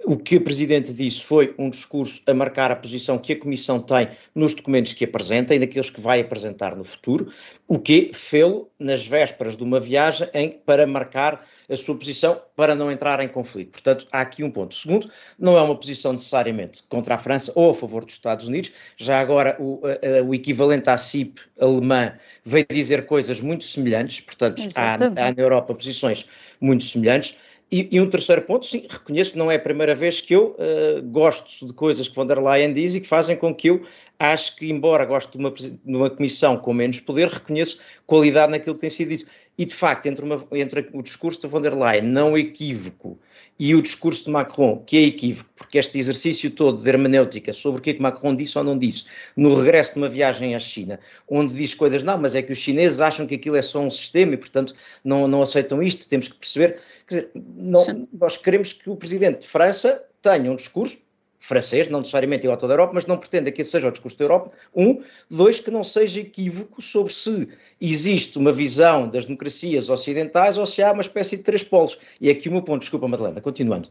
o 0.04 0.16
que 0.16 0.36
o 0.36 0.40
Presidente 0.40 0.92
disse 0.92 1.22
foi 1.22 1.54
um 1.58 1.70
discurso 1.70 2.22
a 2.26 2.34
marcar 2.34 2.70
a 2.70 2.76
posição 2.76 3.18
que 3.18 3.32
a 3.32 3.38
Comissão 3.38 3.80
tem 3.80 4.08
nos 4.34 4.54
documentos 4.54 4.92
que 4.92 5.04
apresenta 5.04 5.54
e 5.54 5.58
naqueles 5.58 5.90
que 5.90 6.00
vai 6.00 6.20
apresentar 6.20 6.76
no 6.76 6.84
futuro, 6.84 7.32
o 7.68 7.78
que 7.78 8.10
fê-lo 8.12 8.70
nas 8.78 9.06
vésperas 9.06 9.56
de 9.56 9.62
uma 9.62 9.78
viagem 9.78 10.28
em, 10.34 10.50
para 10.50 10.86
marcar 10.86 11.44
a 11.68 11.76
sua 11.76 11.96
posição 11.96 12.40
para 12.56 12.74
não 12.74 12.90
entrar 12.90 13.20
em 13.20 13.28
conflito. 13.28 13.72
Portanto, 13.72 14.06
há 14.12 14.20
aqui 14.20 14.42
um 14.42 14.50
ponto. 14.50 14.74
Segundo, 14.74 15.10
não 15.38 15.56
é 15.56 15.62
uma 15.62 15.76
posição 15.76 16.12
necessariamente 16.12 16.82
contra 16.88 17.14
a 17.14 17.18
França 17.18 17.52
ou 17.54 17.70
a 17.70 17.74
favor 17.74 18.04
dos 18.04 18.14
Estados 18.14 18.46
Unidos. 18.46 18.72
Já 18.96 19.20
agora, 19.20 19.56
o, 19.58 19.80
a, 19.84 20.22
o 20.22 20.34
equivalente 20.34 20.90
à 20.90 20.96
CIP 20.96 21.40
alemã 21.60 22.12
veio 22.44 22.66
dizer 22.70 23.06
coisas 23.06 23.40
muito 23.40 23.64
semelhantes, 23.64 24.20
portanto, 24.20 24.62
há, 24.76 24.94
há 24.94 25.32
na 25.32 25.42
Europa 25.42 25.74
posições 25.74 26.26
muito 26.60 26.84
semelhantes. 26.84 27.36
E, 27.72 27.88
e, 27.90 27.98
um 28.02 28.06
terceiro 28.08 28.42
ponto, 28.42 28.66
sim, 28.66 28.84
reconheço 28.86 29.32
que 29.32 29.38
não 29.38 29.50
é 29.50 29.54
a 29.54 29.58
primeira 29.58 29.94
vez 29.94 30.20
que 30.20 30.34
eu 30.34 30.54
uh, 30.58 31.02
gosto 31.04 31.66
de 31.66 31.72
coisas 31.72 32.06
que 32.06 32.14
von 32.14 32.26
der 32.26 32.38
Leyen 32.38 32.74
diz 32.74 32.94
e 32.94 33.00
que 33.00 33.06
fazem 33.06 33.34
com 33.34 33.54
que 33.54 33.70
eu 33.70 33.82
acho 34.18 34.54
que, 34.56 34.70
embora 34.70 35.06
goste 35.06 35.32
de 35.32 35.38
uma, 35.38 35.50
de 35.50 35.80
uma 35.86 36.10
comissão 36.10 36.58
com 36.58 36.74
menos 36.74 37.00
poder, 37.00 37.28
reconheço 37.28 37.78
qualidade 38.06 38.52
naquilo 38.52 38.74
que 38.74 38.82
tem 38.82 38.90
sido 38.90 39.08
dito. 39.08 39.24
E, 39.58 39.66
de 39.66 39.74
facto, 39.74 40.06
entre, 40.06 40.24
uma, 40.24 40.42
entre 40.52 40.88
o 40.94 41.02
discurso 41.02 41.40
de 41.40 41.46
von 41.46 41.60
der 41.60 41.74
Leyen 41.74 42.02
não 42.02 42.36
equívoco 42.38 43.18
e 43.58 43.74
o 43.74 43.82
discurso 43.82 44.24
de 44.24 44.30
Macron, 44.30 44.82
que 44.86 44.96
é 44.96 45.02
equívoco, 45.02 45.50
porque 45.54 45.78
este 45.78 45.98
exercício 45.98 46.50
todo 46.50 46.82
de 46.82 46.88
hermenêutica 46.88 47.52
sobre 47.52 47.78
o 47.78 47.82
que, 47.82 47.90
é 47.90 47.94
que 47.94 48.00
Macron 48.00 48.34
disse 48.34 48.56
ou 48.56 48.64
não 48.64 48.78
disse, 48.78 49.04
no 49.36 49.54
regresso 49.54 49.92
de 49.92 49.98
uma 49.98 50.08
viagem 50.08 50.54
à 50.54 50.58
China, 50.58 50.98
onde 51.28 51.54
diz 51.54 51.74
coisas, 51.74 52.02
não, 52.02 52.16
mas 52.16 52.34
é 52.34 52.42
que 52.42 52.52
os 52.52 52.58
chineses 52.58 53.00
acham 53.00 53.26
que 53.26 53.34
aquilo 53.34 53.56
é 53.56 53.62
só 53.62 53.80
um 53.80 53.90
sistema 53.90 54.34
e, 54.34 54.36
portanto, 54.38 54.74
não, 55.04 55.28
não 55.28 55.42
aceitam 55.42 55.82
isto, 55.82 56.08
temos 56.08 56.28
que 56.28 56.34
perceber. 56.34 56.80
Quer 57.06 57.14
dizer, 57.14 57.30
não, 57.34 58.08
nós 58.12 58.38
queremos 58.38 58.72
que 58.72 58.88
o 58.88 58.96
presidente 58.96 59.40
de 59.40 59.46
França 59.46 60.02
tenha 60.22 60.50
um 60.50 60.56
discurso 60.56 60.98
francês, 61.42 61.88
não 61.88 61.98
necessariamente 61.98 62.44
igual 62.44 62.56
a 62.56 62.60
toda 62.60 62.72
a 62.72 62.74
Europa, 62.74 62.92
mas 62.94 63.04
não 63.04 63.18
pretenda 63.18 63.50
que 63.50 63.62
esse 63.62 63.72
seja 63.72 63.88
o 63.88 63.90
discurso 63.90 64.16
da 64.16 64.24
Europa. 64.24 64.52
Um. 64.74 65.02
Dois, 65.28 65.58
que 65.58 65.72
não 65.72 65.82
seja 65.82 66.20
equívoco 66.20 66.80
sobre 66.80 67.12
se 67.12 67.48
existe 67.80 68.38
uma 68.38 68.52
visão 68.52 69.08
das 69.08 69.26
democracias 69.26 69.90
ocidentais 69.90 70.56
ou 70.56 70.64
se 70.64 70.80
há 70.82 70.92
uma 70.92 71.02
espécie 71.02 71.36
de 71.36 71.42
três 71.42 71.64
polos. 71.64 71.98
E 72.20 72.30
aqui 72.30 72.48
o 72.48 72.52
meu 72.52 72.62
ponto. 72.62 72.82
Desculpa, 72.82 73.08
Madalena, 73.08 73.40
continuando. 73.40 73.88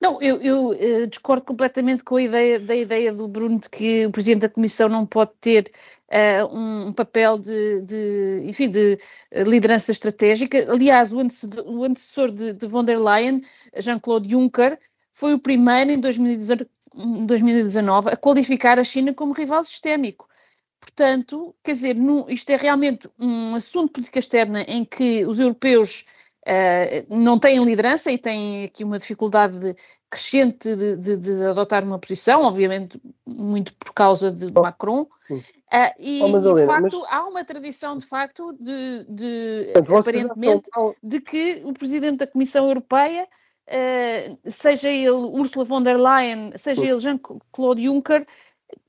Não, 0.00 0.20
eu, 0.22 0.40
eu, 0.42 0.72
eh, 0.74 1.06
discordo 1.06 1.42
completamente 1.42 2.04
com 2.04 2.16
a 2.16 2.22
ideia 2.22 2.60
da 2.60 2.76
ideia 2.76 3.12
do 3.12 3.26
Bruno 3.26 3.58
de 3.58 3.68
que 3.68 4.06
o 4.06 4.12
Presidente 4.12 4.42
da 4.42 4.48
Comissão 4.48 4.88
não 4.88 5.06
pode 5.06 5.32
ter 5.40 5.72
uh, 6.12 6.54
um, 6.54 6.88
um, 6.88 6.92
papel 6.92 7.38
de, 7.38 7.80
de, 7.80 8.42
enfim, 8.44 8.68
de 8.68 8.98
liderança 9.32 9.90
estratégica. 9.90 10.70
Aliás, 10.70 11.12
o 11.12 11.18
antecessor, 11.18 11.66
o 11.66 11.82
antecessor 11.82 12.30
de, 12.30 12.52
de 12.52 12.66
von 12.66 12.84
der 12.84 13.00
Leyen, 13.00 13.40
Jean-Claude 13.78 14.30
Juncker, 14.30 14.78
foi 15.16 15.32
o 15.32 15.38
primeiro 15.38 15.90
em 15.90 15.98
2019 15.98 18.10
a 18.10 18.16
qualificar 18.16 18.78
a 18.78 18.84
China 18.84 19.14
como 19.14 19.32
rival 19.32 19.64
sistémico. 19.64 20.28
Portanto, 20.78 21.54
quer 21.64 21.72
dizer, 21.72 21.96
no, 21.96 22.26
isto 22.28 22.50
é 22.50 22.56
realmente 22.56 23.08
um 23.18 23.54
assunto 23.54 23.86
de 23.86 23.92
política 23.92 24.18
externa 24.18 24.60
em 24.68 24.84
que 24.84 25.24
os 25.24 25.40
europeus 25.40 26.04
uh, 26.46 27.06
não 27.08 27.38
têm 27.38 27.64
liderança 27.64 28.12
e 28.12 28.18
têm 28.18 28.66
aqui 28.66 28.84
uma 28.84 28.98
dificuldade 28.98 29.74
crescente 30.10 30.76
de, 30.76 30.98
de, 30.98 31.16
de, 31.16 31.46
adotar 31.46 31.82
uma 31.82 31.98
posição, 31.98 32.42
obviamente 32.42 33.00
muito 33.26 33.72
por 33.72 33.94
causa 33.94 34.30
de 34.30 34.52
Macron. 34.52 35.08
Uh, 35.30 35.40
e, 35.98 36.20
oh, 36.22 36.28
e, 36.28 36.42
de 36.56 36.66
facto 36.66 37.00
mas... 37.00 37.10
há 37.10 37.24
uma 37.24 37.42
tradição 37.42 37.96
de 37.96 38.04
facto 38.04 38.52
de, 38.60 39.06
de 39.08 39.72
aparentemente 39.98 40.68
de 41.02 41.22
que 41.22 41.62
o 41.64 41.72
presidente 41.72 42.18
da 42.18 42.26
Comissão 42.26 42.68
Europeia 42.68 43.26
uh, 43.68 44.50
seja 44.50 44.88
ele 44.88 45.10
Ursula 45.10 45.64
von 45.64 45.82
der 45.82 45.98
Leyen, 45.98 46.52
seja 46.56 46.84
ele 46.86 46.98
Jean-Claude 46.98 47.84
Juncker, 47.84 48.26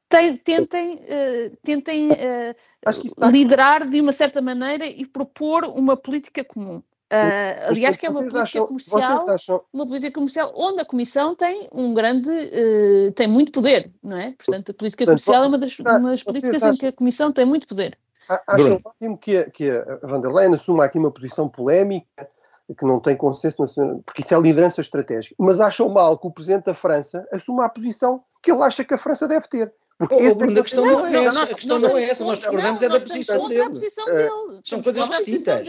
tem, 0.09 0.37
tentem, 0.37 0.95
uh, 0.95 1.57
tentem 1.63 2.09
uh, 2.11 3.29
liderar 3.29 3.87
de 3.87 3.99
uma 3.99 4.11
certa 4.11 4.41
maneira 4.41 4.85
e 4.85 5.05
propor 5.05 5.65
uma 5.65 5.97
política 5.97 6.43
comum. 6.43 6.81
Uh, 7.09 7.69
aliás, 7.69 7.95
que 7.95 8.05
é 8.05 8.09
uma 8.09 8.19
política 8.19 8.43
acham, 8.43 8.67
comercial, 8.67 9.29
acham... 9.29 9.61
uma 9.71 9.87
política 9.87 10.11
comercial 10.11 10.51
onde 10.53 10.81
a 10.81 10.85
Comissão 10.85 11.35
tem 11.35 11.69
um 11.71 11.93
grande, 11.93 12.29
uh, 12.29 13.11
tem 13.13 13.27
muito 13.27 13.51
poder, 13.53 13.91
não 14.03 14.17
é? 14.17 14.33
Portanto, 14.37 14.71
a 14.71 14.73
política 14.73 15.05
comercial 15.05 15.45
é 15.45 15.47
uma 15.47 15.57
das, 15.57 15.79
uma 15.79 16.09
das 16.09 16.23
políticas 16.23 16.63
em 16.63 16.75
que 16.75 16.87
a 16.87 16.91
Comissão 16.91 17.31
tem 17.31 17.45
muito 17.45 17.65
poder. 17.65 17.97
Acham 18.45 18.77
ótimo 18.83 19.17
que 19.17 19.37
a, 19.37 19.49
que 19.49 19.69
a 19.69 19.99
van 20.03 20.19
der 20.19 20.33
Leyen 20.33 20.53
assuma 20.53 20.83
aqui 20.83 20.97
uma 20.97 21.09
posição 21.09 21.47
polémica, 21.47 22.29
que 22.75 22.85
não 22.85 22.99
tem 22.99 23.15
consenso 23.15 23.61
nacional, 23.61 24.01
porque 24.05 24.21
isso 24.21 24.33
é 24.33 24.39
liderança 24.39 24.81
estratégica. 24.81 25.35
Mas 25.39 25.59
acham 25.59 25.89
mal 25.89 26.17
que 26.17 26.27
o 26.27 26.31
Presidente 26.31 26.65
da 26.65 26.73
França 26.73 27.25
assuma 27.31 27.65
a 27.65 27.69
posição 27.69 28.23
que 28.41 28.51
ele 28.51 28.61
acha 28.61 28.83
que 28.83 28.93
a 28.93 28.97
França 28.97 29.27
deve 29.27 29.47
ter. 29.47 29.73
Porque 29.97 30.13
oh, 30.13 30.35
Bruno, 30.35 30.59
a 30.59 30.63
questão 30.63 30.85
não, 30.85 31.05
é 31.07 31.25
essa, 31.25 31.43
a 31.43 31.47
questão 31.47 31.79
não 31.79 31.97
é 31.97 32.03
essa, 32.03 32.23
nós 32.23 32.37
discordamos 32.37 32.83
é 32.83 32.89
da 32.89 32.99
posição 32.99 33.47
dele. 33.49 33.69
Posição 33.69 34.05
dele. 34.05 34.29
São 34.63 34.81
coisas 34.81 35.09
distintas. 35.09 35.67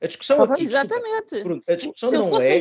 A 0.00 0.06
discussão 0.06 0.42
aqui, 0.42 0.62
Exatamente. 0.62 1.44
A 1.68 1.74
discussão 1.74 2.10
não 2.10 2.40
é, 2.40 2.60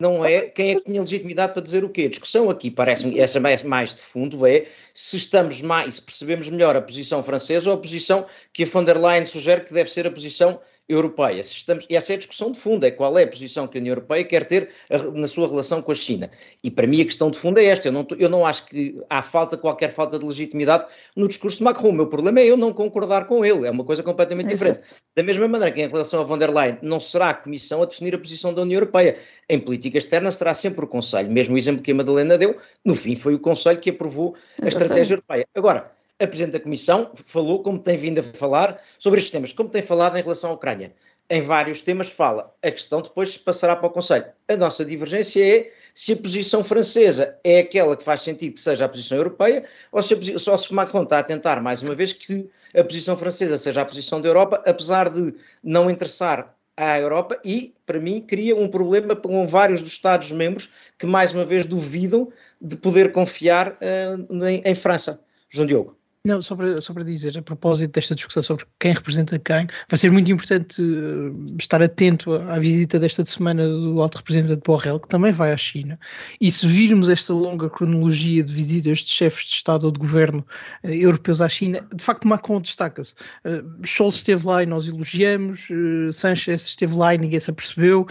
não 0.00 0.24
é 0.24 0.40
quem 0.46 0.70
é 0.70 0.74
que 0.76 0.84
tinha 0.84 1.00
legitimidade 1.00 1.52
para 1.52 1.60
dizer 1.60 1.84
o 1.84 1.90
quê. 1.90 2.04
A 2.04 2.08
discussão 2.08 2.48
aqui, 2.48 2.70
parece-me, 2.70 3.18
essa 3.18 3.38
mais, 3.38 3.62
mais 3.62 3.92
de 3.92 4.00
fundo, 4.00 4.46
é 4.46 4.66
se 4.94 5.18
estamos 5.18 5.60
mais, 5.60 5.96
se 5.96 6.02
percebemos 6.02 6.48
melhor 6.48 6.74
a 6.74 6.80
posição 6.80 7.22
francesa 7.22 7.68
ou 7.68 7.76
a 7.76 7.80
posição 7.80 8.24
que 8.52 8.62
a 8.62 8.66
von 8.66 8.82
der 8.82 8.98
Leyen 8.98 9.26
sugere 9.26 9.62
que 9.62 9.74
deve 9.74 9.90
ser 9.90 10.06
a 10.06 10.10
posição 10.10 10.58
europeia. 10.88 11.42
Se 11.42 11.52
estamos, 11.52 11.86
e 11.88 11.96
essa 11.96 12.12
é 12.12 12.16
a 12.16 12.18
discussão 12.18 12.50
de 12.50 12.58
fundo, 12.58 12.84
é 12.84 12.90
qual 12.90 13.18
é 13.18 13.24
a 13.24 13.26
posição 13.26 13.66
que 13.66 13.78
a 13.78 13.80
União 13.80 13.92
Europeia 13.92 14.24
quer 14.24 14.44
ter 14.44 14.68
a, 14.90 14.98
na 15.12 15.26
sua 15.26 15.48
relação 15.48 15.80
com 15.80 15.92
a 15.92 15.94
China. 15.94 16.30
E 16.62 16.70
para 16.70 16.86
mim 16.86 17.00
a 17.00 17.04
questão 17.04 17.30
de 17.30 17.38
fundo 17.38 17.58
é 17.58 17.64
esta, 17.64 17.88
eu 17.88 17.92
não, 17.92 18.06
eu 18.18 18.28
não 18.28 18.44
acho 18.46 18.66
que 18.66 19.00
há 19.08 19.22
falta, 19.22 19.56
qualquer 19.56 19.90
falta 19.90 20.18
de 20.18 20.26
legitimidade 20.26 20.84
no 21.16 21.26
discurso 21.26 21.58
de 21.58 21.64
Macron, 21.64 21.88
o 21.88 21.92
meu 21.92 22.06
problema 22.06 22.40
é 22.40 22.46
eu 22.46 22.56
não 22.56 22.72
concordar 22.72 23.26
com 23.26 23.44
ele, 23.44 23.66
é 23.66 23.70
uma 23.70 23.84
coisa 23.84 24.02
completamente 24.02 24.52
Exato. 24.52 24.72
diferente. 24.72 25.02
Da 25.16 25.22
mesma 25.22 25.48
maneira 25.48 25.74
que 25.74 25.80
em 25.80 25.88
relação 25.88 26.20
a 26.20 26.24
von 26.24 26.38
der 26.38 26.52
Leyen, 26.52 26.78
não 26.82 27.00
será 27.00 27.30
a 27.30 27.34
Comissão 27.34 27.82
a 27.82 27.86
definir 27.86 28.14
a 28.14 28.18
posição 28.18 28.52
da 28.52 28.62
União 28.62 28.78
Europeia. 28.78 29.16
Em 29.48 29.58
política 29.58 29.98
externa 29.98 30.30
será 30.30 30.52
sempre 30.54 30.84
o 30.84 30.88
Conselho, 30.88 31.30
mesmo 31.30 31.54
o 31.54 31.58
exemplo 31.58 31.82
que 31.82 31.92
a 31.92 31.94
Madalena 31.94 32.36
deu, 32.36 32.56
no 32.84 32.94
fim 32.94 33.16
foi 33.16 33.34
o 33.34 33.38
Conselho 33.38 33.78
que 33.78 33.90
aprovou 33.90 34.34
a 34.34 34.66
Exatamente. 34.66 34.68
estratégia 34.68 35.14
europeia. 35.14 35.46
Agora, 35.54 35.93
a 36.20 36.26
Presidente 36.26 36.52
da 36.52 36.60
Comissão 36.60 37.10
falou, 37.26 37.62
como 37.62 37.78
tem 37.78 37.96
vindo 37.96 38.20
a 38.20 38.22
falar, 38.22 38.80
sobre 38.98 39.18
estes 39.18 39.32
temas, 39.32 39.52
como 39.52 39.68
tem 39.68 39.82
falado 39.82 40.16
em 40.16 40.22
relação 40.22 40.50
à 40.50 40.52
Ucrânia. 40.54 40.94
Em 41.28 41.40
vários 41.40 41.80
temas 41.80 42.08
fala. 42.08 42.54
A 42.62 42.70
questão 42.70 43.00
depois 43.00 43.36
passará 43.36 43.74
para 43.74 43.86
o 43.86 43.90
Conselho. 43.90 44.26
A 44.46 44.56
nossa 44.56 44.84
divergência 44.84 45.42
é 45.42 45.72
se 45.94 46.12
a 46.12 46.16
posição 46.16 46.62
francesa 46.62 47.36
é 47.42 47.60
aquela 47.60 47.96
que 47.96 48.04
faz 48.04 48.20
sentido 48.20 48.54
que 48.54 48.60
seja 48.60 48.84
a 48.84 48.88
posição 48.88 49.16
europeia, 49.16 49.64
ou 49.90 50.02
se, 50.02 50.14
a, 50.14 50.38
só 50.38 50.56
se 50.56 50.72
Macron 50.72 51.02
está 51.02 51.18
a 51.18 51.22
tentar, 51.22 51.62
mais 51.62 51.82
uma 51.82 51.94
vez, 51.94 52.12
que 52.12 52.48
a 52.76 52.84
posição 52.84 53.16
francesa 53.16 53.56
seja 53.56 53.80
a 53.80 53.84
posição 53.84 54.20
da 54.20 54.28
Europa, 54.28 54.62
apesar 54.66 55.08
de 55.08 55.34
não 55.62 55.90
interessar 55.90 56.54
à 56.76 56.98
Europa 56.98 57.40
e, 57.44 57.74
para 57.86 57.98
mim, 57.98 58.20
cria 58.20 58.54
um 58.54 58.68
problema 58.68 59.16
com 59.16 59.46
vários 59.46 59.80
dos 59.80 59.92
Estados-membros 59.92 60.68
que, 60.98 61.06
mais 61.06 61.32
uma 61.32 61.44
vez, 61.44 61.64
duvidam 61.64 62.30
de 62.60 62.76
poder 62.76 63.12
confiar 63.12 63.78
uh, 63.80 64.44
em, 64.46 64.62
em 64.64 64.74
França. 64.74 65.20
João 65.48 65.66
Diogo. 65.66 66.03
Não, 66.26 66.40
só 66.40 66.56
para, 66.56 66.80
só 66.80 66.94
para 66.94 67.04
dizer, 67.04 67.36
a 67.36 67.42
propósito 67.42 67.92
desta 67.92 68.14
discussão 68.14 68.42
sobre 68.42 68.64
quem 68.80 68.94
representa 68.94 69.38
quem, 69.38 69.66
vai 69.90 69.98
ser 69.98 70.10
muito 70.10 70.32
importante 70.32 70.80
uh, 70.80 71.46
estar 71.58 71.82
atento 71.82 72.32
à, 72.32 72.58
visita 72.58 72.98
desta 72.98 73.22
semana 73.26 73.68
do 73.68 74.00
alto 74.00 74.16
representante 74.16 74.62
Borrell, 74.64 74.98
que 74.98 75.08
também 75.08 75.32
vai 75.32 75.52
à 75.52 75.56
China. 75.58 76.00
E 76.40 76.50
se 76.50 76.66
virmos 76.66 77.10
esta 77.10 77.34
longa 77.34 77.68
cronologia 77.68 78.42
de 78.42 78.54
visitas 78.54 79.00
de 79.00 79.10
chefes 79.10 79.44
de 79.44 79.52
Estado 79.52 79.84
ou 79.84 79.92
de 79.92 79.98
governo 79.98 80.46
uh, 80.82 80.88
europeus 80.88 81.42
à 81.42 81.48
China, 81.50 81.86
de 81.94 82.02
facto 82.02 82.26
Macron 82.26 82.58
destaca-se. 82.58 83.12
Uh, 83.44 83.86
Scholz 83.86 84.16
esteve 84.16 84.46
lá 84.46 84.62
e 84.62 84.66
nós 84.66 84.88
elogiamos, 84.88 85.68
uh, 85.68 86.10
Sanchez 86.10 86.68
esteve 86.68 86.94
lá 86.96 87.14
e 87.14 87.18
ninguém 87.18 87.38
se 87.38 87.50
apercebeu, 87.50 88.06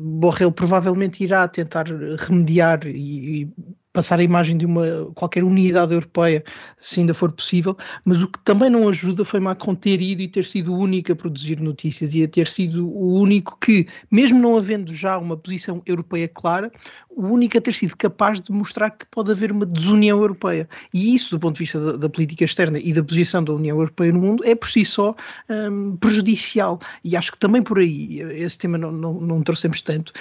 Borrell 0.00 0.50
provavelmente 0.50 1.22
irá 1.22 1.46
tentar 1.46 1.84
remediar 2.18 2.86
e, 2.86 3.42
e 3.42 3.48
passar 3.92 4.20
a 4.20 4.22
imagem 4.22 4.56
de 4.56 4.66
uma 4.66 5.10
qualquer 5.14 5.42
unidade 5.42 5.92
europeia, 5.92 6.44
se 6.78 7.00
ainda 7.00 7.14
for 7.14 7.32
possível, 7.32 7.76
mas 8.04 8.22
o 8.22 8.28
que 8.28 8.38
também 8.44 8.70
não 8.70 8.88
ajuda 8.88 9.24
foi 9.24 9.40
Macron 9.40 9.74
ter 9.74 10.00
ido 10.00 10.22
e 10.22 10.28
ter 10.28 10.44
sido 10.44 10.72
o 10.72 10.78
único 10.78 11.12
a 11.12 11.16
produzir 11.16 11.60
notícias 11.60 12.14
e 12.14 12.22
a 12.22 12.28
ter 12.28 12.48
sido 12.48 12.88
o 12.88 13.18
único 13.18 13.58
que, 13.58 13.86
mesmo 14.10 14.38
não 14.38 14.56
havendo 14.56 14.92
já 14.92 15.18
uma 15.18 15.36
posição 15.36 15.82
europeia 15.86 16.28
clara, 16.28 16.70
o 17.10 17.26
único 17.26 17.58
a 17.58 17.60
ter 17.60 17.74
sido 17.74 17.96
capaz 17.96 18.40
de 18.40 18.52
mostrar 18.52 18.90
que 18.90 19.04
pode 19.06 19.30
haver 19.32 19.50
uma 19.50 19.66
desunião 19.66 20.20
europeia. 20.20 20.68
E 20.94 21.14
isso, 21.14 21.30
do 21.30 21.40
ponto 21.40 21.54
de 21.54 21.60
vista 21.60 21.80
da, 21.80 21.92
da 21.96 22.08
política 22.08 22.44
externa 22.44 22.78
e 22.78 22.92
da 22.92 23.02
posição 23.02 23.42
da 23.42 23.52
União 23.52 23.76
Europeia 23.76 24.12
no 24.12 24.20
mundo, 24.20 24.44
é 24.44 24.54
por 24.54 24.68
si 24.68 24.84
só 24.84 25.16
um, 25.48 25.96
prejudicial. 25.96 26.78
E 27.02 27.16
acho 27.16 27.32
que 27.32 27.38
também 27.38 27.62
por 27.62 27.80
aí, 27.80 28.20
esse 28.20 28.58
tema 28.58 28.78
não, 28.78 28.92
não, 28.92 29.14
não 29.14 29.42
trouxemos 29.42 29.80
tanto, 29.80 30.12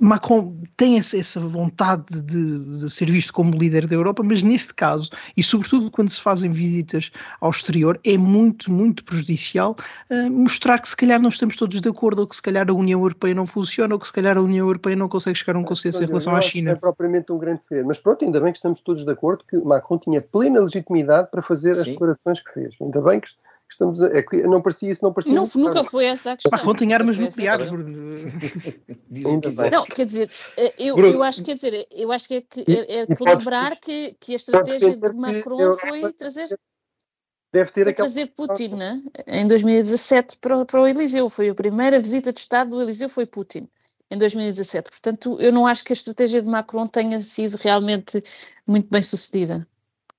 Macron 0.00 0.56
tem 0.78 0.96
essa 0.96 1.40
vontade 1.40 2.22
de, 2.22 2.58
de, 2.58 2.90
ser 2.90 3.10
visto 3.10 3.32
como 3.32 3.56
líder 3.56 3.86
da 3.86 3.94
Europa, 3.94 4.22
mas 4.22 4.42
neste 4.42 4.72
caso, 4.72 5.10
e 5.36 5.42
sobretudo 5.42 5.90
quando 5.90 6.08
se 6.08 6.20
fazem 6.20 6.50
visitas 6.50 7.10
ao 7.38 7.50
exterior, 7.50 8.00
é 8.02 8.16
muito, 8.16 8.72
muito 8.72 9.04
prejudicial 9.04 9.76
uh, 10.10 10.30
mostrar 10.30 10.78
que 10.78 10.88
se 10.88 10.96
calhar 10.96 11.20
não 11.20 11.28
estamos 11.28 11.56
todos 11.56 11.80
de 11.80 11.88
acordo, 11.88 12.20
ou 12.20 12.26
que 12.26 12.34
se 12.34 12.40
calhar 12.40 12.68
a 12.68 12.72
União 12.72 12.98
Europeia 13.00 13.34
não 13.34 13.46
funciona, 13.46 13.94
ou 13.94 14.00
que 14.00 14.06
se 14.06 14.12
calhar 14.12 14.38
a 14.38 14.40
União 14.40 14.66
Europeia 14.66 14.96
não 14.96 15.08
consegue 15.08 15.38
chegar 15.38 15.56
a 15.56 15.58
um 15.60 15.64
consenso 15.64 16.02
em 16.02 16.06
relação 16.06 16.34
à 16.34 16.40
China. 16.40 16.70
Não 16.70 16.76
é 16.76 16.80
propriamente 16.80 17.30
um 17.30 17.38
grande 17.38 17.62
segredo, 17.62 17.86
mas 17.86 17.98
pronto, 17.98 18.24
ainda 18.24 18.40
bem 18.40 18.52
que 18.52 18.58
estamos 18.58 18.80
todos 18.80 19.04
de 19.04 19.10
acordo 19.10 19.44
que 19.46 19.58
Macron 19.58 19.98
tinha 19.98 20.22
plena 20.22 20.60
legitimidade 20.60 21.30
para 21.30 21.42
fazer 21.42 21.74
Sim. 21.74 21.80
as 21.80 21.86
declarações 21.88 22.40
que 22.40 22.52
fez. 22.54 22.74
Ainda 22.80 23.02
bem 23.02 23.20
que 23.20 23.28
estamos 23.74 24.02
a, 24.02 24.06
é 24.06 24.22
que 24.22 24.42
não 24.42 24.62
parecia 24.62 24.90
isso, 24.90 25.04
não 25.04 25.12
parecia. 25.12 25.34
Não, 25.34 25.44
nunca 25.56 25.84
foi 25.84 26.06
essa 26.06 26.32
a 26.32 26.36
questão. 26.36 26.56
Macron 26.56 26.74
tem 26.74 26.94
armas 26.94 27.18
nucleares. 27.18 27.66
não, 29.70 29.84
quer 29.84 30.06
dizer, 30.06 30.30
eu, 30.78 30.98
eu 30.98 31.22
acho, 31.22 31.42
quer 31.42 31.54
dizer, 31.54 31.86
eu 31.90 32.10
acho 32.10 32.28
que 32.28 32.34
é, 32.34 32.40
que, 32.40 32.64
é, 32.68 33.00
é 33.00 33.06
lembrar 33.20 33.78
que, 33.78 34.16
que 34.18 34.32
a 34.32 34.36
estratégia 34.36 34.96
de 34.96 35.12
Macron 35.12 35.76
foi 35.76 36.12
trazer 36.12 36.58
deve 37.52 37.70
ter 37.70 37.84
foi 37.84 37.94
trazer 37.94 38.26
Putin 38.34 38.68
né? 38.70 39.02
em 39.26 39.46
2017 39.46 40.38
para, 40.38 40.64
para 40.64 40.82
o 40.82 40.88
Eliseu. 40.88 41.28
Foi 41.28 41.48
a 41.48 41.54
primeira 41.54 42.00
visita 42.00 42.32
de 42.32 42.40
Estado 42.40 42.70
do 42.70 42.82
Eliseu, 42.82 43.08
foi 43.08 43.26
Putin 43.26 43.68
em 44.10 44.18
2017. 44.18 44.90
Portanto, 44.90 45.40
eu 45.40 45.52
não 45.52 45.66
acho 45.66 45.84
que 45.84 45.92
a 45.92 45.94
estratégia 45.94 46.42
de 46.42 46.48
Macron 46.48 46.86
tenha 46.86 47.20
sido 47.20 47.56
realmente 47.56 48.22
muito 48.66 48.88
bem 48.90 49.02
sucedida. 49.02 49.66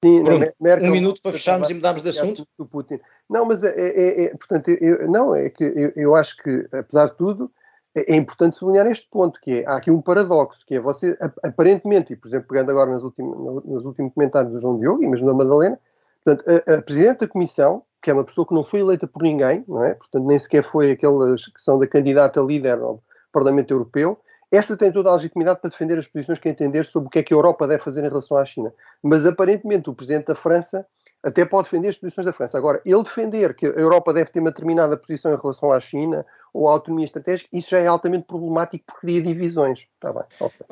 Sim, 0.06 0.22
Bruno, 0.22 0.54
Merkel, 0.60 0.90
um 0.90 0.92
minuto 0.92 1.20
para 1.20 1.32
fecharmos 1.32 1.70
e 1.70 1.74
mudarmos 1.74 2.04
de 2.04 2.10
assunto. 2.10 2.48
Do 2.60 2.66
Putin. 2.66 3.00
Não, 3.28 3.44
mas 3.44 3.64
é, 3.64 3.74
é, 3.76 4.26
é 4.26 4.30
portanto, 4.30 4.70
eu, 4.70 5.10
não, 5.10 5.34
é 5.34 5.50
que 5.50 5.64
eu, 5.64 5.92
eu, 5.96 6.16
acho 6.16 6.38
que, 6.38 6.68
apesar 6.72 7.08
de 7.08 7.16
tudo, 7.16 7.52
é, 7.96 8.14
é, 8.14 8.16
importante 8.16 8.56
sublinhar 8.56 8.86
este 8.86 9.08
ponto, 9.10 9.40
que 9.42 9.62
é, 9.62 9.66
há 9.66 9.78
aqui 9.78 9.90
um 9.90 10.02
paradoxo, 10.02 10.64
que 10.66 10.76
é 10.76 10.80
você, 10.80 11.18
aparentemente, 11.44 12.14
e 12.14 12.16
por 12.16 12.28
exemplo, 12.28 12.48
pegando 12.50 12.70
agora 12.70 12.92
nos 12.92 13.04
últimos, 13.04 13.66
nos 13.66 13.84
últimos 13.84 14.14
comentários 14.14 14.54
do 14.54 14.60
João 14.60 14.80
Diogo 14.80 15.04
e 15.04 15.08
mesmo 15.08 15.26
da 15.26 15.34
Madalena, 15.34 15.80
portanto, 16.24 16.46
a, 16.48 16.76
a 16.76 16.82
Presidente 16.84 17.22
da 17.22 17.28
Comissão, 17.28 17.82
que 18.00 18.12
é 18.12 18.14
uma 18.14 18.24
pessoa 18.24 18.46
que 18.46 18.54
não 18.54 18.64
foi 18.64 18.82
eleita 18.82 19.08
por 19.08 19.24
ninguém, 19.24 19.66
não 19.68 19.84
é? 19.84 19.96
Portanto, 19.96 20.26
nem 20.26 20.38
sequer 20.38 20.64
foi 20.64 20.92
aquelas 20.92 21.46
que 21.46 21.60
são 21.60 21.80
da 21.80 21.88
candidata 21.88 22.40
líder 22.42 22.78
ao 22.78 23.02
Parlamento 23.32 23.74
Europeu, 23.74 24.20
esta 24.52 24.78
tem 24.78 24.92
toda 24.92 25.10
a 25.10 25.16
legitimidade 25.16 25.60
para 25.60 25.70
defender 25.70 25.98
as 25.98 26.08
posições 26.08 26.40
que 26.40 26.50
entender 26.50 26.86
sobre 26.86 27.08
o 27.08 27.10
que 27.10 27.20
é 27.20 27.24
que 27.24 27.34
a 27.34 27.38
Europa 27.38 27.68
deve 27.68 27.84
fazer 27.84 28.04
em 28.04 28.10
relação 28.10 28.38
à 28.38 28.46
China. 28.46 28.74
Mas 29.04 29.26
aparentemente 29.26 29.90
o 29.90 29.94
Presidente 29.94 30.28
da 30.28 30.36
França 30.36 30.86
até 31.26 31.44
pode 31.44 31.64
defender 31.64 31.90
as 31.90 31.98
posições 31.98 32.26
da 32.26 32.32
França. 32.32 32.56
Agora, 32.56 32.80
ele 32.86 33.02
defender 33.02 33.56
que 33.56 33.66
a 33.66 33.70
Europa 33.70 34.14
deve 34.14 34.30
ter 34.30 34.40
uma 34.40 34.52
determinada 34.52 34.96
posição 34.96 35.34
em 35.34 35.38
relação 35.38 35.72
à 35.72 35.80
China 35.80 36.24
ou 36.54 36.70
à 36.70 36.74
autonomia 36.74 37.04
estratégica, 37.04 37.50
isso 37.52 37.72
já 37.72 37.80
é 37.80 37.88
altamente 37.88 38.26
problemático 38.26 38.86
porque 38.86 39.08
cria 39.08 39.22
divisões. 39.24 39.88
Está 39.96 40.14
bem. 40.14 40.24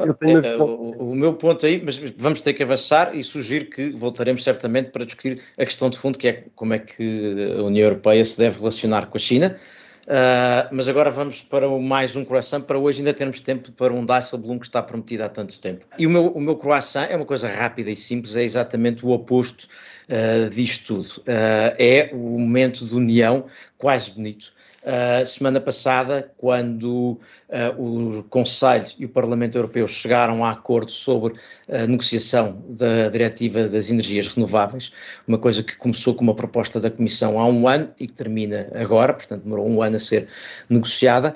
Okay. 0.07 0.33
É, 0.35 0.55
o, 0.55 1.11
o, 1.11 1.15
meu 1.15 1.33
ponto 1.33 1.65
aí, 1.65 1.81
mas 1.83 1.97
vamos 2.15 2.41
ter 2.41 2.53
que 2.53 2.61
avançar 2.61 3.15
e 3.15 3.23
sugiro 3.23 3.65
que 3.65 3.89
voltaremos 3.89 4.43
certamente 4.43 4.91
para 4.91 5.05
discutir 5.05 5.41
a 5.57 5.65
questão 5.65 5.89
de 5.89 5.97
fundo, 5.97 6.19
que 6.19 6.27
é 6.27 6.45
como 6.55 6.75
é 6.75 6.79
que 6.79 7.55
a 7.57 7.63
União 7.63 7.87
Europeia 7.87 8.23
se 8.23 8.37
deve 8.37 8.59
relacionar 8.59 9.07
com 9.07 9.17
a 9.17 9.19
China. 9.19 9.57
Uh, 10.03 10.67
mas 10.71 10.89
agora 10.89 11.09
vamos 11.09 11.41
para 11.41 11.67
mais 11.79 12.15
um 12.15 12.25
croissant, 12.25 12.61
para 12.61 12.77
hoje 12.77 12.99
ainda 12.99 13.13
termos 13.13 13.39
tempo 13.39 13.71
para 13.71 13.93
um 13.93 14.05
Dijsselbloem 14.05 14.59
que 14.59 14.65
está 14.65 14.81
prometido 14.81 15.23
há 15.23 15.29
tanto 15.29 15.59
tempo. 15.59 15.85
E 15.97 16.05
o 16.05 16.09
meu, 16.09 16.27
o 16.27 16.41
meu 16.41 16.57
croissant 16.57 17.07
é 17.09 17.15
uma 17.15 17.25
coisa 17.25 17.47
rápida 17.47 17.89
e 17.89 17.95
simples, 17.95 18.35
é 18.35 18.43
exatamente 18.43 19.05
o 19.05 19.09
oposto 19.09 19.67
uh, 20.09 20.49
disto 20.49 20.95
tudo. 20.95 21.21
Uh, 21.21 21.75
é 21.79 22.09
o 22.11 22.37
momento 22.37 22.85
de 22.85 22.93
união 22.93 23.45
quase 23.77 24.11
bonito 24.11 24.53
uh, 24.83 25.25
semana 25.25 25.59
passada, 25.59 26.31
quando 26.37 27.19
uh, 27.49 28.19
o 28.19 28.23
Conselho 28.23 28.87
e 28.99 29.05
o 29.05 29.09
Parlamento 29.09 29.57
Europeu 29.57 29.87
chegaram 29.87 30.43
a 30.43 30.51
acordo 30.51 30.91
sobre 30.91 31.33
a 31.69 31.87
negociação 31.87 32.63
da 32.69 33.09
Diretiva 33.09 33.67
das 33.67 33.89
Energias 33.89 34.27
Renováveis, 34.27 34.91
uma 35.27 35.37
coisa 35.37 35.63
que 35.63 35.75
começou 35.75 36.13
com 36.13 36.23
uma 36.23 36.35
proposta 36.35 36.79
da 36.79 36.91
Comissão 36.91 37.39
há 37.39 37.47
um 37.47 37.67
ano 37.67 37.91
e 37.99 38.07
que 38.07 38.13
termina 38.13 38.69
agora, 38.75 39.13
portanto 39.13 39.43
demorou 39.43 39.67
um 39.67 39.81
ano 39.81 39.95
a 39.95 39.99
ser 39.99 40.27
negociada, 40.69 41.35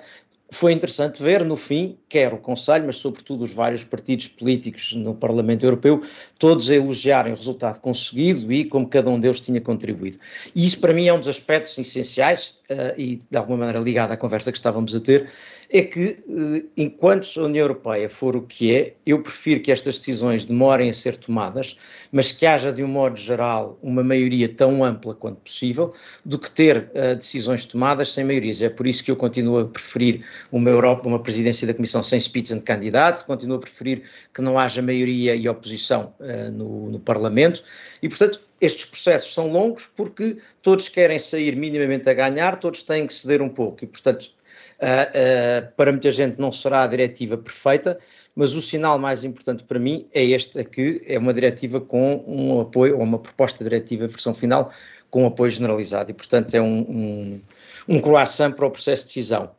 foi 0.49 0.71
interessante 0.71 1.21
ver, 1.21 1.43
no 1.43 1.57
fim, 1.57 1.97
quer 2.07 2.33
o 2.33 2.37
Conselho, 2.37 2.85
mas 2.85 2.95
sobretudo 2.97 3.43
os 3.43 3.51
vários 3.51 3.83
partidos 3.83 4.27
políticos 4.27 4.93
no 4.93 5.13
Parlamento 5.13 5.65
Europeu, 5.65 6.01
todos 6.39 6.69
a 6.69 6.75
elogiarem 6.75 7.33
o 7.33 7.35
resultado 7.35 7.79
conseguido 7.79 8.51
e 8.51 8.63
como 8.63 8.87
cada 8.87 9.09
um 9.09 9.19
deles 9.19 9.41
tinha 9.41 9.59
contribuído. 9.59 10.19
E 10.55 10.65
isso, 10.65 10.79
para 10.79 10.93
mim, 10.93 11.07
é 11.07 11.13
um 11.13 11.19
dos 11.19 11.27
aspectos 11.27 11.77
essenciais 11.77 12.55
uh, 12.69 12.93
e, 12.97 13.19
de 13.29 13.37
alguma 13.37 13.59
maneira, 13.59 13.79
ligado 13.79 14.11
à 14.11 14.17
conversa 14.17 14.51
que 14.51 14.57
estávamos 14.57 14.93
a 14.93 14.99
ter, 14.99 15.29
é 15.69 15.81
que, 15.81 16.23
uh, 16.27 16.69
enquanto 16.75 17.27
a 17.39 17.43
União 17.43 17.63
Europeia 17.63 18.07
for 18.09 18.35
o 18.35 18.41
que 18.41 18.75
é, 18.75 18.95
eu 19.05 19.21
prefiro 19.21 19.61
que 19.61 19.71
estas 19.71 19.97
decisões 19.97 20.45
demorem 20.45 20.89
a 20.89 20.93
ser 20.93 21.15
tomadas, 21.15 21.75
mas 22.11 22.31
que 22.31 22.45
haja, 22.45 22.71
de 22.71 22.83
um 22.83 22.87
modo 22.87 23.17
geral, 23.17 23.77
uma 23.81 24.03
maioria 24.03 24.47
tão 24.49 24.83
ampla 24.83 25.13
quanto 25.13 25.41
possível, 25.41 25.93
do 26.25 26.37
que 26.37 26.49
ter 26.51 26.89
uh, 26.93 27.15
decisões 27.15 27.65
tomadas 27.65 28.11
sem 28.11 28.23
maiorias. 28.23 28.61
É 28.61 28.69
por 28.69 28.87
isso 28.87 29.03
que 29.03 29.11
eu 29.11 29.15
continuo 29.15 29.59
a 29.59 29.65
preferir 29.65 30.23
uma 30.51 30.69
Europa, 30.69 31.07
uma 31.07 31.21
presidência 31.21 31.67
da 31.67 31.73
Comissão 31.73 32.01
sem 32.03 32.19
Spitzenkandidat, 32.19 33.23
continuo 33.25 33.57
a 33.57 33.59
preferir 33.59 34.03
que 34.33 34.41
não 34.41 34.57
haja 34.57 34.81
maioria 34.81 35.35
e 35.35 35.47
oposição 35.47 36.13
no, 36.53 36.89
no 36.91 36.99
Parlamento, 36.99 37.63
e 38.01 38.09
portanto 38.09 38.46
estes 38.59 38.85
processos 38.85 39.33
são 39.33 39.51
longos 39.51 39.89
porque 39.95 40.37
todos 40.61 40.89
querem 40.89 41.19
sair 41.19 41.55
minimamente 41.55 42.09
a 42.09 42.13
ganhar, 42.13 42.57
todos 42.59 42.83
têm 42.83 43.05
que 43.05 43.13
ceder 43.13 43.41
um 43.41 43.49
pouco, 43.49 43.83
e 43.83 43.87
portanto 43.87 44.31
Uh, 44.77 44.85
uh, 44.85 45.71
para 45.75 45.91
muita 45.91 46.11
gente 46.11 46.39
não 46.39 46.51
será 46.51 46.83
a 46.83 46.87
diretiva 46.87 47.35
perfeita, 47.35 47.97
mas 48.35 48.53
o 48.53 48.61
sinal 48.61 48.99
mais 48.99 49.23
importante 49.23 49.63
para 49.63 49.79
mim 49.79 50.07
é 50.13 50.23
este 50.23 50.59
aqui, 50.59 51.01
é 51.07 51.17
uma 51.17 51.33
diretiva 51.33 51.81
com 51.81 52.23
um 52.27 52.61
apoio, 52.61 52.95
ou 52.95 53.01
uma 53.01 53.17
proposta 53.17 53.63
diretiva 53.63 54.07
versão 54.07 54.35
final, 54.35 54.71
com 55.09 55.23
um 55.23 55.27
apoio 55.27 55.49
generalizado, 55.49 56.11
e 56.11 56.13
portanto 56.13 56.53
é 56.53 56.61
um, 56.61 56.79
um, 56.81 57.41
um 57.87 57.99
croissant 57.99 58.51
para 58.51 58.67
o 58.67 58.71
processo 58.71 59.03
de 59.03 59.07
decisão. 59.15 59.49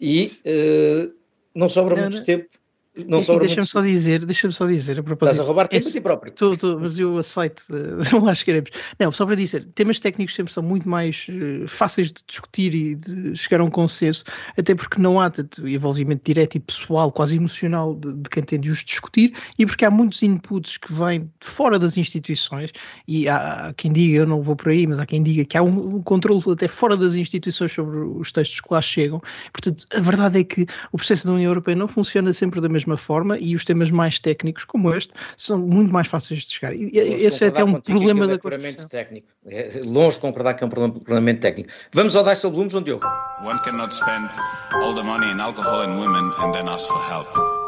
E 0.00 0.32
uh, 0.44 1.14
não 1.54 1.68
sobra 1.68 1.94
não, 1.94 2.02
muito 2.02 2.16
não. 2.16 2.24
tempo 2.24 2.48
não 2.96 3.18
Enfim, 3.18 3.38
deixa-me 3.38 3.66
só 3.66 3.82
dizer, 3.82 4.24
deixa-me 4.24 4.52
só 4.52 4.66
dizer 4.66 5.00
a 5.00 5.02
propósito. 5.02 5.32
Estás 5.32 5.40
a 5.40 5.42
roubar 5.42 5.66
tempo 5.66 5.88
a 5.88 5.90
ti 5.90 6.00
próprio. 6.00 6.32
Tô, 6.32 6.56
tô, 6.56 6.78
mas 6.78 6.96
eu 6.96 7.18
aceito, 7.18 7.64
não 8.12 8.28
acho 8.28 8.44
que 8.44 8.52
queremos. 8.52 8.70
Não, 9.00 9.10
só 9.10 9.26
para 9.26 9.34
dizer, 9.34 9.66
temas 9.74 9.98
técnicos 9.98 10.34
sempre 10.34 10.52
são 10.52 10.62
muito 10.62 10.88
mais 10.88 11.26
uh, 11.28 11.66
fáceis 11.66 12.12
de 12.12 12.22
discutir 12.24 12.72
e 12.72 12.94
de 12.94 13.36
chegar 13.36 13.60
a 13.60 13.64
um 13.64 13.70
consenso, 13.70 14.22
até 14.56 14.76
porque 14.76 15.00
não 15.00 15.20
há 15.20 15.28
tanto 15.28 15.66
envolvimento 15.66 16.22
direto 16.24 16.54
e 16.54 16.60
pessoal, 16.60 17.10
quase 17.10 17.34
emocional, 17.34 17.96
de, 17.96 18.14
de 18.14 18.28
quem 18.30 18.44
tem 18.44 18.60
de 18.60 18.70
os 18.70 18.84
discutir, 18.84 19.34
e 19.58 19.66
porque 19.66 19.84
há 19.84 19.90
muitos 19.90 20.22
inputs 20.22 20.76
que 20.76 20.92
vêm 20.92 21.22
de 21.40 21.48
fora 21.48 21.80
das 21.80 21.96
instituições, 21.96 22.70
e 23.08 23.28
há, 23.28 23.68
há, 23.68 23.74
quem 23.74 23.92
diga, 23.92 24.18
eu 24.18 24.26
não 24.26 24.40
vou 24.40 24.54
por 24.54 24.68
aí, 24.68 24.86
mas 24.86 25.00
há 25.00 25.06
quem 25.06 25.20
diga 25.20 25.44
que 25.44 25.58
há 25.58 25.62
um, 25.64 25.96
um 25.96 26.02
controle 26.02 26.40
até 26.52 26.68
fora 26.68 26.96
das 26.96 27.14
instituições 27.14 27.72
sobre 27.72 27.98
os 27.98 28.30
textos 28.30 28.60
que 28.60 28.72
lá 28.72 28.80
chegam. 28.80 29.20
Portanto, 29.52 29.84
a 29.92 30.00
verdade 30.00 30.38
é 30.38 30.44
que 30.44 30.64
o 30.92 30.96
processo 30.96 31.26
da 31.26 31.32
União 31.32 31.50
Europeia 31.50 31.76
não 31.76 31.88
funciona 31.88 32.32
sempre 32.32 32.60
da 32.60 32.68
mesma 32.68 32.83
mesma 32.84 32.96
forma 32.96 33.38
e 33.38 33.54
os 33.56 33.64
temas 33.64 33.90
mais 33.90 34.18
técnicos, 34.18 34.64
como 34.64 34.94
este, 34.94 35.12
são 35.36 35.58
muito 35.58 35.92
mais 35.92 36.06
fáceis 36.06 36.42
de 36.42 36.52
chegar. 36.52 36.74
E 36.74 36.90
esse 36.94 37.44
é 37.44 37.48
até 37.48 37.64
um 37.64 37.80
problema 37.80 38.26
da 38.26 38.38
puramente 38.38 38.86
técnico. 38.88 39.28
É 39.46 39.80
longe 39.84 40.16
de 40.16 40.20
concordar 40.20 40.54
que 40.54 40.62
é 40.62 40.66
um 40.66 40.70
problema 40.70 41.00
puramente 41.00 41.40
técnico. 41.40 41.70
Vamos 41.92 42.14
ao 42.14 42.24
Dijsselbloem, 42.24 42.70
João 42.70 42.82
Diogo. 42.82 43.06
One 43.42 43.58
cannot 43.62 43.94
spend 43.94 44.28
all 44.72 44.94
the 44.94 45.02
money 45.02 45.30
in 45.30 45.40
alcohol 45.40 45.82
and 45.82 45.98
women 45.98 46.30
and 46.38 46.52
then 46.52 46.68
ask 46.68 46.86
for 46.86 47.02
help. 47.10 47.63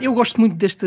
Eu 0.00 0.14
gosto 0.14 0.40
muito 0.40 0.54
deste, 0.54 0.86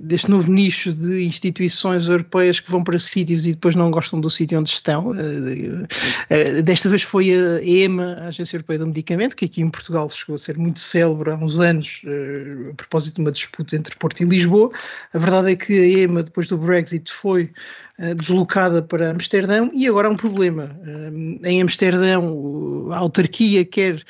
deste 0.00 0.30
novo 0.30 0.50
nicho 0.52 0.92
de 0.92 1.24
instituições 1.24 2.08
europeias 2.08 2.60
que 2.60 2.70
vão 2.70 2.84
para 2.84 2.98
sítios 2.98 3.46
e 3.46 3.50
depois 3.50 3.74
não 3.74 3.90
gostam 3.90 4.20
do 4.20 4.30
sítio 4.30 4.60
onde 4.60 4.70
estão. 4.70 5.12
Eh, 5.12 5.86
eh, 6.30 6.62
desta 6.62 6.88
vez 6.88 7.02
foi 7.02 7.32
a 7.32 7.60
EMA, 7.62 8.14
a 8.20 8.28
Agência 8.28 8.54
Europeia 8.56 8.78
do 8.78 8.86
Medicamento, 8.86 9.34
que 9.34 9.46
aqui 9.46 9.60
em 9.60 9.68
Portugal 9.68 10.08
chegou 10.08 10.36
a 10.36 10.38
ser 10.38 10.56
muito 10.56 10.78
célebre 10.78 11.32
há 11.32 11.34
uns 11.34 11.58
anos, 11.58 12.00
eh, 12.06 12.70
a 12.70 12.74
propósito 12.74 13.16
de 13.16 13.22
uma 13.22 13.32
disputa 13.32 13.74
entre 13.74 13.96
Porto 13.96 14.22
e 14.22 14.24
Lisboa. 14.24 14.70
A 15.12 15.18
verdade 15.18 15.52
é 15.52 15.56
que 15.56 15.72
a 15.72 15.98
EMA, 16.02 16.22
depois 16.22 16.46
do 16.46 16.56
Brexit, 16.56 17.12
foi 17.12 17.50
deslocada 18.16 18.82
para 18.82 19.10
Amsterdão 19.10 19.70
e 19.74 19.86
agora 19.86 20.08
há 20.08 20.10
um 20.10 20.16
problema. 20.16 20.76
Em 21.44 21.62
Amsterdão, 21.62 22.88
a 22.90 22.96
autarquia 22.96 23.64
quer 23.64 24.02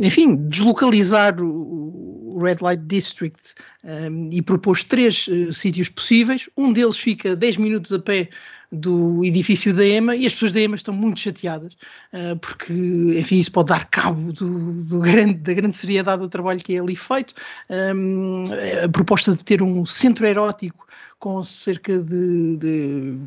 enfim, 0.00 0.36
deslocalizar 0.48 1.40
o 1.42 2.17
Red 2.38 2.58
Light 2.60 2.82
District 2.86 3.54
um, 3.84 4.30
e 4.32 4.40
propôs 4.42 4.84
três 4.84 5.26
uh, 5.28 5.52
sítios 5.52 5.88
possíveis. 5.88 6.48
Um 6.56 6.72
deles 6.72 6.96
fica 6.96 7.34
10 7.34 7.56
minutos 7.58 7.92
a 7.92 7.98
pé 7.98 8.28
do 8.70 9.24
edifício 9.24 9.74
da 9.74 9.84
EMA 9.84 10.14
e 10.14 10.26
as 10.26 10.34
pessoas 10.34 10.52
da 10.52 10.60
EMA 10.60 10.76
estão 10.76 10.92
muito 10.92 11.20
chateadas 11.20 11.74
uh, 12.12 12.38
porque, 12.40 12.72
enfim, 13.18 13.38
isso 13.38 13.50
pode 13.50 13.68
dar 13.68 13.86
cabo 13.86 14.32
do, 14.32 14.82
do 14.84 15.00
grande, 15.00 15.34
da 15.34 15.54
grande 15.54 15.76
seriedade 15.76 16.20
do 16.20 16.28
trabalho 16.28 16.60
que 16.60 16.76
é 16.76 16.80
ali 16.80 16.96
feito. 16.96 17.34
Um, 17.70 18.44
a 18.84 18.88
proposta 18.88 19.32
de 19.32 19.42
ter 19.42 19.62
um 19.62 19.86
centro 19.86 20.26
erótico 20.26 20.86
com 21.18 21.42
cerca 21.42 21.98
de, 21.98 22.56
de 22.56 23.18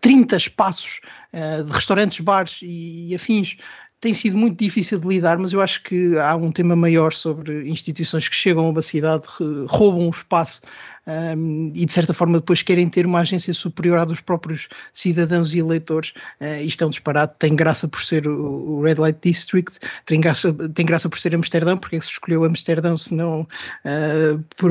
30 0.00 0.36
espaços 0.36 1.00
uh, 1.32 1.64
de 1.64 1.72
restaurantes, 1.72 2.20
bares 2.20 2.60
e, 2.62 3.08
e 3.08 3.14
afins 3.14 3.56
tem 4.02 4.12
sido 4.12 4.36
muito 4.36 4.58
difícil 4.58 4.98
de 4.98 5.06
lidar, 5.06 5.38
mas 5.38 5.52
eu 5.52 5.60
acho 5.60 5.80
que 5.84 6.18
há 6.18 6.34
um 6.34 6.50
tema 6.50 6.74
maior 6.74 7.12
sobre 7.12 7.70
instituições 7.70 8.28
que 8.28 8.34
chegam 8.34 8.66
a 8.66 8.68
uma 8.68 8.82
cidade, 8.82 9.22
roubam 9.68 10.08
o 10.08 10.10
espaço 10.10 10.60
um, 11.06 11.72
e 11.74 11.84
de 11.84 11.92
certa 11.92 12.14
forma 12.14 12.38
depois 12.38 12.62
querem 12.62 12.88
ter 12.88 13.06
uma 13.06 13.20
agência 13.20 13.52
superior 13.52 13.98
à 13.98 14.04
dos 14.04 14.20
próprios 14.20 14.68
cidadãos 14.92 15.52
e 15.52 15.58
eleitores. 15.58 16.12
Uh, 16.40 16.62
isto 16.62 16.84
é 16.84 16.86
um 16.86 16.90
disparate, 16.90 17.34
tem 17.38 17.56
graça 17.56 17.88
por 17.88 18.02
ser 18.02 18.26
o, 18.26 18.78
o, 18.78 18.82
Red 18.82 18.94
Light 18.94 19.18
District, 19.22 19.78
tem 20.06 20.20
graça, 20.20 20.52
tem 20.74 20.86
graça 20.86 21.08
por 21.08 21.18
ser 21.18 21.34
Amsterdão, 21.34 21.76
porque 21.76 21.96
é 21.96 21.98
que 21.98 22.04
se 22.04 22.12
escolheu 22.12 22.44
Amsterdão 22.44 22.96
se 22.96 23.14
não, 23.14 23.42
uh, 23.42 24.44
por, 24.56 24.70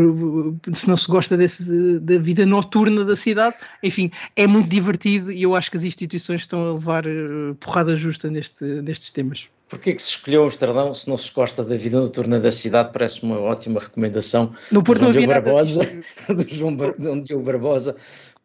se 0.74 0.88
não 0.88 0.98
se 0.98 1.08
gosta 1.08 1.36
desse, 1.36 2.00
da 2.00 2.18
vida 2.18 2.46
noturna 2.46 3.04
da 3.04 3.16
cidade. 3.16 3.56
Enfim, 3.84 4.12
é 4.36 4.48
muito 4.48 4.70
divertido 4.70 5.32
e 5.32 5.44
eu 5.44 5.56
acho 5.56 5.70
que 5.70 5.78
as 5.78 5.84
instituições 5.84 6.42
estão 6.42 6.70
a 6.70 6.74
levar 6.74 7.06
uh, 7.06 7.56
porrada 7.60 7.96
justa 7.98 8.30
neste, 8.30 8.64
nestes 8.64 9.12
temas. 9.12 9.48
Porquê 9.72 9.94
que 9.94 10.02
se 10.02 10.10
escolheu 10.10 10.44
Amsterdão 10.44 10.94
se 10.94 11.08
não 11.08 11.16
se 11.16 11.32
gosta 11.32 11.64
da 11.64 11.78
vida 11.78 11.98
noturna 11.98 12.38
da 12.42 12.52
cidade? 12.52 12.90
Parece 12.92 13.24
uma 13.24 13.40
ótima 13.40 13.80
recomendação 13.80 14.52
no 14.70 14.84
Porto 14.84 15.06
do 15.06 15.14
João 15.14 15.28
Barbosa, 15.28 16.04
do 16.28 16.44
João, 16.54 16.76
Bar, 16.76 16.94
Diogo 17.24 17.46
Barbosa 17.46 17.96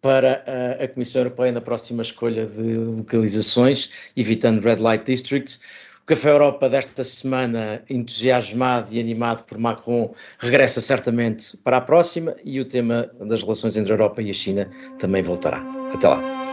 para 0.00 0.44
a, 0.46 0.84
a, 0.84 0.88
Comissão 0.88 1.22
Europeia 1.22 1.50
na 1.50 1.60
próxima 1.60 2.00
escolha 2.00 2.46
de 2.46 2.76
localizações, 2.76 4.12
evitando 4.16 4.62
Red 4.62 4.76
Light 4.76 5.04
Districts. 5.04 5.58
O 6.02 6.06
Café 6.06 6.30
Europa 6.30 6.68
desta 6.68 7.02
semana, 7.02 7.82
entusiasmado 7.90 8.94
e 8.94 9.00
animado 9.00 9.42
por 9.42 9.58
Macron, 9.58 10.14
regressa 10.38 10.80
certamente 10.80 11.56
para 11.56 11.78
a 11.78 11.80
próxima 11.80 12.36
e 12.44 12.60
o 12.60 12.64
tema 12.64 13.10
das 13.18 13.42
relações 13.42 13.76
entre 13.76 13.92
a 13.92 13.94
Europa 13.94 14.22
e 14.22 14.30
a 14.30 14.34
China 14.34 14.70
também 15.00 15.24
voltará. 15.24 15.60
Até 15.92 16.06
lá. 16.06 16.45